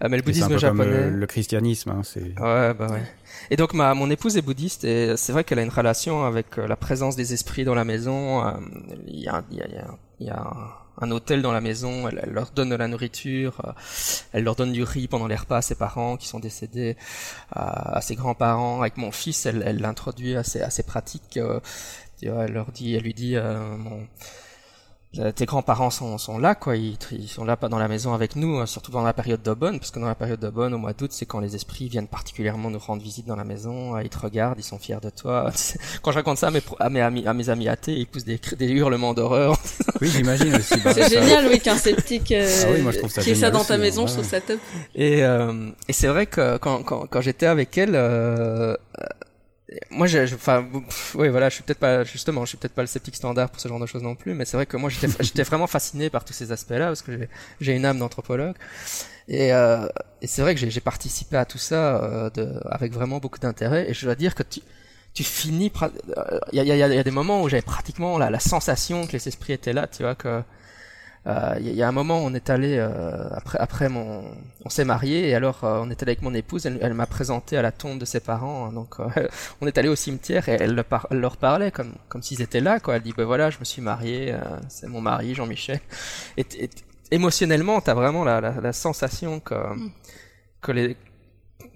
mais 0.00 0.16
le 0.16 0.22
bouddhisme 0.22 0.56
japonais, 0.56 1.10
le, 1.10 1.26
christianisme, 1.26 1.90
hein, 1.90 2.02
c'est. 2.04 2.38
Ouais 2.40 2.74
bah 2.74 2.88
ouais. 2.90 3.02
Et 3.50 3.56
donc 3.56 3.74
ma 3.74 3.94
mon 3.94 4.08
épouse 4.08 4.36
est 4.36 4.42
bouddhiste 4.42 4.84
et 4.84 5.16
c'est 5.16 5.32
vrai 5.32 5.42
qu'elle 5.42 5.58
a 5.58 5.62
une 5.62 5.68
relation 5.68 6.24
avec 6.24 6.56
la 6.56 6.76
présence 6.76 7.16
des 7.16 7.32
esprits 7.32 7.64
dans 7.64 7.74
la 7.74 7.84
maison. 7.84 8.44
Il 9.08 9.20
y 9.20 9.28
a, 9.28 9.42
il 9.50 9.56
y 9.56 9.60
a, 9.60 9.86
il 10.20 10.26
y 10.26 10.30
a 10.30 10.46
un, 11.00 11.10
hôtel 11.10 11.42
dans 11.42 11.52
la 11.52 11.60
maison, 11.60 12.08
elle, 12.08 12.30
leur 12.30 12.50
donne 12.50 12.70
de 12.70 12.76
la 12.76 12.88
nourriture, 12.88 13.60
euh, 13.66 13.72
elle 14.32 14.44
leur 14.44 14.56
donne 14.56 14.72
du 14.72 14.82
riz 14.82 15.08
pendant 15.08 15.26
les 15.26 15.36
repas 15.36 15.58
à 15.58 15.62
ses 15.62 15.74
parents 15.74 16.16
qui 16.16 16.28
sont 16.28 16.40
décédés, 16.40 16.96
à, 17.52 18.00
ses 18.00 18.14
grands-parents. 18.14 18.80
Avec 18.80 18.96
mon 18.96 19.10
fils, 19.10 19.46
elle 19.46 19.78
l'introduit 19.80 20.36
assez, 20.36 20.60
assez 20.60 20.82
pratique. 20.82 21.36
Euh, 21.36 21.60
elle 22.22 22.52
leur 22.52 22.72
dit, 22.72 22.94
elle 22.94 23.02
lui 23.02 23.14
dit, 23.14 23.36
euh, 23.36 23.76
mon, 23.76 24.06
tes 25.34 25.44
grands-parents 25.44 25.90
sont, 25.90 26.18
sont 26.18 26.38
là, 26.38 26.54
quoi. 26.54 26.76
Ils, 26.76 26.96
ils, 27.12 27.28
sont 27.28 27.44
là 27.44 27.56
pas 27.56 27.68
dans 27.68 27.78
la 27.78 27.88
maison 27.88 28.14
avec 28.14 28.36
nous, 28.36 28.58
hein, 28.58 28.66
surtout 28.66 28.92
pendant 28.92 29.04
la 29.04 29.12
période 29.12 29.42
d'Aubonne, 29.42 29.78
parce 29.78 29.90
que 29.90 30.00
dans 30.00 30.06
la 30.06 30.14
période 30.14 30.40
d'Aubonne, 30.40 30.74
au 30.74 30.78
mois 30.78 30.92
d'août, 30.92 31.10
c'est 31.12 31.26
quand 31.26 31.40
les 31.40 31.54
esprits 31.54 31.88
viennent 31.88 32.08
particulièrement 32.08 32.70
nous 32.70 32.78
rendre 32.78 33.02
visite 33.02 33.26
dans 33.26 33.36
la 33.36 33.44
maison. 33.44 33.96
Euh, 33.96 34.02
ils 34.02 34.08
te 34.08 34.18
regardent, 34.18 34.58
ils 34.58 34.64
sont 34.64 34.78
fiers 34.78 35.00
de 35.02 35.10
toi. 35.10 35.50
quand 36.02 36.10
je 36.10 36.16
raconte 36.16 36.38
ça 36.38 36.48
à 36.48 36.50
mes, 36.50 36.62
à 36.80 36.90
mes 36.90 37.00
amis, 37.00 37.26
à 37.26 37.34
mes 37.34 37.48
amis 37.50 37.68
athées, 37.68 37.94
ils 37.94 38.06
poussent 38.06 38.24
des, 38.24 38.40
des 38.58 38.68
hurlements 38.68 39.14
d'horreur. 39.14 39.56
oui, 40.00 40.08
j'imagine 40.08 40.54
aussi. 40.54 40.74
Bah, 40.80 40.92
c'est 40.94 41.08
génial, 41.08 41.46
oui, 41.48 41.60
qu'un 41.60 41.76
sceptique 41.76 42.32
euh, 42.32 42.62
ah 42.64 42.68
oui, 42.72 42.82
moi, 42.82 42.92
je 42.92 42.98
trouve 42.98 43.10
ça 43.10 43.22
qui 43.22 43.30
est 43.30 43.34
ça 43.34 43.50
dans 43.50 43.64
ta 43.64 43.78
maison, 43.78 44.06
je 44.06 44.14
trouve 44.14 44.24
ça 44.24 44.40
top. 44.40 44.58
Et, 44.94 45.24
euh, 45.24 45.70
et 45.88 45.92
c'est 45.92 46.08
vrai 46.08 46.26
que 46.26 46.56
quand, 46.58 46.82
quand, 46.82 47.06
quand 47.06 47.20
j'étais 47.20 47.46
avec 47.46 47.76
elle, 47.78 47.94
euh, 47.94 48.76
moi 49.90 50.06
je 50.06 50.34
enfin 50.34 50.66
oui 51.14 51.28
voilà 51.28 51.48
je 51.48 51.54
suis 51.54 51.62
peut-être 51.64 51.78
pas 51.78 52.04
justement 52.04 52.44
je 52.44 52.50
suis 52.50 52.58
peut-être 52.58 52.74
pas 52.74 52.82
le 52.82 52.86
sceptique 52.86 53.16
standard 53.16 53.50
pour 53.50 53.60
ce 53.60 53.68
genre 53.68 53.80
de 53.80 53.86
choses 53.86 54.02
non 54.02 54.14
plus 54.14 54.34
mais 54.34 54.44
c'est 54.44 54.56
vrai 54.56 54.66
que 54.66 54.76
moi 54.76 54.90
j'étais 54.90 55.42
vraiment 55.50 55.66
fasciné 55.66 56.10
par 56.10 56.24
tous 56.24 56.32
ces 56.32 56.52
aspects 56.52 56.70
là 56.70 56.86
parce 56.86 57.02
que 57.02 57.28
j'ai 57.60 57.72
une 57.74 57.84
âme 57.84 57.98
d'anthropologue. 57.98 58.54
Et, 59.28 59.52
euh, 59.54 59.86
et 60.20 60.26
c'est 60.26 60.42
vrai 60.42 60.54
que 60.54 60.60
j'ai 60.68 60.80
participé 60.80 61.36
à 61.36 61.44
tout 61.46 61.58
ça 61.58 62.02
euh, 62.04 62.30
de, 62.30 62.60
avec 62.66 62.92
vraiment 62.92 63.18
beaucoup 63.18 63.38
d'intérêt. 63.38 63.90
Et 63.90 63.94
je 63.94 64.04
dois 64.04 64.14
dire 64.14 64.34
que 64.34 64.42
tu 64.42 64.60
tu 65.14 65.22
finis 65.22 65.70
il 66.52 66.56
y 66.56 66.60
a, 66.60 66.64
y, 66.64 66.72
a, 66.72 66.88
y 66.88 66.98
a 66.98 67.02
des 67.04 67.10
moments 67.12 67.40
où 67.42 67.48
j'avais 67.48 67.62
pratiquement 67.62 68.18
la, 68.18 68.30
la 68.30 68.40
sensation 68.40 69.06
que 69.06 69.12
les 69.12 69.28
esprits 69.28 69.52
étaient 69.52 69.72
là 69.72 69.86
tu 69.86 70.02
vois 70.02 70.16
que 70.16 70.42
il 71.26 71.30
euh, 71.30 71.58
y, 71.58 71.82
a 71.82 71.88
un 71.88 71.92
moment, 71.92 72.18
on 72.22 72.34
est 72.34 72.50
allé 72.50 72.76
euh, 72.76 73.28
après 73.30 73.58
après 73.58 73.88
mon, 73.88 74.24
on 74.62 74.68
s'est 74.68 74.84
marié 74.84 75.30
et 75.30 75.34
alors 75.34 75.64
euh, 75.64 75.80
on 75.82 75.88
est 75.88 76.02
allé 76.02 76.10
avec 76.10 76.20
mon 76.20 76.34
épouse. 76.34 76.66
Elle, 76.66 76.92
m'a 76.92 77.06
présenté 77.06 77.56
à 77.56 77.62
la 77.62 77.72
tombe 77.72 77.98
de 77.98 78.04
ses 78.04 78.20
parents. 78.20 78.66
Hein, 78.66 78.72
donc 78.74 78.96
on 79.62 79.66
est 79.66 79.78
allé 79.78 79.88
au 79.88 79.96
cimetière 79.96 80.50
et 80.50 80.58
elle, 80.60 80.74
leur 81.10 81.36
parlait 81.38 81.70
comme 81.70 81.94
comme 82.10 82.22
s'ils 82.22 82.42
étaient 82.42 82.60
là. 82.60 82.78
Quoi. 82.78 82.96
Elle 82.96 83.02
dit 83.02 83.14
ben 83.16 83.24
voilà, 83.24 83.48
je 83.48 83.58
me 83.58 83.64
suis 83.64 83.80
marié, 83.80 84.36
c'est 84.68 84.86
mon 84.86 85.00
mari 85.00 85.34
Jean-Michel. 85.34 85.80
Et, 86.36 86.44
et, 86.58 86.68
émotionnellement, 87.10 87.80
t'as 87.80 87.94
vraiment 87.94 88.24
la, 88.24 88.42
la, 88.42 88.60
la, 88.60 88.72
sensation 88.74 89.40
que 89.40 89.54
mm. 89.54 89.92
que 90.60 90.72
les 90.72 90.96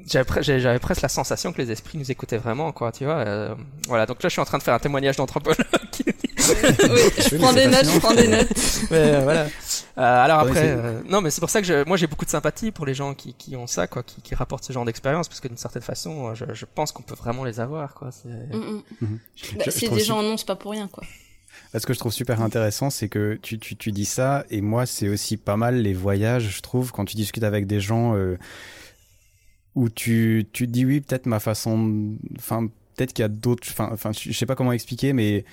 j'avais 0.04 0.78
presque 0.78 1.02
la 1.02 1.08
sensation 1.08 1.52
que 1.52 1.62
les 1.62 1.70
esprits 1.72 1.96
nous 1.96 2.10
écoutaient 2.10 2.38
vraiment 2.38 2.72
quoi 2.72 2.92
tu 2.92 3.04
vois 3.04 3.56
voilà 3.88 4.06
donc 4.06 4.22
là 4.22 4.28
je 4.28 4.34
suis 4.34 4.40
en 4.40 4.44
train 4.44 4.58
de 4.58 4.62
faire 4.62 4.74
un 4.74 4.78
témoignage 4.78 5.16
d'anthropologue 5.16 5.66
oui, 6.48 7.00
je 7.30 7.36
prends 7.36 7.52
des 7.52 7.66
notes, 7.66 7.84
je 7.92 7.98
prends 7.98 8.14
des 8.14 8.28
notes. 8.28 8.48
Mais 8.90 9.14
euh, 9.14 9.20
voilà. 9.22 9.42
Euh, 9.44 9.46
alors 9.96 10.40
après, 10.40 10.70
euh, 10.70 11.00
non, 11.08 11.20
mais 11.20 11.30
c'est 11.30 11.40
pour 11.40 11.50
ça 11.50 11.60
que 11.60 11.66
je, 11.66 11.84
moi 11.86 11.96
j'ai 11.96 12.06
beaucoup 12.06 12.24
de 12.24 12.30
sympathie 12.30 12.70
pour 12.70 12.86
les 12.86 12.94
gens 12.94 13.14
qui, 13.14 13.34
qui 13.34 13.56
ont 13.56 13.66
ça, 13.66 13.86
quoi, 13.86 14.02
qui, 14.02 14.22
qui 14.22 14.34
rapportent 14.34 14.64
ce 14.64 14.72
genre 14.72 14.84
d'expérience, 14.84 15.28
parce 15.28 15.40
que 15.40 15.48
d'une 15.48 15.56
certaine 15.56 15.82
façon, 15.82 16.34
je, 16.34 16.44
je 16.52 16.64
pense 16.66 16.92
qu'on 16.92 17.02
peut 17.02 17.14
vraiment 17.14 17.44
les 17.44 17.60
avoir, 17.60 17.94
quoi. 17.94 18.10
C'est 18.12 18.28
mm, 18.28 18.58
mm. 18.58 18.82
Mhm. 19.00 19.18
bah, 19.56 19.64
des 19.94 20.04
gens 20.04 20.18
en 20.18 20.24
ont, 20.24 20.36
c'est 20.36 20.46
pas 20.46 20.56
pour 20.56 20.72
rien, 20.72 20.88
quoi. 20.88 21.04
Ce 21.74 21.84
que 21.84 21.92
je 21.92 21.98
trouve 21.98 22.12
super 22.12 22.40
intéressant, 22.40 22.88
c'est 22.88 23.08
que 23.08 23.38
tu, 23.42 23.58
tu, 23.58 23.76
tu 23.76 23.92
dis 23.92 24.06
ça, 24.06 24.44
et 24.50 24.60
moi, 24.60 24.86
c'est 24.86 25.08
aussi 25.08 25.36
pas 25.36 25.56
mal 25.56 25.82
les 25.82 25.92
voyages, 25.92 26.56
je 26.56 26.62
trouve, 26.62 26.92
quand 26.92 27.04
tu 27.04 27.16
discutes 27.16 27.44
avec 27.44 27.66
des 27.66 27.80
gens 27.80 28.16
euh, 28.16 28.38
où 29.74 29.90
tu, 29.90 30.46
tu 30.52 30.66
te 30.66 30.72
dis 30.72 30.86
oui, 30.86 31.00
peut-être 31.00 31.26
ma 31.26 31.40
façon, 31.40 32.16
enfin, 32.38 32.68
peut-être 32.96 33.12
qu'il 33.12 33.22
y 33.22 33.26
a 33.26 33.28
d'autres, 33.28 33.68
enfin, 33.70 33.90
enfin, 33.92 34.12
je 34.12 34.32
sais 34.32 34.46
pas 34.46 34.54
comment 34.54 34.72
expliquer, 34.72 35.12
mais 35.12 35.44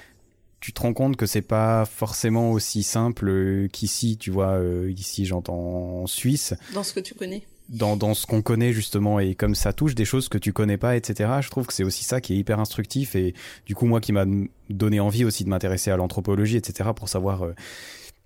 tu 0.59 0.73
te 0.73 0.81
rends 0.81 0.93
compte 0.93 1.15
que 1.15 1.25
c'est 1.25 1.41
pas 1.41 1.85
forcément 1.85 2.51
aussi 2.51 2.83
simple 2.83 3.29
euh, 3.29 3.67
qu'ici, 3.71 4.17
tu 4.17 4.31
vois, 4.31 4.53
euh, 4.53 4.91
ici 4.95 5.25
j'entends 5.25 6.01
en 6.01 6.07
Suisse. 6.07 6.53
Dans 6.73 6.83
ce 6.83 6.93
que 6.93 6.99
tu 6.99 7.13
connais. 7.13 7.43
Dans, 7.69 7.97
dans 7.97 8.13
ce 8.13 8.27
qu'on 8.27 8.43
connaît 8.43 8.73
justement 8.73 9.19
et 9.19 9.33
comme 9.33 9.55
ça 9.55 9.73
touche 9.73 9.95
des 9.95 10.05
choses 10.05 10.29
que 10.29 10.37
tu 10.37 10.53
connais 10.53 10.77
pas 10.77 10.95
etc 10.95 11.31
je 11.41 11.49
trouve 11.49 11.65
que 11.65 11.73
c'est 11.73 11.83
aussi 11.83 12.03
ça 12.03 12.21
qui 12.21 12.33
est 12.33 12.37
hyper 12.37 12.59
instructif 12.59 13.15
et 13.15 13.33
du 13.65 13.73
coup 13.73 13.87
moi 13.87 14.01
qui 14.01 14.11
m'a 14.11 14.25
donné 14.69 14.99
envie 14.99 15.25
aussi 15.25 15.43
de 15.43 15.49
m'intéresser 15.49 15.89
à 15.89 15.97
l'anthropologie 15.97 16.57
etc 16.57 16.91
pour 16.95 17.09
savoir 17.09 17.43
euh, 17.43 17.55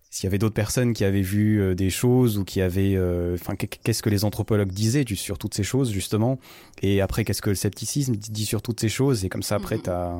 s'il 0.10 0.26
y 0.26 0.28
avait 0.28 0.40
d'autres 0.40 0.56
personnes 0.56 0.92
qui 0.92 1.06
avaient 1.06 1.22
vu 1.22 1.74
des 1.74 1.90
choses 1.90 2.38
ou 2.38 2.44
qui 2.44 2.60
avaient 2.60 2.98
enfin 3.34 3.56
qu'est-ce 3.56 4.04
que 4.04 4.10
les 4.10 4.26
anthropologues 4.26 4.74
disaient 4.74 5.06
sur 5.16 5.38
toutes 5.38 5.54
ces 5.54 5.64
choses 5.64 5.90
justement 5.90 6.38
et 6.82 7.00
après 7.00 7.24
qu'est-ce 7.24 7.42
que 7.42 7.50
le 7.50 7.56
scepticisme 7.56 8.18
dit 8.18 8.46
sur 8.46 8.62
toutes 8.62 8.82
ces 8.82 8.90
choses 8.90 9.24
et 9.24 9.30
comme 9.30 9.44
ça 9.44 9.56
après 9.56 9.78
mm-hmm. 9.78 9.84
tu 9.84 9.90
as 9.90 10.18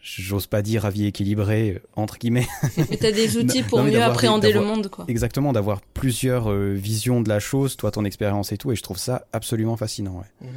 j'ose 0.00 0.46
pas 0.46 0.62
dire 0.62 0.86
avis 0.86 1.06
équilibré 1.06 1.82
entre 1.96 2.18
guillemets. 2.18 2.46
Mais 2.90 2.96
t'as 2.96 3.12
des 3.12 3.36
outils 3.38 3.62
pour 3.62 3.82
mieux 3.82 4.02
appréhender 4.02 4.52
le 4.52 4.60
monde, 4.60 4.88
quoi. 4.88 5.04
Exactement, 5.08 5.52
d'avoir 5.52 5.80
plusieurs 5.80 6.50
euh, 6.50 6.72
visions 6.72 7.20
de 7.20 7.28
la 7.28 7.40
chose, 7.40 7.76
toi 7.76 7.90
ton 7.90 8.04
expérience 8.04 8.52
et 8.52 8.58
tout, 8.58 8.72
et 8.72 8.76
je 8.76 8.82
trouve 8.82 8.98
ça 8.98 9.26
absolument 9.32 9.76
fascinant. 9.76 10.18
Ouais. 10.18 10.48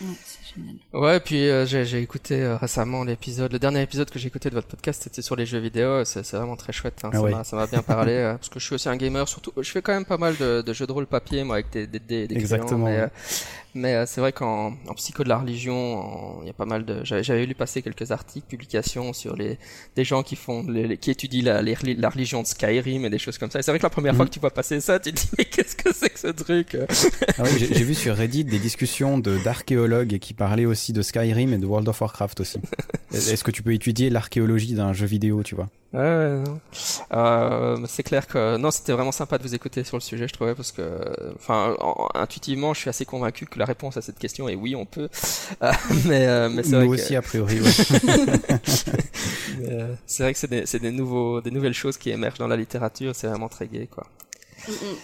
Mmh. 0.00 0.04
Ouais, 0.92 1.20
puis 1.20 1.48
euh, 1.48 1.64
j'ai 1.66 2.00
écouté 2.00 2.40
euh, 2.42 2.56
récemment 2.56 3.04
l'épisode, 3.04 3.52
le 3.52 3.58
dernier 3.58 3.82
épisode 3.82 4.10
que 4.10 4.18
j'ai 4.18 4.28
écouté 4.28 4.50
de 4.50 4.54
votre 4.54 4.68
podcast, 4.68 5.02
c'était 5.02 5.22
sur 5.22 5.36
les 5.36 5.46
jeux 5.46 5.58
vidéo. 5.58 6.04
C'est 6.04 6.28
vraiment 6.32 6.56
très 6.56 6.72
chouette. 6.72 7.00
Hein, 7.04 7.10
ah 7.14 7.44
ça 7.44 7.56
m'a 7.56 7.66
bien 7.66 7.82
parlé 7.82 8.34
parce 8.36 8.48
que 8.48 8.58
je 8.58 8.66
suis 8.66 8.74
aussi 8.74 8.88
un 8.88 8.96
gamer. 8.96 9.26
Surtout, 9.28 9.52
je 9.56 9.70
fais 9.70 9.82
quand 9.82 9.92
même 9.92 10.04
pas 10.04 10.18
mal 10.18 10.36
de, 10.36 10.62
de 10.62 10.72
jeux 10.72 10.86
de 10.86 10.92
rôle 10.92 11.06
papier, 11.06 11.44
moi, 11.44 11.56
avec 11.56 11.70
des 11.70 11.86
des, 11.86 11.98
des, 11.98 12.28
des 12.28 12.34
Exactement. 12.34 12.86
mais, 12.86 13.08
mais 13.74 13.94
euh, 13.94 14.04
c'est 14.06 14.20
vrai 14.20 14.32
qu'en 14.32 14.74
en 14.86 14.94
psycho 14.94 15.24
de 15.24 15.30
la 15.30 15.38
religion, 15.38 16.40
il 16.42 16.46
y 16.46 16.50
a 16.50 16.52
pas 16.52 16.66
mal 16.66 16.84
de. 16.84 17.02
J'avais 17.04 17.46
lu 17.46 17.54
passer 17.54 17.80
quelques 17.80 18.10
articles, 18.10 18.46
publications 18.46 19.14
sur 19.14 19.34
les 19.34 19.58
des 19.96 20.04
gens 20.04 20.22
qui 20.22 20.36
font, 20.36 20.66
les, 20.68 20.98
qui 20.98 21.10
étudient 21.10 21.42
la, 21.42 21.62
la 21.62 22.08
religion 22.10 22.42
de 22.42 22.46
Skyrim 22.46 23.06
et 23.06 23.10
des 23.10 23.18
choses 23.18 23.38
comme 23.38 23.50
ça. 23.50 23.60
Et 23.60 23.62
c'est 23.62 23.70
vrai 23.70 23.78
que 23.78 23.84
la 23.84 23.90
première 23.90 24.14
fois 24.14 24.26
mhm. 24.26 24.28
que 24.28 24.34
tu 24.34 24.40
vois 24.40 24.50
passer 24.50 24.80
ça, 24.80 24.98
tu 25.00 25.12
te 25.12 25.20
dis 25.20 25.28
mais 25.38 25.46
qu'est-ce 25.46 25.76
que 25.76 25.94
c'est 25.94 26.10
que 26.10 26.18
ce 26.18 26.26
truc 26.26 26.76
ah 27.38 27.42
oui, 27.44 27.50
J'ai 27.58 27.84
vu 27.84 27.94
sur 27.94 28.14
Reddit 28.14 28.44
des 28.44 28.58
discussions 28.58 29.18
de 29.18 29.38
d'archéologues 29.38 30.18
qui 30.18 30.34
parlaient 30.42 30.64
aussi 30.64 30.92
de 30.92 31.02
Skyrim 31.02 31.52
et 31.54 31.58
de 31.58 31.66
World 31.66 31.88
of 31.88 32.00
Warcraft 32.00 32.40
aussi. 32.40 32.58
Est-ce 33.12 33.44
que 33.44 33.52
tu 33.52 33.62
peux 33.62 33.72
étudier 33.72 34.10
l'archéologie 34.10 34.74
d'un 34.74 34.92
jeu 34.92 35.06
vidéo, 35.06 35.44
tu 35.44 35.54
vois? 35.54 35.68
Ouais, 35.92 36.42
euh, 37.12 37.76
c'est 37.86 38.02
clair 38.02 38.26
que 38.26 38.56
non, 38.56 38.72
c'était 38.72 38.92
vraiment 38.92 39.12
sympa 39.12 39.38
de 39.38 39.44
vous 39.44 39.54
écouter 39.54 39.84
sur 39.84 39.96
le 39.96 40.00
sujet, 40.00 40.26
je 40.26 40.32
trouvais, 40.32 40.56
parce 40.56 40.72
que, 40.72 40.82
enfin, 41.36 41.76
intuitivement, 42.14 42.74
je 42.74 42.80
suis 42.80 42.90
assez 42.90 43.04
convaincu 43.04 43.46
que 43.46 43.56
la 43.56 43.66
réponse 43.66 43.96
à 43.96 44.02
cette 44.02 44.18
question 44.18 44.48
est 44.48 44.56
oui, 44.56 44.74
on 44.74 44.84
peut. 44.84 45.08
Euh, 45.62 45.70
mais, 46.06 46.26
euh, 46.26 46.48
mais 46.48 46.62
c'est 46.64 46.74
vrai 46.74 46.86
aussi 46.86 47.14
a 47.14 47.22
priori. 47.22 47.60
Euh, 49.68 49.94
c'est 50.06 50.22
vrai 50.24 50.32
que 50.32 50.38
c'est 50.38 50.50
des, 50.50 50.66
c'est 50.66 50.80
des 50.80 50.90
nouveaux, 50.90 51.40
des 51.40 51.52
nouvelles 51.52 51.74
choses 51.74 51.96
qui 51.96 52.10
émergent 52.10 52.38
dans 52.38 52.48
la 52.48 52.56
littérature. 52.56 53.14
C'est 53.14 53.28
vraiment 53.28 53.48
très 53.48 53.68
gai, 53.68 53.86
quoi. 53.86 54.06
Mm, 54.66 54.72
mm. 54.72 54.96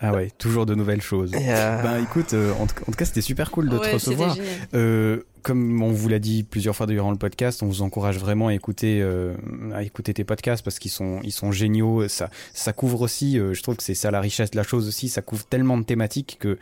Ah 0.00 0.12
ouais, 0.14 0.30
toujours 0.38 0.64
de 0.64 0.74
nouvelles 0.74 1.02
choses. 1.02 1.32
Euh... 1.34 1.82
Ben 1.82 2.02
écoute, 2.02 2.32
euh, 2.32 2.52
en, 2.54 2.66
tout, 2.66 2.74
cas, 2.96 3.04
c'était 3.04 3.20
super 3.20 3.50
cool 3.50 3.68
de 3.68 3.76
te 3.76 3.92
recevoir. 3.92 4.36
Euh, 4.72 5.20
comme 5.42 5.82
on 5.82 5.90
vous 5.90 6.08
l'a 6.08 6.18
dit 6.18 6.42
plusieurs 6.42 6.74
fois 6.74 6.86
durant 6.86 7.10
le 7.10 7.16
podcast, 7.16 7.62
on 7.62 7.66
vous 7.66 7.82
encourage 7.82 8.18
vraiment 8.18 8.48
à 8.48 8.54
écouter, 8.54 9.00
euh, 9.02 9.34
à 9.74 9.82
écouter 9.82 10.14
tes 10.14 10.24
podcasts 10.24 10.64
parce 10.64 10.78
qu'ils 10.78 10.90
sont, 10.90 11.20
ils 11.22 11.32
sont 11.32 11.52
géniaux. 11.52 12.08
Ça, 12.08 12.30
ça 12.54 12.72
couvre 12.72 13.02
aussi. 13.02 13.38
Euh, 13.38 13.54
je 13.54 13.62
trouve 13.62 13.76
que 13.76 13.82
c'est 13.82 13.94
ça 13.94 14.10
la 14.10 14.20
richesse 14.20 14.50
de 14.50 14.56
la 14.56 14.62
chose 14.62 14.88
aussi. 14.88 15.08
Ça 15.08 15.22
couvre 15.22 15.44
tellement 15.44 15.78
de 15.78 15.84
thématiques 15.84 16.38
que 16.40 16.58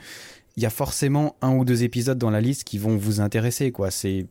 il 0.56 0.62
y 0.62 0.66
a 0.66 0.70
forcément 0.70 1.36
un 1.40 1.54
ou 1.54 1.64
deux 1.64 1.84
épisodes 1.84 2.18
dans 2.18 2.30
la 2.30 2.40
liste 2.40 2.64
qui 2.64 2.78
vont 2.78 2.96
vous 2.96 3.20
intéresser. 3.20 3.70
Quoi, 3.70 3.92
c'est 3.92 4.26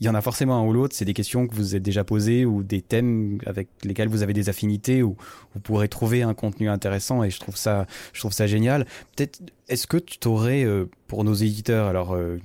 il 0.00 0.06
y 0.06 0.08
en 0.08 0.14
a 0.14 0.20
forcément 0.20 0.58
un 0.58 0.66
ou 0.66 0.72
l'autre. 0.72 0.94
C'est 0.96 1.04
des 1.04 1.14
questions 1.14 1.46
que 1.46 1.54
vous 1.54 1.76
êtes 1.76 1.82
déjà 1.82 2.04
posées 2.04 2.44
ou 2.44 2.62
des 2.62 2.82
thèmes 2.82 3.38
avec 3.46 3.68
lesquels 3.84 4.08
vous 4.08 4.22
avez 4.22 4.32
des 4.32 4.48
affinités 4.48 5.02
ou 5.02 5.16
vous 5.54 5.60
pourrez 5.60 5.88
trouver 5.88 6.22
un 6.22 6.34
contenu 6.34 6.68
intéressant 6.68 7.22
et 7.22 7.30
je 7.30 7.38
trouve 7.38 7.56
ça, 7.56 7.86
je 8.12 8.20
trouve 8.20 8.32
ça 8.32 8.46
génial. 8.46 8.86
Peut-être, 9.16 9.40
est-ce 9.68 9.86
que 9.86 9.96
tu 9.96 10.18
t'aurais, 10.18 10.64
euh, 10.64 10.86
pour 11.06 11.24
nos 11.24 11.34
éditeurs, 11.34 11.86
alors, 11.86 12.14
euh, 12.14 12.38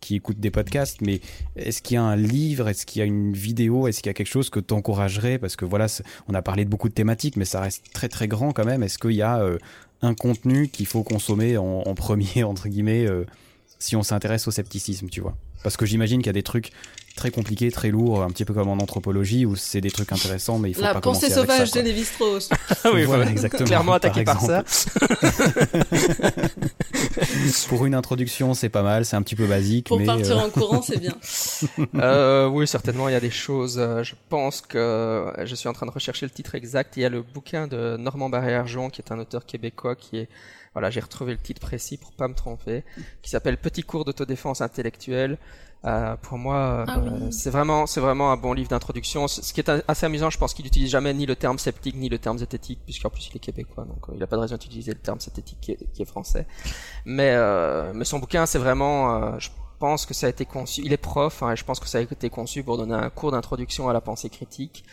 qui 0.00 0.16
écoutent 0.16 0.40
des 0.40 0.50
podcasts, 0.50 1.00
mais 1.00 1.20
est-ce 1.56 1.80
qu'il 1.80 1.94
y 1.94 1.98
a 1.98 2.02
un 2.02 2.16
livre, 2.16 2.68
est-ce 2.68 2.86
qu'il 2.86 3.00
y 3.00 3.02
a 3.02 3.06
une 3.06 3.32
vidéo, 3.32 3.86
est-ce 3.86 4.02
qu'il 4.02 4.08
y 4.08 4.10
a 4.10 4.14
quelque 4.14 4.26
chose 4.26 4.50
que 4.50 4.58
tu 4.58 4.74
encouragerais 4.74 5.38
Parce 5.38 5.54
que 5.54 5.64
voilà, 5.64 5.86
on 6.28 6.34
a 6.34 6.42
parlé 6.42 6.64
de 6.64 6.70
beaucoup 6.70 6.88
de 6.88 6.94
thématiques, 6.94 7.36
mais 7.36 7.44
ça 7.44 7.60
reste 7.60 7.84
très 7.92 8.08
très 8.08 8.26
grand 8.26 8.52
quand 8.52 8.64
même. 8.64 8.82
Est-ce 8.82 8.98
qu'il 8.98 9.12
y 9.12 9.22
a 9.22 9.40
euh, 9.40 9.58
un 10.02 10.14
contenu 10.14 10.68
qu'il 10.68 10.86
faut 10.86 11.04
consommer 11.04 11.56
en, 11.56 11.82
en, 11.86 11.94
premier, 11.94 12.42
entre 12.44 12.68
guillemets, 12.68 13.06
si 13.82 13.96
on 13.96 14.04
s'intéresse 14.04 14.46
au 14.46 14.52
scepticisme, 14.52 15.08
tu 15.08 15.20
vois 15.20 15.34
Parce 15.64 15.76
que 15.76 15.86
j'imagine 15.86 16.20
qu'il 16.20 16.28
y 16.28 16.30
a 16.30 16.34
des 16.34 16.44
trucs 16.44 16.70
très 17.16 17.32
compliqué, 17.32 17.72
très 17.72 17.90
lourd, 17.90 18.22
un 18.22 18.28
petit 18.28 18.44
peu 18.44 18.54
comme 18.54 18.68
en 18.68 18.74
anthropologie 18.74 19.44
où 19.44 19.56
c'est 19.56 19.80
des 19.80 19.90
trucs 19.90 20.12
intéressants, 20.12 20.60
mais 20.60 20.70
il 20.70 20.74
faut 20.74 20.82
La 20.82 20.94
pas 20.94 21.00
pensée 21.00 21.26
commencer 21.26 21.38
avec 21.38 21.50
sauvage 21.50 21.70
ça, 21.70 21.80
de 21.80 21.84
Lévi-Strauss. 21.86 22.48
Ah 22.84 22.90
oui, 22.94 23.02
Voilà, 23.02 23.28
exactement, 23.28 23.66
Clairement 23.66 23.94
attaqué 23.94 24.22
par, 24.22 24.40
ça. 24.40 24.62
Pour 27.68 27.84
une 27.84 27.94
introduction, 27.94 28.54
c'est 28.54 28.68
pas 28.68 28.84
mal, 28.84 29.04
c'est 29.04 29.16
un 29.16 29.22
petit 29.22 29.34
peu 29.34 29.46
basique, 29.46 29.88
Pour 29.88 29.98
mais 29.98 30.06
partir 30.06 30.38
euh, 30.38 30.46
en 30.46 30.50
courant, 30.50 30.80
c'est 30.80 31.00
bien. 31.00 31.16
Euh, 31.96 32.46
oui, 32.48 32.68
certainement, 32.68 33.08
il 33.08 33.12
y 33.12 33.16
a 33.16 33.20
des 33.20 33.30
choses. 33.30 33.78
euh, 33.78 34.04
je 34.04 34.14
pense 34.28 34.60
que 34.60 35.32
je 35.44 35.54
suis 35.54 35.68
en 35.68 35.72
train 35.72 35.86
de 35.86 35.90
rechercher 35.90 36.26
le 36.26 36.30
titre 36.30 36.54
exact. 36.54 36.96
Il 36.96 37.02
y 37.02 37.04
a 37.04 37.08
le 37.08 37.22
bouquin 37.22 37.66
de 37.66 37.96
Normand 37.96 38.28
Barré-Argent, 38.28 38.90
qui 38.90 39.02
est 39.02 39.12
un 39.12 39.18
auteur 39.18 39.44
québécois, 39.44 39.96
qui 39.96 40.18
est 40.18 40.28
voilà, 40.74 40.90
j'ai 40.90 41.00
retrouvé 41.00 41.32
le 41.32 41.38
titre 41.38 41.60
précis 41.60 41.96
pour 41.96 42.12
pas 42.12 42.28
me 42.28 42.34
tromper, 42.34 42.84
qui 43.22 43.30
s'appelle 43.30 43.58
Petit 43.58 43.82
cours 43.82 44.04
d'autodéfense 44.04 44.60
intellectuelle. 44.60 45.38
Euh, 45.84 46.14
pour 46.22 46.38
moi, 46.38 46.84
Ah 46.86 46.98
euh, 46.98 47.10
oui. 47.24 47.32
c'est 47.32 47.50
vraiment, 47.50 47.86
c'est 47.86 48.00
vraiment 48.00 48.30
un 48.30 48.36
bon 48.36 48.52
livre 48.52 48.68
d'introduction. 48.68 49.26
Ce 49.26 49.52
qui 49.52 49.60
est 49.60 49.70
assez 49.88 50.06
amusant, 50.06 50.30
je 50.30 50.38
pense 50.38 50.54
qu'il 50.54 50.64
n'utilise 50.64 50.90
jamais 50.90 51.12
ni 51.12 51.26
le 51.26 51.34
terme 51.34 51.58
sceptique 51.58 51.96
ni 51.96 52.08
le 52.08 52.18
terme 52.18 52.38
zététique, 52.38 52.78
puisqu'en 52.84 53.10
plus 53.10 53.28
il 53.32 53.36
est 53.36 53.40
québécois, 53.40 53.84
donc 53.84 54.08
euh, 54.08 54.12
il 54.14 54.20
n'a 54.20 54.28
pas 54.28 54.36
de 54.36 54.42
raison 54.42 54.56
d'utiliser 54.56 54.92
le 54.92 55.00
terme 55.00 55.18
zététique 55.18 55.58
qui 55.60 55.72
est, 55.72 55.92
qui 55.92 56.02
est 56.02 56.06
français. 56.06 56.46
Mais, 57.04 57.32
euh, 57.34 57.92
mais 57.94 58.04
son 58.04 58.20
bouquin, 58.20 58.46
c'est 58.46 58.58
vraiment, 58.58 59.16
euh, 59.16 59.38
je 59.38 59.50
pense 59.80 60.06
que 60.06 60.14
ça 60.14 60.28
a 60.28 60.30
été 60.30 60.46
conçu. 60.46 60.82
Il 60.84 60.92
est 60.92 60.96
prof, 60.96 61.42
hein, 61.42 61.50
et 61.52 61.56
je 61.56 61.64
pense 61.64 61.80
que 61.80 61.88
ça 61.88 61.98
a 61.98 62.00
été 62.00 62.30
conçu 62.30 62.62
pour 62.62 62.76
donner 62.78 62.94
un 62.94 63.10
cours 63.10 63.32
d'introduction 63.32 63.88
à 63.88 63.92
la 63.92 64.00
pensée 64.00 64.30
critique. 64.30 64.84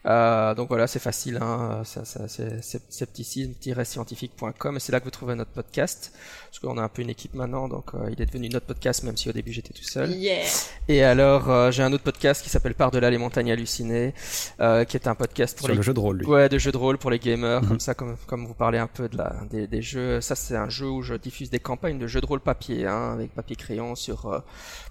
Euh, 0.07 0.55
donc 0.55 0.68
voilà, 0.68 0.86
c'est 0.86 0.98
facile, 0.98 1.38
hein, 1.40 1.82
ça, 1.84 2.05
ça, 2.05 2.28
c'est 2.28 2.62
c'est 2.62 2.82
scepticisme-scientifique.com 2.92 4.76
et 4.76 4.80
c'est 4.80 4.92
là 4.92 5.00
que 5.00 5.05
vous 5.05 5.11
trouverez 5.11 5.34
notre 5.34 5.50
podcast. 5.50 6.12
Parce 6.50 6.59
qu'on 6.61 6.78
a 6.78 6.82
un 6.82 6.88
peu 6.88 7.02
une 7.02 7.11
équipe 7.11 7.34
maintenant, 7.34 7.68
donc 7.68 7.94
euh, 7.94 8.11
il 8.12 8.20
est 8.22 8.26
devenu 8.26 8.48
notre 8.48 8.66
podcast, 8.66 9.02
même 9.02 9.16
si 9.16 9.28
au 9.28 9.32
début 9.32 9.52
j'étais 9.52 9.72
tout 9.72 9.82
seul. 9.82 10.11
Yeah. 10.11 10.44
Et 10.88 11.02
alors, 11.02 11.50
euh, 11.50 11.70
j'ai 11.72 11.82
un 11.82 11.92
autre 11.92 12.05
podcast 12.05 12.42
qui 12.42 12.48
s'appelle 12.50 12.74
Par-delà 12.74 13.11
les 13.11 13.18
montagnes 13.18 13.50
hallucinées, 13.50 14.14
euh, 14.61 14.84
qui 14.84 14.96
est 14.96 15.09
un 15.09 15.14
podcast 15.16 15.57
pour 15.59 15.66
Sur 15.66 15.72
les 15.72 15.76
le 15.78 15.82
jeu 15.82 15.92
de 15.94 15.98
rôle, 16.00 16.18
lui. 16.18 16.26
Ouais, 16.26 16.48
de 16.48 16.59
jeux 16.59 16.70
de 16.72 16.76
rôle 16.76 16.98
pour 16.98 17.11
les 17.11 17.18
gamers, 17.18 17.62
Mhm. 17.62 17.68
comme 17.68 17.80
ça, 17.80 17.94
comme, 17.94 18.16
comme 18.26 18.46
vous 18.46 18.55
parlez 18.55 18.78
un 18.78 18.86
peu 18.86 19.09
de 19.09 19.16
la, 19.16 19.34
des, 19.50 19.66
des 19.66 19.82
jeux. 19.82 20.20
Ça, 20.20 20.34
c'est 20.36 20.55
un 20.57 20.68
jeu 20.68 20.86
où 20.88 21.02
je 21.02 21.14
diffuse 21.14 21.50
des 21.50 21.59
campagnes 21.61 21.98
de 21.98 22.07
jeux 22.07 22.20
de 22.20 22.26
rôle 22.26 22.40
papier, 22.40 22.86
hein, 22.86 23.14
avec 23.14 23.34
papier 23.34 23.57
crayon 23.57 23.94
sur 23.96 24.26
euh, 24.26 24.38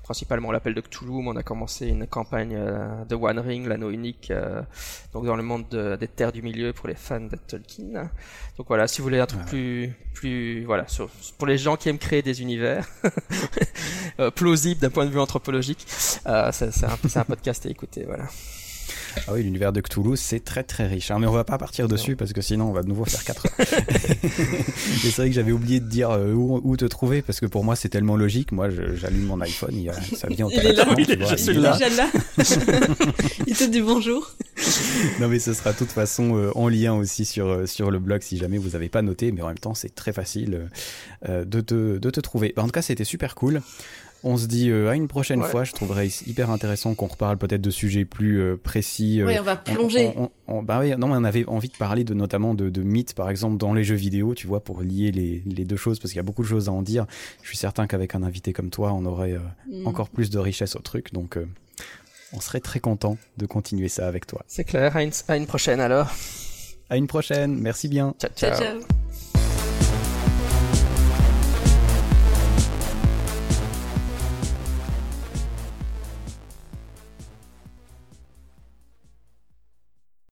principalement 0.03 0.51
l'appel 0.51 0.73
de 0.73 0.81
Cthulhu. 0.81 1.21
mais 1.23 1.29
On 1.29 1.35
a 1.37 1.43
commencé 1.43 1.87
une 1.87 2.07
campagne 2.07 2.55
euh, 2.57 3.05
de 3.05 3.15
One 3.15 3.39
Ring, 3.39 3.67
l'anneau 3.67 3.89
unique, 3.91 4.31
euh, 4.31 4.61
donc 5.11 5.25
dans 5.25 5.35
le 5.35 5.43
monde 5.43 5.67
de- 5.69 5.95
des 5.95 6.07
terres 6.07 6.31
du 6.31 6.41
milieu 6.41 6.73
pour 6.73 6.87
les 6.87 6.95
fans 6.95 7.19
de 7.19 7.35
Tolkien. 7.47 8.09
Donc 8.57 8.67
voilà, 8.67 8.87
si 8.87 8.99
vous 8.99 9.03
voulez 9.05 9.19
un 9.19 9.25
truc 9.25 9.41
Ouais. 9.41 9.47
plus, 9.49 9.93
plus, 10.13 10.63
voilà, 10.65 10.87
sur- 10.87 11.09
pour 11.37 11.47
les 11.47 11.57
gens 11.57 11.75
qui 11.75 11.89
aiment 11.89 11.97
créer 11.97 12.21
des 12.21 12.41
univers 12.41 12.87
euh, 14.19 14.31
plausibles 14.31 14.79
d'un 14.79 14.89
point 14.89 15.05
de 15.05 15.11
vue 15.11 15.19
anthropologique, 15.19 15.85
euh, 16.27 16.49
c'est 16.51 16.65
un, 16.85 16.97
c'est 17.07 17.17
un 17.19 17.25
podcast 17.25 17.65
à 17.65 17.69
écouter. 17.69 18.05
Voilà. 18.05 18.25
Ah 19.27 19.33
oui, 19.33 19.43
l'univers 19.43 19.71
de 19.71 19.81
Cthulhu, 19.81 20.17
c'est 20.17 20.39
très 20.43 20.63
très 20.63 20.87
riche. 20.87 21.11
hein, 21.11 21.17
mais 21.19 21.27
on 21.27 21.31
va 21.31 21.43
pas 21.43 21.57
partir 21.57 21.87
dessus 21.87 22.15
parce 22.15 22.33
que 22.33 22.41
sinon 22.41 22.65
on 22.69 22.73
va 22.73 22.81
de 22.83 22.87
nouveau 22.87 23.05
faire 23.05 23.23
4 23.23 23.45
heures. 23.45 23.53
Et 24.23 24.97
c'est 25.09 25.15
vrai 25.17 25.29
que 25.29 25.35
j'avais 25.35 25.51
oublié 25.51 25.79
de 25.79 25.87
dire 25.87 26.11
euh, 26.11 26.33
où, 26.33 26.59
où 26.63 26.77
te 26.77 26.85
trouver 26.85 27.21
parce 27.21 27.39
que 27.39 27.45
pour 27.45 27.63
moi 27.63 27.75
c'est 27.75 27.89
tellement 27.89 28.15
logique. 28.15 28.51
Moi 28.51 28.69
j'allume 28.69 29.25
mon 29.25 29.39
iPhone, 29.41 29.71
il 29.73 29.83
y 29.83 29.89
a- 29.89 29.93
ça 29.93 30.27
vient 30.27 30.47
Il 30.51 30.59
est 30.65 30.73
là. 30.73 30.85
Il 30.97 31.11
est- 31.11 31.13
il 31.47 31.59
là. 31.61 31.73
déjà 31.73 31.89
là. 31.89 32.09
il 33.47 33.55
te 33.55 33.63
dit 33.65 33.81
bonjour. 33.81 34.31
Non 35.19 35.27
mais 35.27 35.39
ce 35.39 35.53
sera 35.53 35.73
de 35.73 35.77
toute 35.77 35.91
façon 35.91 36.35
euh, 36.37 36.51
en 36.55 36.67
lien 36.69 36.93
aussi 36.93 37.25
sur, 37.25 37.47
euh, 37.47 37.65
sur 37.65 37.91
le 37.91 37.99
blog 37.99 38.21
si 38.21 38.37
jamais 38.37 38.57
vous 38.57 38.69
n'avez 38.71 38.89
pas 38.89 39.01
noté, 39.01 39.31
mais 39.31 39.41
en 39.41 39.47
même 39.47 39.57
temps 39.59 39.73
c'est 39.73 39.93
très 39.93 40.13
facile 40.13 40.69
euh, 41.27 41.45
de, 41.45 41.61
te, 41.61 41.97
de 41.97 42.09
te 42.09 42.19
trouver. 42.19 42.53
Bah, 42.55 42.63
en 42.63 42.65
tout 42.65 42.71
cas 42.71 42.81
c'était 42.81 43.03
super 43.03 43.35
cool. 43.35 43.61
On 44.25 44.37
se 44.37 44.47
dit 44.47 44.69
euh, 44.69 44.89
à 44.89 44.95
une 44.95 45.09
prochaine 45.09 45.41
Ouais. 45.41 45.49
fois, 45.49 45.65
je 45.65 45.73
trouverais 45.73 46.07
hyper 46.25 46.49
intéressant 46.49 46.95
qu'on 46.95 47.07
reparle 47.07 47.37
peut-être 47.37 47.59
de 47.61 47.69
sujets 47.69 48.05
plus 48.05 48.39
euh, 48.41 48.55
précis. 48.55 49.19
euh, 49.21 49.25
Oui, 49.27 49.33
on 49.37 49.43
va 49.43 49.61
on- 49.67 49.73
plonger. 49.73 50.13
on- 50.15 50.23
on- 50.47 50.59
on- 50.59 50.63
bah 50.63 50.79
oui, 50.79 50.91
non, 50.97 51.07
mais 51.07 51.15
on 51.17 51.23
avait 51.25 51.45
envie 51.47 51.67
de 51.67 51.75
parler 51.75 52.05
de 52.05 52.13
notamment 52.13 52.53
de, 52.53 52.69
de 52.69 52.81
mythes, 52.83 53.15
par 53.15 53.29
exemple, 53.29 53.57
dans 53.57 53.73
les 53.73 53.83
jeux 53.83 53.95
vidéo, 53.95 54.33
tu 54.33 54.47
vois, 54.47 54.61
pour 54.63 54.79
lier 54.81 55.11
les, 55.11 55.43
les 55.45 55.65
deux 55.65 55.75
choses, 55.75 55.99
parce 55.99 56.11
qu'il 56.11 56.17
y 56.17 56.21
a 56.21 56.23
beaucoup 56.23 56.43
de 56.43 56.47
choses 56.47 56.69
à 56.69 56.71
en 56.71 56.81
dire. 56.81 57.05
Je 57.41 57.49
suis 57.49 57.57
certain 57.57 57.85
qu'avec 57.85 58.15
un 58.15 58.23
invité 58.23 58.53
comme 58.53 58.69
toi, 58.69 58.93
on 58.93 59.05
aurait 59.05 59.33
euh, 59.33 59.39
Mm. 59.69 59.87
encore 59.87 60.07
plus 60.09 60.29
de 60.29 60.39
richesse 60.39 60.77
au 60.77 60.79
truc, 60.79 61.11
donc 61.11 61.35
euh, 61.35 61.45
on 62.31 62.39
serait 62.39 62.61
très 62.61 62.79
content 62.79 63.17
de 63.37 63.45
continuer 63.45 63.89
ça 63.89 64.07
avec 64.07 64.25
toi. 64.25 64.43
C'est 64.47 64.63
clair. 64.63 64.95
À 64.95 65.03
une, 65.03 65.11
à 65.27 65.35
une 65.35 65.47
prochaine 65.47 65.81
alors. 65.81 66.09
À 66.89 66.95
une 66.95 67.07
prochaine, 67.07 67.59
merci 67.59 67.89
bien. 67.89 68.15
ciao. 68.19 68.31
Ciao, 68.37 68.51
ciao. 68.51 68.59
ciao. 68.79 69.02